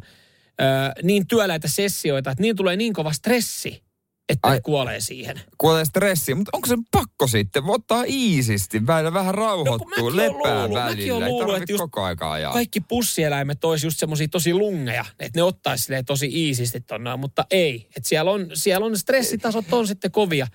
niin 1.02 1.26
työläitä 1.26 1.68
sessioita, 1.68 2.30
että 2.30 2.42
niin 2.42 2.56
tulee 2.56 2.76
niin 2.76 2.92
kova 2.92 3.12
stressi, 3.12 3.84
että 4.28 4.48
Ai, 4.48 4.60
kuolee 4.60 5.00
siihen. 5.00 5.40
Kuolee 5.58 5.84
stressi, 5.84 6.34
mutta 6.34 6.50
onko 6.52 6.68
se 6.68 6.76
pakko 6.90 7.26
sitten 7.26 7.62
ottaa 7.66 8.04
iisisti, 8.08 8.86
välillä 8.86 9.14
vähän 9.14 9.34
rauhoittuu, 9.34 10.10
no, 10.10 10.16
lepää 10.16 10.32
luullut, 10.32 10.74
välillä, 10.74 11.20
ei 11.20 11.28
luullut, 11.28 11.56
että 11.56 11.76
koko 11.76 12.02
aikaa 12.02 12.32
ajaa. 12.32 12.52
Kaikki 12.52 12.80
pussieläimet 12.80 13.64
olisi 13.64 13.86
just 13.86 13.98
semmoisia 13.98 14.28
tosi 14.28 14.54
lungeja, 14.54 15.04
että 15.20 15.38
ne 15.38 15.42
ottaisi 15.42 15.92
tosi 16.06 16.30
iisisti 16.32 16.80
tonne, 16.80 17.16
mutta 17.16 17.46
ei. 17.50 17.86
Että 17.96 18.08
siellä 18.08 18.30
on, 18.30 18.46
siellä 18.54 18.86
on 18.86 18.98
stressitasot 18.98 19.72
on 19.72 19.86
sitten 19.86 20.10
kovia. 20.10 20.46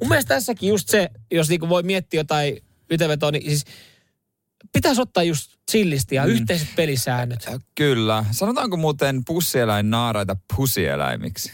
Mun 0.00 0.08
mielestä 0.08 0.34
tässäkin 0.34 0.68
just 0.68 0.88
se, 0.88 1.10
jos 1.30 1.48
niinku 1.48 1.68
voi 1.68 1.82
miettiä 1.82 2.20
jotain 2.20 2.62
yhteenvetoa, 2.90 3.30
niin 3.30 3.42
siis 3.42 3.64
pitäisi 4.72 5.00
ottaa 5.00 5.22
just 5.22 5.52
chillisti 5.70 6.14
ja 6.14 6.24
mm. 6.24 6.30
yhteiset 6.30 6.68
pelisäännöt. 6.76 7.46
Kyllä. 7.74 8.24
Sanotaanko 8.30 8.76
muuten 8.76 9.22
pussieläin 9.26 9.90
naaraita 9.90 10.36
pusieläimiksi? 10.56 11.52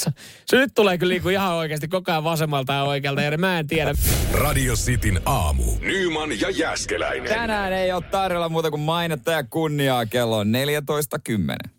Se, 0.00 0.10
se 0.46 0.56
nyt 0.56 0.74
tulee 0.74 0.98
kyllä 0.98 1.12
niinku 1.12 1.28
ihan 1.28 1.52
oikeasti 1.52 1.88
koko 1.88 2.12
ajan 2.12 2.24
vasemmalta 2.24 2.72
ja 2.72 2.82
oikealta, 2.82 3.22
ja 3.22 3.38
mä 3.38 3.58
en 3.58 3.66
tiedä. 3.66 3.94
Radio 4.32 4.74
Cityn 4.74 5.20
aamu. 5.26 5.62
Nyman 5.80 6.40
ja 6.40 6.50
Jäskeläinen. 6.50 7.28
Tänään 7.28 7.72
ei 7.72 7.92
ole 7.92 8.02
tarjolla 8.02 8.48
muuta 8.48 8.70
kuin 8.70 8.80
mainetta 8.80 9.32
ja 9.32 9.44
kunniaa 9.44 10.06
kello 10.06 10.44
14.10. 10.44 10.48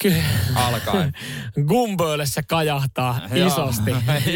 Kyllä. 0.01 0.23
Alkaen. 0.55 1.13
Gumbölle 1.67 2.25
se 2.25 2.41
kajahtaa 2.43 3.19
isosti. 3.35 3.91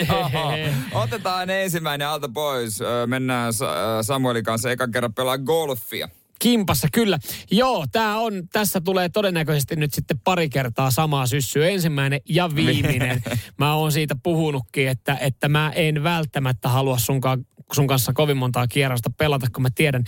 Otetaan 0.94 1.50
ensimmäinen 1.50 2.08
alta 2.08 2.30
pois. 2.30 2.80
Mennään 3.06 3.54
Sa- 3.54 4.04
Samuelin 4.04 4.44
kanssa 4.44 4.72
ekan 4.72 4.92
kerran 4.92 5.14
pelaa 5.14 5.38
golfia. 5.38 6.10
Kimpassa, 6.40 6.88
kyllä. 6.94 7.20
Joo, 7.52 7.86
tää 7.92 8.18
on, 8.18 8.34
tässä 8.52 8.82
tulee 8.82 9.10
todennäköisesti 9.10 9.76
nyt 9.76 9.94
sitten 9.94 10.20
pari 10.24 10.50
kertaa 10.50 10.92
samaa 10.92 11.28
syssyä. 11.28 11.70
Ensimmäinen 11.70 12.22
ja 12.30 12.56
viimeinen. 12.56 13.24
Mä 13.60 13.74
oon 13.74 13.92
siitä 13.92 14.16
puhunutkin, 14.24 14.88
että, 14.88 15.18
että 15.22 15.50
mä 15.50 15.72
en 15.76 16.04
välttämättä 16.04 16.70
halua 16.70 16.98
sunkaan 16.98 17.46
sun 17.74 17.88
kanssa 17.88 18.14
kovin 18.14 18.38
montaa 18.38 18.68
kierrosta 18.68 19.10
pelata, 19.18 19.48
kun 19.54 19.62
mä 19.62 19.70
tiedän, 19.76 20.04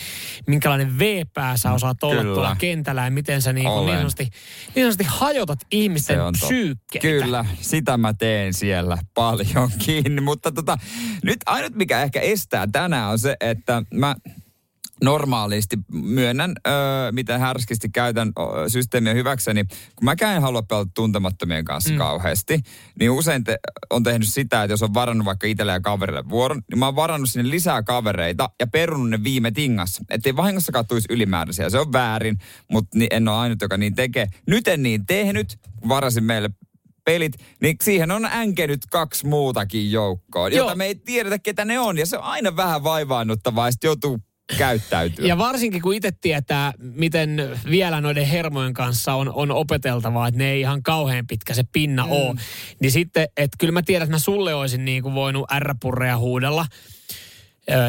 minkälainen 0.47 0.99
V-pää 0.99 1.57
sä 1.57 1.71
osaat 1.71 2.03
olla 2.03 2.21
Kyllä. 2.21 2.33
tuolla 2.33 2.55
kentällä 2.55 3.05
ja 3.05 3.11
miten 3.11 3.41
sä 3.41 3.53
niin, 3.53 3.69
niin, 3.85 3.97
sanotusti, 3.97 4.29
niin 4.75 4.83
sanotusti 4.83 5.03
hajotat 5.07 5.59
ihmisten 5.71 6.19
psyykkeitä. 6.31 7.07
Kyllä, 7.07 7.45
sitä 7.61 7.97
mä 7.97 8.13
teen 8.13 8.53
siellä 8.53 8.97
paljon 9.13 9.71
kiinni. 9.85 10.21
Mutta 10.29 10.51
tota, 10.51 10.77
nyt 11.23 11.37
ainut 11.45 11.75
mikä 11.75 12.01
ehkä 12.01 12.19
estää 12.19 12.67
tänään 12.71 13.11
on 13.11 13.19
se, 13.19 13.35
että 13.39 13.83
mä 13.93 14.15
normaalisti 15.03 15.77
myönnän, 15.91 16.55
öö, 16.67 17.11
miten 17.11 17.39
härskisti 17.39 17.89
käytän 17.89 18.27
ö, 18.27 18.69
systeemiä 18.69 19.13
hyväkseni. 19.13 19.63
Kun 19.95 20.05
mä 20.05 20.15
en 20.35 20.41
halua 20.41 20.61
pelata 20.61 20.91
tuntemattomien 20.95 21.65
kanssa 21.65 21.91
mm. 21.91 21.97
kauheasti, 21.97 22.59
niin 22.99 23.11
usein 23.11 23.43
te, 23.43 23.57
on 23.89 24.03
tehnyt 24.03 24.29
sitä, 24.29 24.63
että 24.63 24.73
jos 24.73 24.83
on 24.83 24.93
varannut 24.93 25.25
vaikka 25.25 25.47
itselle 25.47 25.71
ja 25.71 25.79
kaverille 25.79 26.29
vuoron, 26.29 26.61
niin 26.71 26.79
mä 26.79 26.85
oon 26.85 26.95
varannut 26.95 27.29
sinne 27.29 27.49
lisää 27.49 27.83
kavereita 27.83 28.49
ja 28.59 28.67
perunut 28.67 29.09
ne 29.09 29.23
viime 29.23 29.51
tingassa. 29.51 30.03
Ettei 30.09 30.35
vahingossakaan 30.35 30.87
tulisi 30.87 31.07
ylimääräisiä. 31.13 31.69
Se 31.69 31.79
on 31.79 31.93
väärin, 31.93 32.37
mutta 32.71 32.97
en 33.11 33.27
ole 33.27 33.37
ainut, 33.37 33.61
joka 33.61 33.77
niin 33.77 33.95
tekee. 33.95 34.27
Nyt 34.47 34.67
en 34.67 34.83
niin 34.83 35.05
tehnyt, 35.05 35.59
varasin 35.87 36.23
meille 36.23 36.49
pelit, 37.05 37.33
niin 37.61 37.75
siihen 37.83 38.11
on 38.11 38.25
änkenyt 38.25 38.85
kaksi 38.91 39.27
muutakin 39.27 39.91
joukkoa, 39.91 40.49
Joo. 40.49 40.65
jota 40.65 40.75
me 40.75 40.85
ei 40.85 40.95
tiedetä, 40.95 41.39
ketä 41.39 41.65
ne 41.65 41.79
on. 41.79 41.97
Ja 41.97 42.05
se 42.05 42.17
on 42.17 42.23
aina 42.23 42.55
vähän 42.55 42.83
vaivaannuttavaa, 42.83 43.67
ja 43.67 43.71
sitten 43.71 43.87
joutuu 43.87 44.19
käyttäytyä. 44.57 45.27
Ja 45.27 45.37
varsinkin 45.37 45.81
kun 45.81 45.93
itse 45.93 46.11
tietää, 46.11 46.73
miten 46.79 47.59
vielä 47.69 48.01
noiden 48.01 48.25
hermojen 48.25 48.73
kanssa 48.73 49.13
on, 49.13 49.33
on 49.33 49.51
opeteltavaa, 49.51 50.27
että 50.27 50.37
ne 50.37 50.51
ei 50.51 50.59
ihan 50.59 50.83
kauhean 50.83 51.27
pitkä 51.27 51.53
se 51.53 51.63
pinna 51.71 52.05
mm. 52.05 52.11
ole. 52.11 52.35
Niin 52.79 52.91
sitten, 52.91 53.27
että 53.37 53.57
kyllä 53.59 53.71
mä 53.71 53.81
tiedän, 53.81 54.05
että 54.05 54.15
mä 54.15 54.19
sulle 54.19 54.53
olisin 54.53 54.85
niin 54.85 55.03
kuin 55.03 55.15
voinut 55.15 55.45
R-purreja 55.59 56.17
huudella 56.17 56.65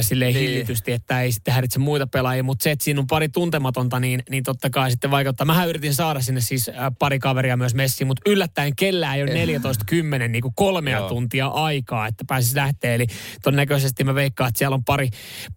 silleen 0.01 0.35
Niin. 0.35 0.41
niin. 0.41 0.51
hillitysti, 0.53 0.93
että 0.93 1.23
ei 1.23 1.33
sitten 1.33 1.55
häiritse 1.55 1.79
muita 1.79 2.07
pelaajia, 2.07 2.43
mutta 2.43 2.63
se, 2.63 2.71
että 2.71 2.85
siinä 2.85 3.01
on 3.01 3.07
pari 3.07 3.29
tuntematonta, 3.29 4.01
niin, 4.01 4.23
niin 4.31 4.45
totta 4.45 4.71
kai 4.71 4.91
sitten 4.91 5.11
vaikuttaa. 5.11 5.45
Mähän 5.45 5.69
yritin 5.69 5.95
saada 5.95 6.21
sinne 6.21 6.41
siis 6.41 6.71
pari 6.99 7.19
kaveria 7.19 7.57
myös 7.57 7.75
messiin, 7.75 8.09
mutta 8.09 8.31
yllättäen 8.31 8.77
kellään 8.77 9.17
ei 9.17 9.23
ole 9.23 9.31
14.10 10.25 10.29
niin 10.29 10.43
kuin 10.43 10.55
kolmea 10.57 10.99
Joo. 10.99 11.09
tuntia 11.09 11.47
aikaa, 11.47 12.07
että 12.07 12.25
pääsis 12.29 12.55
lähteä. 12.55 12.95
Eli 12.95 13.07
todennäköisesti 13.43 14.05
mä 14.05 14.15
veikkaan, 14.15 14.49
että 14.49 14.59
siellä 14.59 14.75
on 14.75 14.85
pari, 14.85 15.09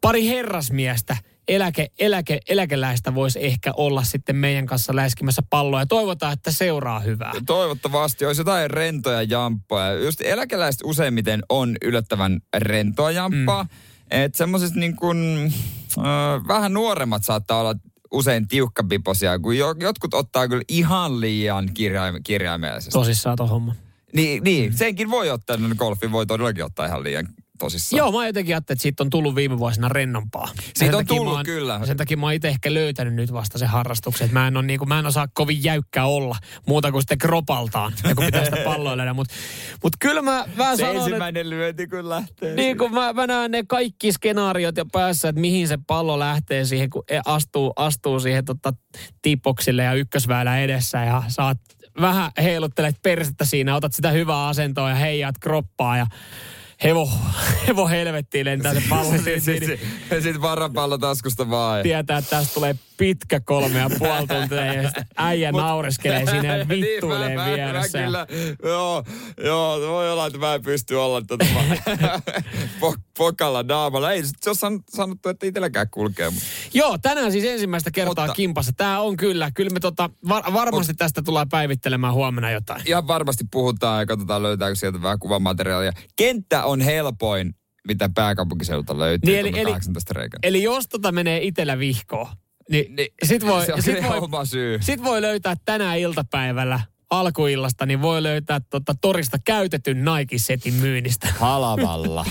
pari 0.02 0.28
herrasmiestä, 0.28 1.18
eläke, 1.48 1.88
eläke, 2.00 2.40
eläkeläistä 2.50 3.16
voisi 3.16 3.46
ehkä 3.46 3.72
olla 3.78 4.04
sitten 4.04 4.36
meidän 4.36 4.66
kanssa 4.66 4.96
läiskimässä 4.96 5.42
palloa 5.50 5.80
ja 5.80 5.86
toivotaan, 5.86 6.34
että 6.34 6.52
seuraa 6.52 7.00
hyvää. 7.00 7.34
Toivottavasti 7.46 8.26
olisi 8.26 8.42
jotain 8.42 8.72
rentoja 8.72 9.24
jamppoja. 9.24 9.94
Just 9.94 10.22
eläkeläiset 10.22 10.82
useimmiten 10.84 11.42
on 11.50 11.76
yllättävän 11.82 12.40
rentoa 12.58 13.12
jamppaa. 13.12 13.64
Mm. 13.64 13.70
Että 14.12 14.38
semmoiset 14.38 14.76
niin 14.76 14.96
kuin, 14.96 15.54
äh, 15.98 16.48
vähän 16.48 16.74
nuoremmat 16.74 17.24
saattaa 17.24 17.60
olla 17.60 17.76
usein 18.12 18.48
tiukkapiposia, 18.48 19.40
kun 19.40 19.58
jo, 19.58 19.76
jotkut 19.80 20.14
ottaa 20.14 20.48
kyllä 20.48 20.64
ihan 20.68 21.22
liian 21.22 21.70
kirjaim, 21.74 22.16
kirjaimellisesti. 22.24 22.92
Tosissaan 22.92 23.38
tuo 23.38 23.48
homma. 23.48 23.76
Niin, 24.14 24.44
niin, 24.44 24.78
senkin 24.78 25.12
voi 25.12 25.30
ottaa, 25.30 25.58
no 25.58 25.76
golfin 25.76 26.12
voi 26.12 26.26
todellakin 26.26 26.66
ottaa 26.66 26.86
ihan 26.86 27.04
liian 27.04 27.28
tosissaan. 27.62 27.98
Joo, 27.98 28.12
mä 28.12 28.28
jotenkin 28.28 28.56
ajattelin, 28.56 28.76
että 28.76 28.82
siitä 28.82 29.04
on 29.04 29.10
tullut 29.10 29.36
viime 29.36 29.58
vuosina 29.58 29.90
rennompaa. 29.90 30.50
Ja 30.56 30.64
sen 30.76 30.96
on 30.96 31.06
tullut, 31.06 31.34
oon, 31.34 31.46
kyllä. 31.46 31.86
Sen 31.86 31.98
takia 31.98 32.18
mä 32.18 32.26
oon 32.26 32.34
itse 32.34 32.48
ehkä 32.48 32.74
löytänyt 32.74 33.14
nyt 33.14 33.34
vasta 33.34 33.58
sen 33.58 33.68
harrastuksen. 33.68 34.26
Että 34.26 34.40
mä 34.40 34.48
en, 34.48 34.58
ole, 34.58 34.66
niin 34.66 34.80
kuin, 34.80 34.90
mä 34.90 35.00
en 35.00 35.06
osaa 35.06 35.28
kovin 35.34 35.64
jäykkä 35.64 36.06
olla 36.06 36.38
muuta 36.68 36.92
kuin 36.92 37.02
sitten 37.02 37.18
kropaltaan, 37.18 37.94
ja 38.04 38.16
kun 38.16 38.26
pitää 38.26 38.46
sitä 38.46 38.58
palloa 38.72 38.98
löydä. 38.98 39.14
Mutta 39.14 39.34
mut 39.84 39.94
kyllä 40.00 40.22
mä, 40.22 40.46
mä 40.56 40.76
se 40.76 40.80
sanon, 40.80 40.96
että 40.96 41.06
ensimmäinen 41.06 41.50
lyönti 41.50 41.88
kun 41.88 42.10
lähtee. 42.10 42.56
niin 42.56 42.78
kun 42.78 42.94
mä, 42.94 43.14
mä 43.14 43.28
näen 43.28 43.52
ne 43.52 43.64
kaikki 43.68 44.12
skenaariot 44.12 44.78
jo 44.78 44.86
päässä, 44.92 45.30
että 45.30 45.42
mihin 45.42 45.68
se 45.68 45.78
pallo 45.88 46.20
lähtee 46.20 46.66
siihen, 46.66 46.90
kun 46.90 47.04
e- 47.10 47.20
astuu, 47.26 47.74
astuu 47.76 48.20
siihen 48.20 48.46
tota, 48.46 48.74
tipoksille 49.22 49.84
ja 49.84 49.94
ykkösväylä 49.94 50.60
edessä 50.60 50.98
ja 50.98 51.24
saat 51.28 51.58
vähän 52.02 52.32
heiluttelet 52.44 52.96
persettä 53.02 53.46
siinä, 53.46 53.76
otat 53.76 53.94
sitä 53.94 54.12
hyvää 54.12 54.48
asentoa 54.48 54.90
ja 54.90 54.96
heijaat 54.96 55.36
kroppaa 55.40 55.98
ja 55.98 56.08
hevo, 56.84 57.10
hevo 57.68 57.88
helvettiin 57.88 58.46
lentää 58.46 58.74
se 58.74 58.82
pallo 58.90 59.12
Sitten 59.12 59.42
sit, 59.42 59.60
niin 59.60 59.80
sit, 60.10 60.24
sit 60.24 60.42
varapallo 60.42 60.98
taskusta 60.98 61.50
vaan. 61.50 61.84
tietää, 61.84 62.18
että 62.18 62.30
tästä 62.30 62.54
tulee 62.54 62.76
pitkä 63.02 63.40
kolme 63.40 63.80
ja 63.80 63.90
puoli 64.00 64.28
tuntia 64.28 64.74
ja 64.74 64.92
äijä 65.18 65.52
naureskelee 65.52 66.26
siinä 66.26 66.58
ja 66.58 66.68
vittuilee 66.70 67.28
niin, 67.28 67.40
mä, 67.40 67.46
mä, 67.46 67.54
vieressä. 67.56 67.98
Mä 67.98 68.06
kyllä, 68.06 68.28
joo, 68.64 69.04
joo, 69.44 69.80
voi 69.80 70.12
olla, 70.12 70.26
että 70.26 70.40
mä 70.40 70.54
en 70.54 70.62
pysty 70.62 70.96
olla 70.96 71.22
tota, 71.22 71.46
po, 72.80 72.96
pokalla 73.18 73.64
naamalla. 73.64 74.12
Ei 74.12 74.24
se 74.26 74.54
san, 74.54 74.80
sanottu, 74.90 75.30
että 75.30 75.46
itselläkään 75.46 75.88
kulkee. 75.92 76.30
Mutta. 76.30 76.46
Joo, 76.74 76.98
tänään 77.02 77.32
siis 77.32 77.46
ensimmäistä 77.46 77.92
kertaa 77.92 78.10
Mutta- 78.10 78.22
Mutta, 78.22 78.34
kimpassa. 78.36 78.72
Tämä 78.78 79.00
on 79.00 79.18
kyllä, 79.18 79.52
kyllä 79.56 79.70
me 79.70 79.80
tota, 79.80 80.10
var, 80.30 80.44
varmasti 80.54 80.94
tästä 80.94 81.22
tullaan 81.22 81.50
päivittelemään 81.50 82.14
huomenna 82.14 82.52
jotain. 82.52 82.82
Ihan 82.86 83.08
varmasti 83.08 83.44
puhutaan 83.52 84.00
ja 84.00 84.06
katsotaan 84.06 84.44
löytääkö 84.44 84.76
sieltä 84.76 85.02
vähän 85.02 85.20
kuvamateriaalia. 85.20 85.92
Kenttä 86.16 86.64
on 86.64 86.82
helpoin, 86.82 87.56
mitä 87.88 88.10
pääkaupunkiseudulta 88.16 89.00
löytyy. 89.00 89.34
Niin, 89.34 89.40
eli- 89.40 89.60
eli- 89.60 89.72
18 89.72 90.14
reikän. 90.14 90.40
Eli 90.44 90.64
jos 90.64 90.88
tota 90.88 91.12
menee 91.12 91.44
itellä 91.44 91.80
vihkoon, 91.80 92.28
niin, 92.72 92.96
Niin, 92.96 93.10
sit, 93.24 93.46
voi, 93.46 93.66
se 93.66 93.74
on 93.74 93.82
sit, 93.82 94.04
voi, 94.04 94.18
oma 94.18 94.46
syy. 94.46 94.80
sit 94.82 95.04
voi 95.04 95.22
löytää 95.22 95.56
tänään 95.66 96.00
iltapäivällä 96.00 96.80
alkuillasta, 97.10 97.86
niin 97.86 98.02
voi 98.02 98.24
löytää 98.24 98.60
tota 98.60 98.96
torista 99.02 99.38
käytetyn 99.46 100.06
Nike-setin 100.06 100.74
myynnistä. 100.74 101.28
Halavalla. 101.40 102.26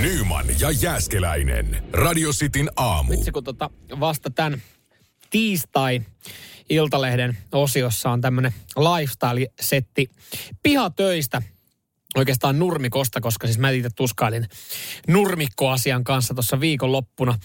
Nyman 0.00 0.46
ja 0.60 0.70
Jäskeläinen. 0.70 1.82
Radio 1.92 2.30
Cityn 2.32 2.70
aamu. 2.76 3.12
Vitsi, 3.12 3.32
kun 3.32 3.44
tota 3.44 3.70
vasta 4.00 4.30
tämän 4.30 4.62
tiistai 5.30 6.00
Iltalehden 6.70 7.38
osiossa 7.52 8.10
on 8.10 8.20
tämmöinen 8.20 8.54
lifestyle-setti 8.76 10.10
pihatöistä 10.62 11.42
oikeastaan 12.16 12.58
nurmikosta, 12.58 13.20
koska 13.20 13.46
siis 13.46 13.58
mä 13.58 13.70
itse 13.70 13.88
tuskailin 13.96 14.48
nurmikkoasian 15.08 16.04
kanssa 16.04 16.34
tuossa 16.34 16.60
viikonloppuna. 16.60 17.38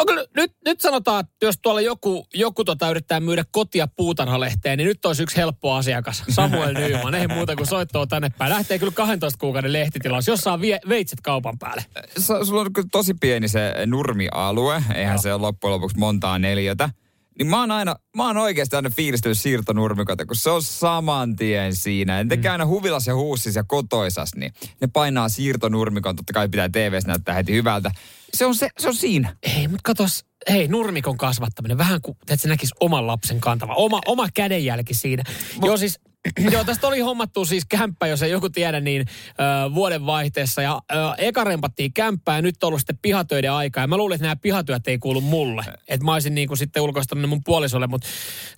On 0.00 0.06
kyllä, 0.06 0.24
nyt, 0.36 0.52
nyt 0.64 0.80
sanotaan, 0.80 1.20
että 1.20 1.46
jos 1.46 1.58
tuolla 1.62 1.80
joku, 1.80 2.26
joku 2.34 2.64
tota 2.64 2.90
yrittää 2.90 3.20
myydä 3.20 3.44
kotia 3.50 3.88
puutarhalehteen, 3.96 4.78
niin 4.78 4.86
nyt 4.86 5.04
olisi 5.04 5.22
yksi 5.22 5.36
helppo 5.36 5.74
asiakas, 5.74 6.22
Samuel 6.28 6.74
Nyman. 6.74 7.14
Ei 7.14 7.28
muuta 7.28 7.56
kuin 7.56 7.66
soittoa 7.66 8.06
tänne 8.06 8.30
päin. 8.38 8.50
Lähtee 8.50 8.78
kyllä 8.78 8.92
12 8.92 9.38
kuukauden 9.38 9.72
lehtitilaus, 9.72 10.26
jos 10.26 10.40
saa 10.40 10.60
vie, 10.60 10.80
veitset 10.88 11.20
kaupan 11.20 11.58
päälle. 11.58 11.84
Sa- 12.18 12.44
sulla 12.44 12.60
on 12.60 12.72
kyllä 12.72 12.88
tosi 12.92 13.14
pieni 13.14 13.48
se 13.48 13.74
nurmialue, 13.86 14.82
eihän 14.94 15.18
se 15.18 15.32
ole 15.34 15.40
loppujen 15.40 15.72
lopuksi 15.72 15.98
montaa 15.98 16.38
neljötä. 16.38 16.90
Niin 17.38 17.48
mä 17.48 17.60
oon 17.60 17.70
aina, 17.70 17.96
mä 18.16 18.26
oon 18.26 18.36
oikeasti 18.36 18.76
aina 18.76 18.90
fiilistellyt 18.90 19.38
siirtonurmikota, 19.38 20.26
kun 20.26 20.36
se 20.36 20.50
on 20.50 20.62
saman 20.62 21.36
tien 21.36 21.74
siinä. 21.74 22.20
En 22.20 22.28
tekee 22.28 22.50
aina 22.50 22.66
huvilas 22.66 23.06
ja 23.06 23.14
huussis 23.14 23.54
ja 23.54 23.64
kotoisas, 23.64 24.30
niin 24.36 24.52
ne 24.80 24.88
painaa 24.92 25.28
siirtonurmikon. 25.28 26.16
Totta 26.16 26.32
kai 26.32 26.48
pitää 26.48 26.68
TVssä 26.68 27.08
näyttää 27.08 27.34
heti 27.34 27.52
hyvältä. 27.52 27.90
Se 28.34 28.46
on, 28.46 28.54
se, 28.54 28.68
se 28.78 28.88
on 28.88 28.94
siinä. 28.94 29.36
Ei, 29.42 29.68
mutta 29.68 29.82
katos, 29.84 30.24
hei, 30.50 30.68
nurmikon 30.68 31.16
kasvattaminen, 31.16 31.78
vähän 31.78 32.00
kuin, 32.00 32.16
että 32.20 32.36
se 32.36 32.48
näkisi 32.48 32.74
oman 32.80 33.06
lapsen 33.06 33.40
kantava, 33.40 33.74
oma, 33.74 34.00
oma 34.06 34.28
kädenjälki 34.34 34.94
siinä. 34.94 35.22
Joo, 35.62 35.76
siis 35.76 36.00
Joo, 36.52 36.64
tästä 36.64 36.86
oli 36.86 37.00
hommattu 37.00 37.44
siis 37.44 37.64
kämppä, 37.68 38.06
jos 38.06 38.22
ei 38.22 38.30
joku 38.30 38.50
tiedä, 38.50 38.80
niin 38.80 39.06
ö, 39.30 39.74
vuoden 39.74 40.06
vaihteessa. 40.06 40.62
Ja 40.62 40.80
ö, 40.92 40.96
eka 41.18 41.44
rempattiin 41.44 41.92
kämppää 41.92 42.36
ja 42.36 42.42
nyt 42.42 42.64
on 42.64 42.68
ollut 42.68 42.80
sitten 42.80 42.98
pihatöiden 43.02 43.52
aikaa. 43.52 43.82
Ja 43.82 43.86
mä 43.86 43.96
luulin, 43.96 44.14
että 44.14 44.24
nämä 44.24 44.36
pihatyöt 44.36 44.88
ei 44.88 44.98
kuulu 44.98 45.20
mulle. 45.20 45.64
Että 45.88 46.04
mä 46.04 46.12
olisin 46.12 46.34
niinku 46.34 46.56
sitten 46.56 46.82
ulkoistanut 46.82 47.20
ne 47.20 47.26
mun 47.26 47.44
puolisolle, 47.44 47.86
mutta 47.86 48.08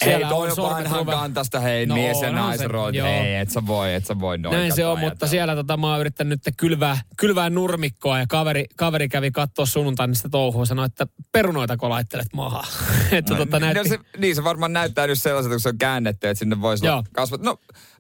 Hei, 0.04 0.24
toi 0.28 0.50
on 0.50 0.56
vanhan 0.56 1.06
kantasta, 1.06 1.60
hei, 1.60 1.86
no, 1.86 1.94
mies 1.94 2.22
ja 2.22 2.32
naisroot. 2.32 2.94
Ei, 2.94 3.34
et 3.34 3.50
sä 3.50 3.66
voi, 3.66 3.94
et 3.94 4.06
sä 4.06 4.20
voi 4.20 4.38
noin 4.38 4.56
Näin 4.56 4.74
se 4.74 4.86
on, 4.86 4.90
ajatella. 4.90 5.10
mutta 5.10 5.26
siellä 5.26 5.54
tota, 5.54 5.76
mä 5.76 5.90
oon 5.90 6.00
yrittänyt 6.00 6.46
nyt 6.46 6.54
kylvää, 6.56 6.98
kylvää 7.16 7.50
nurmikkoa 7.50 8.18
ja 8.18 8.26
kaveri, 8.28 8.64
kaveri 8.76 9.08
kävi 9.08 9.30
katsoa 9.30 9.66
sunnuntaina 9.66 10.14
sitä 10.14 10.28
touhua 10.28 10.64
sanoi, 10.64 10.86
että 10.86 11.06
perunoita 11.32 11.76
kun 11.76 11.90
laittelet 11.90 12.28
maahan. 12.34 12.64
että, 13.12 13.34
no, 13.34 13.38
tota, 13.38 13.60
näytti... 13.60 13.78
no 13.78 13.84
se, 13.88 13.98
niin 14.18 14.34
se 14.34 14.44
varmaan 14.44 14.72
näyttää 14.72 15.06
nyt 15.06 15.22
sellaiset, 15.22 15.52
kun 15.52 15.60
se 15.60 15.68
on 15.68 15.78
käännetty, 15.78 16.28
että 16.28 16.38
sinne 16.38 16.60
voisi 16.60 16.86
kasvaa. 17.12 17.38
No 17.42 17.51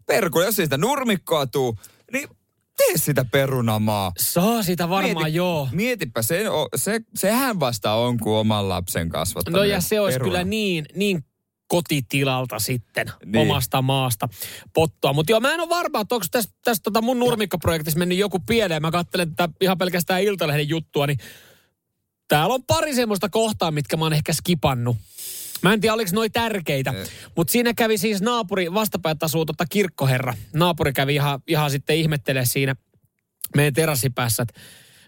perkule, 0.06 0.44
jos 0.44 0.56
siitä 0.56 0.78
nurmikkoa 0.78 1.46
tuu, 1.46 1.78
niin 2.12 2.28
tee 2.76 2.96
sitä 2.96 3.24
perunamaa. 3.24 4.12
Saa 4.18 4.62
sitä 4.62 4.88
varmaan, 4.88 5.24
Mieti, 5.24 5.36
joo. 5.36 5.68
Mietipä, 5.72 6.22
se, 6.22 6.44
se, 6.76 7.00
sehän 7.14 7.60
vasta 7.60 7.92
on 7.92 8.18
kuin 8.18 8.36
oman 8.36 8.68
lapsen 8.68 9.08
kasvattaminen. 9.08 9.58
No 9.60 9.64
ja 9.64 9.80
se 9.80 10.00
olisi 10.00 10.18
peruna. 10.18 10.30
kyllä 10.30 10.44
niin, 10.44 10.86
niin 10.94 11.24
kotitilalta 11.72 12.58
sitten 12.58 13.06
niin. 13.24 13.42
omasta 13.42 13.82
maasta 13.82 14.28
pottua. 14.74 15.12
Mutta 15.12 15.32
joo, 15.32 15.40
mä 15.40 15.54
en 15.54 15.60
ole 15.60 15.68
varma, 15.68 16.00
että 16.00 16.14
onko 16.14 16.26
tässä, 16.30 16.50
tässä 16.64 16.82
tota 16.82 17.02
mun 17.02 17.18
nurmikkoprojektissa 17.18 17.98
mennyt 17.98 18.18
joku 18.18 18.38
pieleen. 18.38 18.82
Mä 18.82 18.90
katselen 18.90 19.36
tätä 19.36 19.54
ihan 19.60 19.78
pelkästään 19.78 20.22
Iltalehden 20.22 20.68
juttua, 20.68 21.06
niin 21.06 21.18
täällä 22.28 22.54
on 22.54 22.64
pari 22.64 22.94
semmoista 22.94 23.28
kohtaa, 23.28 23.70
mitkä 23.70 23.96
mä 23.96 24.04
oon 24.04 24.12
ehkä 24.12 24.32
skipannut. 24.32 24.96
Mä 25.62 25.72
en 25.72 25.80
tiedä, 25.80 25.94
oliko 25.94 26.10
noi 26.12 26.30
tärkeitä. 26.30 26.94
Mutta 27.36 27.52
siinä 27.52 27.74
kävi 27.74 27.98
siis 27.98 28.22
naapuri, 28.22 28.74
vastapäätä 28.74 29.26
asuu 29.26 29.46
tota 29.46 29.64
kirkkoherra. 29.70 30.34
Naapuri 30.52 30.92
kävi 30.92 31.14
ihan, 31.14 31.40
ihan 31.46 31.70
sitten 31.70 31.96
ihmettelee 31.96 32.44
siinä 32.44 32.76
meidän 33.56 33.74
terassipäässä, 33.74 34.42
että 34.42 34.60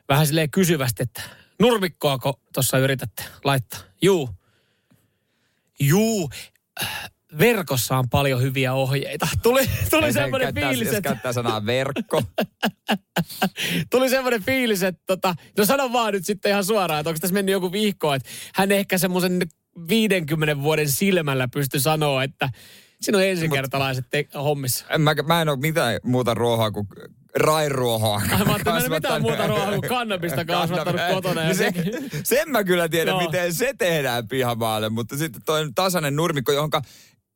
vähän 0.08 0.26
silleen 0.26 0.50
kysyvästi, 0.50 1.02
että 1.02 1.22
nurmikkoako 1.60 2.40
tuossa 2.54 2.78
yritätte 2.78 3.24
laittaa? 3.44 3.80
Juu. 4.02 4.30
Juu, 5.80 6.30
verkossa 7.38 7.96
on 7.98 8.08
paljon 8.08 8.42
hyviä 8.42 8.74
ohjeita. 8.74 9.28
Tuli, 9.42 9.70
tuli 9.90 10.12
semmoinen 10.12 10.54
fiilis, 10.54 10.88
että... 10.88 11.00
käyttää 11.00 11.32
sanaa 11.32 11.66
verkko. 11.66 12.22
tuli 13.90 14.10
semmoinen 14.10 14.42
fiilis, 14.42 14.82
että 14.82 15.02
tota, 15.06 15.34
no 15.58 15.64
sano 15.64 15.92
vaan 15.92 16.12
nyt 16.12 16.26
sitten 16.26 16.50
ihan 16.50 16.64
suoraan, 16.64 17.00
että 17.00 17.10
onko 17.10 17.18
tässä 17.20 17.34
mennyt 17.34 17.52
joku 17.52 17.72
vihko, 17.72 18.14
että 18.14 18.28
hän 18.54 18.72
ehkä 18.72 18.98
semmoisen 18.98 19.38
50 19.88 20.62
vuoden 20.62 20.88
silmällä 20.88 21.48
pysty 21.48 21.80
sanoa, 21.80 22.22
että 22.22 22.50
siinä 23.00 23.18
on 23.18 23.24
ensikertalaiset 23.24 24.04
te- 24.10 24.28
hommissa. 24.34 24.84
En, 24.88 25.00
mä, 25.00 25.14
mä 25.26 25.42
en 25.42 25.48
ole 25.48 25.58
mitään 25.58 25.98
muuta 26.02 26.34
ruohaa 26.34 26.70
kuin 26.70 26.86
rairuohoa. 27.36 28.22
Mä 28.28 28.54
ajattelin, 28.54 28.90
mitään 28.90 29.22
muuta 29.22 29.46
ruohaa 29.46 29.70
kuin 29.70 29.88
kannabista 29.98 30.44
kasvattanut 30.44 31.00
kotona. 31.14 31.40
Ja 31.40 31.46
niin 31.46 31.56
se, 31.56 31.72
sen 32.24 32.50
mä 32.50 32.64
kyllä 32.64 32.88
tiedän, 32.88 33.14
no. 33.14 33.20
miten 33.20 33.54
se 33.54 33.74
tehdään 33.78 34.28
pihamaalle, 34.28 34.88
mutta 34.88 35.16
sitten 35.16 35.42
toi 35.46 35.68
tasainen 35.74 36.16
nurmikko, 36.16 36.52
johonka 36.52 36.82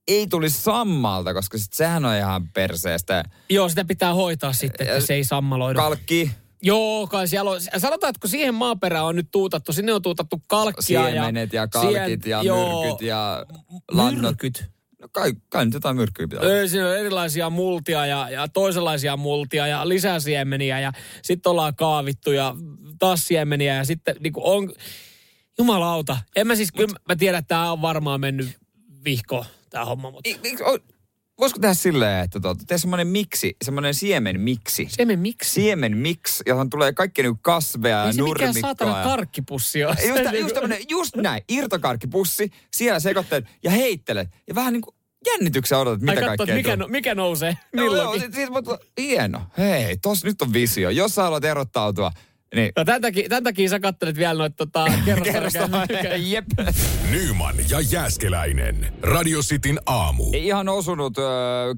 ei 0.09 0.27
tulisi 0.27 0.63
sammalta, 0.63 1.35
koska 1.35 1.59
sit 1.59 1.73
sehän 1.73 2.05
on 2.05 2.17
ihan 2.17 2.49
perseestä. 2.49 3.25
Joo, 3.51 3.69
sitä 3.69 3.85
pitää 3.85 4.15
hoitaa 4.15 4.53
sitten, 4.53 4.87
että 4.87 5.01
se 5.01 5.15
ei 5.15 5.25
sammaloidu. 5.25 5.79
Kalkki, 5.79 6.31
Joo, 6.63 7.07
kai 7.07 7.29
siellä 7.29 7.51
on, 7.51 7.61
sanotaan, 7.79 8.11
että 8.11 8.21
kun 8.21 8.31
siihen 8.31 8.55
maaperään 8.55 9.05
on 9.05 9.17
nyt 9.17 9.29
tuutattu, 9.31 9.73
sinne 9.73 9.93
on 9.93 10.03
tuutattu 10.03 10.43
kalkkia. 10.47 10.83
Siemenet 11.11 11.53
ja, 11.53 11.63
ja 11.63 11.69
kalkit 11.69 12.27
ja 12.27 12.43
joo, 12.43 12.83
myrkyt 12.83 13.07
ja 13.07 13.47
lannot. 13.91 14.23
Myrkyt? 14.23 14.65
No 15.03 15.09
kai, 15.13 15.33
kai 15.49 15.65
nyt 15.65 15.75
jotain 15.75 15.97
myrkkyä 15.97 16.29
pitää 16.29 16.61
Ei, 16.61 16.69
siinä 16.69 16.87
on 16.87 16.99
erilaisia 16.99 17.51
multia 17.51 18.07
ja, 18.07 18.31
ja 18.31 18.49
toisenlaisia 18.49 19.17
multia 19.17 19.67
ja 19.67 19.89
lisäsiemeniä 19.89 20.81
ja 20.81 20.93
sitten 21.23 21.51
ollaan 21.51 21.77
kaavittu 21.77 22.33
ja 22.33 22.57
taas 22.99 23.27
siemeniä 23.27 23.75
ja 23.75 23.85
sitten 23.85 24.17
niin 24.21 24.33
on, 24.37 24.73
jumalauta. 25.59 26.17
En 26.37 26.47
mä 26.47 26.57
siis, 26.57 26.73
Mut, 26.73 26.87
kyllä 26.87 26.99
mä 27.09 27.17
tiedän, 27.17 27.39
että 27.39 27.49
tämä 27.49 27.73
on 27.73 27.83
varmaan 27.83 28.21
mennyt 28.21 28.59
vihko, 29.05 29.45
tämä 29.71 29.85
homma. 29.85 30.11
Mutta... 30.11 30.31
I, 30.31 30.33
I, 30.33 30.55
voisiko 31.41 31.61
tehdä 31.61 31.75
silleen, 31.75 32.25
että 32.25 32.41
tuota, 32.41 32.65
tee 32.67 32.79
semmoinen 32.79 33.07
miksi, 33.07 33.57
semmoinen 33.65 33.95
siemen 33.95 34.41
miksi. 34.41 34.89
Siemen 34.91 35.19
miksi? 35.19 35.51
Siemen 35.51 35.97
miksi, 35.97 36.43
johon 36.47 36.71
tulee 36.71 36.93
kaikki 36.93 37.23
niinku 37.23 37.39
kasveja 37.43 37.97
ja 37.97 38.05
nurmikkoa. 38.05 38.47
Ei 38.47 38.53
se 38.53 38.59
mikään 38.59 38.77
saatana 38.77 39.03
karkkipussi 39.03 39.85
on. 39.85 39.97
Just, 40.09 40.33
just, 40.41 40.55
tämmönen, 40.55 40.79
just 40.89 41.17
näin, 41.17 41.43
irtokarkkipussi, 41.49 42.51
siellä 42.73 43.01
sekoittelet 43.01 43.47
ja 43.63 43.71
heittelet. 43.71 44.29
Ja 44.49 44.55
vähän 44.55 44.73
niin 44.73 44.83
kuin 44.83 44.95
jännityksen 45.27 45.79
odotat, 45.79 46.01
mitä 46.01 46.21
Ai 46.21 46.27
kaikkea 46.27 46.55
mikä, 46.55 46.77
no, 46.77 46.89
mikä 46.89 47.15
nousee 47.15 47.57
milloinkin. 47.73 47.99
No, 47.99 48.15
joo, 48.15 48.19
sit, 48.19 48.35
sit, 48.35 48.91
hieno. 48.99 49.43
Hei, 49.59 49.97
tos 49.97 50.25
nyt 50.25 50.43
on 50.43 50.53
visio. 50.53 50.91
Jos 50.91 51.15
sä 51.15 51.23
haluat 51.23 51.45
erottautua, 51.45 52.13
niin. 52.55 52.73
No 52.77 52.85
tämän 52.85 53.01
takia, 53.01 53.29
tämän 53.29 53.45
takia 53.45 53.69
sä 53.69 53.81
kattelet 53.81 54.17
vielä 54.17 54.35
noita 54.35 54.57
tota, 54.57 54.85
kerrostoja. 55.25 56.17
Jep. 56.17 56.45
Nyman 57.11 57.55
ja 57.71 57.81
Jääskeläinen. 57.81 58.93
Radio 59.03 59.41
Cityn 59.41 59.79
aamu. 59.87 60.25
Ihan 60.33 60.69
osunut, 60.69 61.19
äh, 61.19 61.25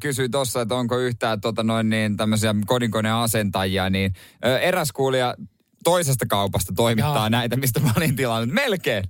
kysyi 0.00 0.28
tossa, 0.28 0.60
että 0.60 0.74
onko 0.74 0.98
yhtään 0.98 1.40
tota, 1.40 1.62
noin 1.62 1.90
niin, 1.90 2.16
tämmöisiä 2.16 2.54
kodinkoneen 2.66 3.14
asentajia, 3.14 3.90
niin 3.90 4.12
äh, 4.46 4.62
eräs 4.62 4.92
kuulija 4.92 5.34
toisesta 5.84 6.26
kaupasta 6.26 6.72
toimittaa 6.76 7.16
Jaa. 7.16 7.30
näitä, 7.30 7.56
mistä 7.56 7.80
mä 7.80 7.92
olin 7.96 8.16
tilannut. 8.16 8.54
Melkein. 8.54 9.04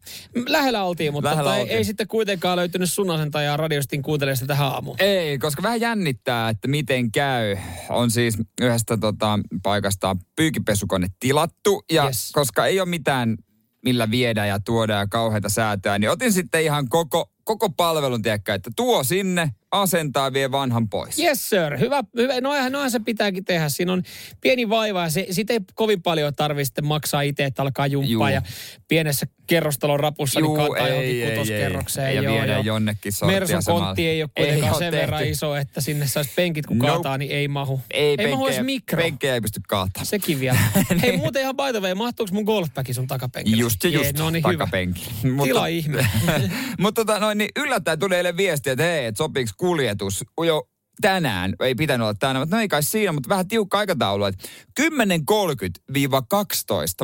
Lähellä 0.49 0.85
oltiin, 0.85 1.13
mutta 1.13 1.31
Lähellä 1.31 1.51
tota, 1.51 1.61
oltiin. 1.61 1.73
Ei, 1.73 1.77
ei 1.77 1.85
sitten 1.85 2.09
kuitenkaan 2.09 2.57
löytynyt 2.57 2.93
sun 2.93 3.11
asentajaa 3.11 3.57
radiostin 3.57 4.03
kuuntelijasta 4.03 4.47
tähän 4.47 4.67
aamuun. 4.67 4.97
Ei, 4.99 5.39
koska 5.39 5.63
vähän 5.63 5.81
jännittää, 5.81 6.49
että 6.49 6.69
miten 6.69 7.13
käy. 7.13 7.57
On 7.89 8.11
siis 8.11 8.39
yhdestä 8.61 8.97
tota, 8.97 9.41
paikasta 9.63 10.17
pyykipesukone 10.37 11.07
tilattu. 11.21 11.85
Ja 11.93 12.05
yes. 12.05 12.31
koska 12.33 12.67
ei 12.67 12.81
ole 12.81 12.89
mitään 12.89 13.37
millä 13.85 14.11
viedä 14.11 14.47
ja 14.47 14.61
tuoda 14.61 14.93
ja 14.93 15.07
kauheita 15.07 15.49
säätöä, 15.49 15.99
niin 15.99 16.11
otin 16.11 16.33
sitten 16.33 16.63
ihan 16.63 16.89
koko, 16.89 17.33
koko 17.45 17.71
palvelun, 17.71 18.23
tiedäkö, 18.23 18.55
että 18.55 18.71
tuo 18.77 19.05
sinne, 19.05 19.51
asentaa, 19.73 20.33
vie 20.33 20.53
vanhan 20.53 20.89
pois. 20.89 21.19
Yes 21.19 21.51
sir, 21.51 21.79
hyvä, 21.79 22.05
hyvä. 22.17 22.41
Noinhan, 22.41 22.73
noinhan 22.73 22.91
se 22.91 23.01
pitääkin 23.01 23.45
tehdä. 23.45 23.69
Siinä 23.69 23.93
on 23.93 24.03
pieni 24.41 24.69
vaiva 24.69 25.03
ja 25.03 25.11
se, 25.11 25.27
siitä 25.31 25.53
ei 25.53 25.61
kovin 25.75 26.03
paljon 26.03 26.35
tarvitse 26.35 26.83
maksaa 26.83 27.23
itse, 27.23 27.45
että 27.45 27.63
alkaa 27.63 27.87
jumppaa 27.87 28.31
Juu. 28.31 28.35
ja 28.35 28.43
pienessä 28.89 29.27
kerrostalon 29.47 30.01
rapussa 30.01 30.41
niin 30.41 30.45
Juu, 30.45 30.57
niin 30.57 30.67
kantaa 30.67 30.89
johonkin 30.89 31.29
kutoskerrokseen. 31.29 32.15
Ja 32.17 32.23
viedä 32.23 32.59
jonnekin 32.59 33.13
Mersun 33.27 33.61
kontti 33.67 34.07
ei 34.07 34.23
ole 34.23 34.31
kuitenkaan 34.37 34.73
ei 34.73 34.79
sen 34.79 34.91
tehty. 34.91 34.97
verran 34.97 35.27
iso, 35.27 35.57
että 35.57 35.81
sinne 35.81 36.07
saisi 36.07 36.31
penkit 36.37 36.67
kun 36.67 36.79
nope. 36.79 36.93
kaataa, 36.93 37.19
niin 37.19 37.31
ei 37.31 37.49
mahu. 37.49 37.81
Ei, 37.91 38.15
ei 38.19 38.31
mahu 38.31 38.47
edes 38.47 38.61
mikro. 38.65 39.03
Penkkejä 39.03 39.35
ei 39.35 39.41
pysty 39.41 39.61
kaataa. 39.69 40.05
Sekin 40.05 40.41
vielä. 40.41 40.59
Hei 41.03 41.17
muuten 41.17 41.43
ihan 41.43 41.57
by 41.57 41.63
the 41.73 41.81
way, 41.81 41.95
mahtuuko 41.95 42.35
mun 42.35 42.45
golfpäki 42.45 42.95
sun 42.95 43.07
takapenkille? 43.07 43.57
Just 43.57 43.85
just, 43.85 44.05
Jee, 44.05 44.13
no 44.13 44.31
niin, 44.31 44.43
takapenki. 44.43 45.11
Tila 45.43 45.67
ihme. 45.67 46.07
Mutta 46.79 47.05
tota, 47.05 47.21
noin, 47.21 47.39
niin 47.39 47.51
yllättäen 47.57 47.99
tuli 47.99 48.15
eilen 48.15 48.37
viestiä, 48.37 48.73
että 48.73 48.85
hei, 48.85 49.07
että 49.07 49.19
sopiiko 49.19 49.53
kuljetus 49.61 50.25
jo 50.47 50.69
tänään, 51.01 51.55
ei 51.61 51.75
pitänyt 51.75 52.05
olla 52.05 52.15
tänään, 52.15 52.43
mutta 52.43 52.57
no 52.57 52.63
ei 52.63 52.69
kai 52.69 52.83
siinä, 52.83 53.13
mutta 53.13 53.29
vähän 53.29 53.49
tiukka 53.49 53.79
aikataulu, 53.79 54.25
että 54.25 54.49
10.30-12. 54.81 54.87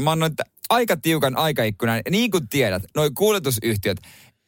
Mä 0.00 0.10
annoin 0.10 0.32
aika 0.68 0.96
tiukan 0.96 1.36
aikaikkunan. 1.36 2.00
Niin 2.10 2.30
kuin 2.30 2.48
tiedät, 2.48 2.82
noi 2.96 3.10
kuljetusyhtiöt, 3.10 3.98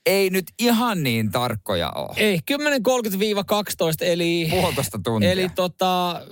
ei 0.06 0.30
nyt 0.30 0.44
ihan 0.58 1.02
niin 1.02 1.30
tarkkoja 1.30 1.90
ole. 1.90 2.14
Ei, 2.16 2.38
10.30-12 2.52 2.56
eli... 4.00 4.48
Puolitoista 4.50 4.98
tuntia. 5.04 5.30
Eli 5.30 5.48
tota, 5.48 6.22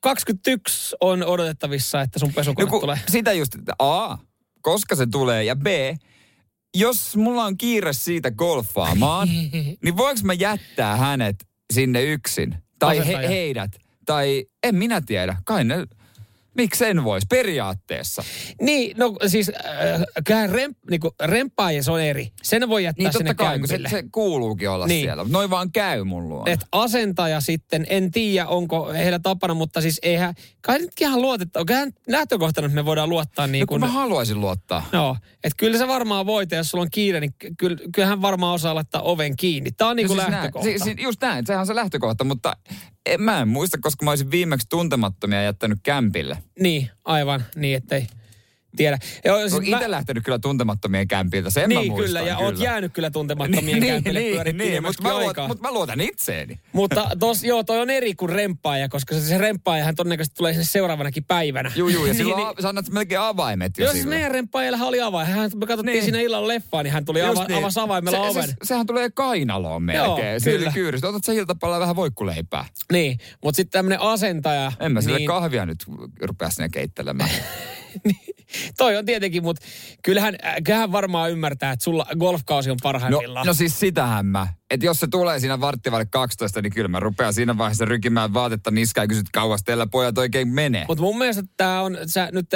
21 0.00 0.96
on 1.00 1.24
odotettavissa, 1.24 2.00
että 2.00 2.18
sun 2.18 2.32
pesukone 2.34 2.70
no, 2.70 2.80
tulee. 2.80 2.98
Sitä 3.08 3.32
just, 3.32 3.54
että 3.54 3.72
A, 3.78 4.18
koska 4.60 4.96
se 4.96 5.06
tulee, 5.06 5.44
ja 5.44 5.56
B, 5.56 5.66
jos 6.74 7.16
mulla 7.16 7.44
on 7.44 7.58
kiire 7.58 7.92
siitä 7.92 8.30
golfaamaan, 8.30 9.28
niin 9.84 9.96
voinko 9.96 10.20
mä 10.24 10.32
jättää 10.32 10.96
hänet 10.96 11.36
sinne 11.72 12.02
yksin? 12.02 12.54
Tai 12.78 13.06
he, 13.06 13.28
heidät? 13.28 13.70
Tai 14.06 14.46
en 14.62 14.74
minä 14.74 15.00
tiedä. 15.00 15.36
Kai 15.44 15.64
ne 15.64 15.86
Miksi 16.54 16.84
en 16.84 17.04
voisi 17.04 17.26
periaatteessa? 17.30 18.22
Niin, 18.60 18.96
no 18.98 19.16
siis 19.26 19.48
äh, 19.48 20.24
kyllähän 20.26 20.50
rem, 20.50 20.74
niinku, 20.90 21.14
rempaajas 21.22 21.88
on 21.88 22.00
eri. 22.00 22.32
Sen 22.42 22.68
voi 22.68 22.84
jättää 22.84 23.04
niin, 23.04 23.12
sinne 23.12 23.34
kai, 23.34 23.58
se, 23.66 23.78
se 23.90 24.04
kuuluukin 24.12 24.70
olla 24.70 24.86
niin. 24.86 25.06
siellä. 25.06 25.26
Noin 25.28 25.50
vaan 25.50 25.72
käy 25.72 26.04
mun 26.04 26.28
luo. 26.28 26.42
Et 26.46 26.60
asentaja 26.72 27.40
sitten, 27.40 27.86
en 27.90 28.10
tiedä 28.10 28.46
onko 28.46 28.92
heillä 28.92 29.18
tapana, 29.18 29.54
mutta 29.54 29.80
siis 29.80 30.00
eihän, 30.02 30.34
kai 30.60 30.78
nyt 30.78 30.90
ihan 31.00 31.22
luotetta. 31.22 31.64
Kyllähän 31.64 31.92
lähtökohtana 32.08 32.66
että 32.66 32.74
me 32.74 32.84
voidaan 32.84 33.08
luottaa 33.08 33.46
niin 33.46 33.60
no, 33.60 33.66
kun... 33.66 33.80
mä 33.80 33.88
haluaisin 33.88 34.40
luottaa. 34.40 34.88
No, 34.92 35.16
että 35.44 35.56
kyllä 35.56 35.78
se 35.78 35.88
varmaan 35.88 36.26
voit, 36.26 36.52
jos 36.52 36.70
sulla 36.70 36.82
on 36.82 36.90
kiire, 36.90 37.20
niin 37.20 37.34
kyllähän 37.94 38.22
varmaan 38.22 38.54
osaa 38.54 38.74
laittaa 38.74 39.02
oven 39.02 39.36
kiinni. 39.36 39.70
Tämä 39.70 39.90
on 39.90 39.96
niin 39.96 40.06
kuin 40.06 40.16
no 40.16 40.22
siis 40.22 40.32
lähtökohta. 40.32 40.68
Näin, 40.68 40.80
siis, 40.84 40.96
just 40.98 41.22
näin, 41.22 41.46
sehän 41.46 41.60
on 41.60 41.66
se 41.66 41.74
lähtökohta, 41.74 42.24
mutta 42.24 42.56
en, 43.06 43.22
mä 43.22 43.40
en 43.40 43.48
muista, 43.48 43.78
koska 43.80 44.04
mä 44.04 44.10
olisin 44.10 44.30
viimeksi 44.30 44.66
tuntemattomia 44.70 45.42
jättänyt 45.42 45.78
kämpille. 45.82 46.38
Niin, 46.60 46.90
aivan. 47.04 47.44
Niin, 47.56 47.76
ettei 47.76 48.06
tiedä. 48.76 48.98
Ja, 49.24 49.38
siis 49.40 49.52
Olen 49.52 49.64
itse 49.64 49.90
lähtenyt 49.90 50.24
kyllä 50.24 50.38
tuntemattomien 50.38 51.08
kämpiltä, 51.08 51.50
sen 51.50 51.68
Niin 51.68 51.92
mä 51.92 51.98
kyllä, 51.98 52.20
ja 52.20 52.24
muistan 52.24 52.46
oot 52.46 52.58
jäänyt 52.58 52.92
kyllä 52.92 53.10
tuntemattomien 53.20 53.80
niin, 53.80 53.92
kämpille 53.92 54.20
niin, 54.20 54.58
niin, 54.58 54.82
mutta 54.82 55.02
mä, 55.02 55.18
luotan, 55.18 55.48
mutta 55.48 55.68
mä 55.68 55.72
luotan 55.72 56.00
itseeni. 56.00 56.58
Mutta 56.72 57.10
tos, 57.18 57.44
joo, 57.44 57.64
toi 57.64 57.80
on 57.80 57.90
eri 57.90 58.14
kuin 58.14 58.30
remppaaja, 58.30 58.88
koska 58.88 59.14
se, 59.14 59.20
se 59.20 59.38
remppaajahan 59.38 59.94
todennäköisesti 59.94 60.36
tulee 60.36 60.52
sinne 60.52 60.64
seuraavanakin 60.64 61.24
päivänä. 61.24 61.72
Juu, 61.76 61.88
juu, 61.88 62.06
ja 62.06 62.12
Niin, 62.12 62.16
silloin 62.24 62.36
niin, 62.36 62.48
niin, 62.48 62.62
sä 62.62 62.68
annat 62.68 62.88
melkein 62.88 63.20
avaimet 63.20 63.78
jo 63.78 63.84
Joo, 63.84 63.92
siis 63.92 64.06
meidän 64.06 64.30
remppaajallahan 64.30 64.88
oli 64.88 65.00
avain. 65.00 65.26
Hän, 65.26 65.50
me 65.54 65.66
katsottiin 65.66 65.92
Niin. 65.92 66.04
siinä 66.04 66.20
illalla 66.20 66.48
leffaa, 66.48 66.82
niin 66.82 66.92
hän 66.92 67.04
tuli 67.04 67.22
ava, 67.22 67.44
niin. 67.44 67.58
avasi 67.58 67.80
avaimella 67.80 68.18
se, 68.18 68.30
oven. 68.30 68.48
Se, 68.48 68.54
sehän 68.62 68.86
tulee 68.86 69.10
kainaloon 69.10 69.82
melkein. 69.82 70.32
Joo, 70.32 70.58
kyllä. 70.58 70.72
Kyyristä. 70.72 71.08
Otat 71.08 71.24
sä 71.24 71.32
iltapalalla 71.32 71.80
vähän 71.80 71.96
voikkuleipää. 71.96 72.64
Niin, 72.92 73.18
mutta 73.44 73.56
sitten 73.56 73.78
tämmöinen 73.78 74.00
asentaja. 74.00 74.72
En 74.80 74.92
mä 74.92 75.00
sille 75.00 75.18
niin, 75.18 75.26
kahvia 75.26 75.66
nyt 75.66 75.84
rupea 76.22 76.50
sinne 76.50 76.68
keittelemään. 76.68 77.30
Toi 78.78 78.96
on 78.96 79.04
tietenkin, 79.06 79.42
mutta 79.42 79.66
kyllähän, 80.04 80.36
äh, 80.44 80.54
kyllähän 80.64 80.92
varmaan 80.92 81.30
ymmärtää, 81.30 81.72
että 81.72 81.84
sulla 81.84 82.06
golfkausi 82.18 82.70
on 82.70 82.76
No, 82.76 82.80
parhaimmillaan. 82.82 83.46
no 83.46 83.54
siis 83.54 83.80
sitähän 83.80 84.26
mä. 84.26 84.48
Että 84.70 84.86
jos 84.86 85.00
se 85.00 85.06
tulee 85.10 85.40
siinä 85.40 85.60
varttivalle 85.60 86.06
12, 86.06 86.62
niin 86.62 86.72
kyllä 86.72 86.88
mä 86.88 87.00
rupean 87.00 87.34
siinä 87.34 87.58
vaiheessa 87.58 87.84
rykimään 87.84 88.34
vaatetta 88.34 88.70
niskaan 88.70 89.04
ja 89.04 89.08
kysyt 89.08 89.26
kauas 89.32 89.62
teillä 89.64 89.86
pojat 89.86 90.18
oikein 90.18 90.48
menee. 90.48 90.84
Mutta 90.88 91.02
mun 91.02 91.18
mielestä 91.18 91.42
tämä 91.56 91.82
on, 91.82 91.98
sä 92.06 92.28
nyt, 92.32 92.46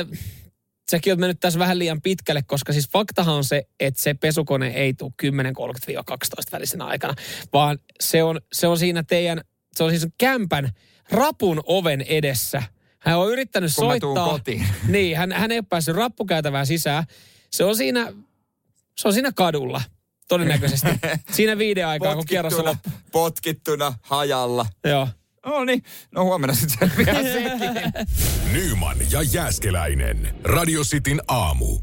säkin 0.90 1.12
oot 1.12 1.20
mennyt 1.20 1.40
tässä 1.40 1.58
vähän 1.58 1.78
liian 1.78 2.02
pitkälle, 2.02 2.42
koska 2.46 2.72
siis 2.72 2.88
faktahan 2.88 3.34
on 3.34 3.44
se, 3.44 3.66
että 3.80 4.02
se 4.02 4.14
pesukone 4.14 4.68
ei 4.68 4.94
tule 4.94 5.12
10.30-12 5.22 5.26
välisenä 6.52 6.84
aikana, 6.84 7.14
vaan 7.52 7.78
se 8.00 8.22
on, 8.22 8.40
se 8.52 8.66
on 8.66 8.78
siinä 8.78 9.02
teidän, 9.02 9.40
se 9.76 9.84
on 9.84 9.90
siis 9.90 10.06
kämpän 10.18 10.70
rapun 11.10 11.60
oven 11.66 12.00
edessä. 12.00 12.62
Hän 13.04 13.18
on 13.18 13.32
yrittänyt 13.32 13.70
Kun 13.76 13.84
soittaa. 13.84 14.28
kotiin. 14.28 14.66
Niin, 14.88 15.16
hän, 15.16 15.32
hän 15.32 15.52
ei 15.52 15.58
ole 15.58 15.64
päässyt 15.68 15.96
rappukäytävään 15.96 16.66
sisään. 16.66 17.04
Se 17.50 17.64
on 17.64 17.76
siinä, 17.76 18.12
se 18.98 19.08
on 19.08 19.14
siinä 19.14 19.32
kadulla, 19.32 19.80
todennäköisesti. 20.28 20.88
siinä 21.36 21.58
viiden 21.58 21.86
aikaa, 21.86 22.14
kun 22.14 22.26
kierros 22.26 22.54
on 22.54 22.64
loppu. 22.64 22.90
potkittuna, 23.12 23.94
hajalla. 24.02 24.66
Joo. 24.84 25.08
No 25.46 25.64
niin, 25.64 25.82
no 26.10 26.24
huomenna 26.24 26.54
sitten 26.54 26.90
selviää 26.90 27.22
sekin. 27.22 27.92
Nyman 28.52 28.96
ja 29.10 29.22
Jääskeläinen. 29.22 30.34
Radio 30.44 30.82
Cityn 30.82 31.20
aamu. 31.28 31.78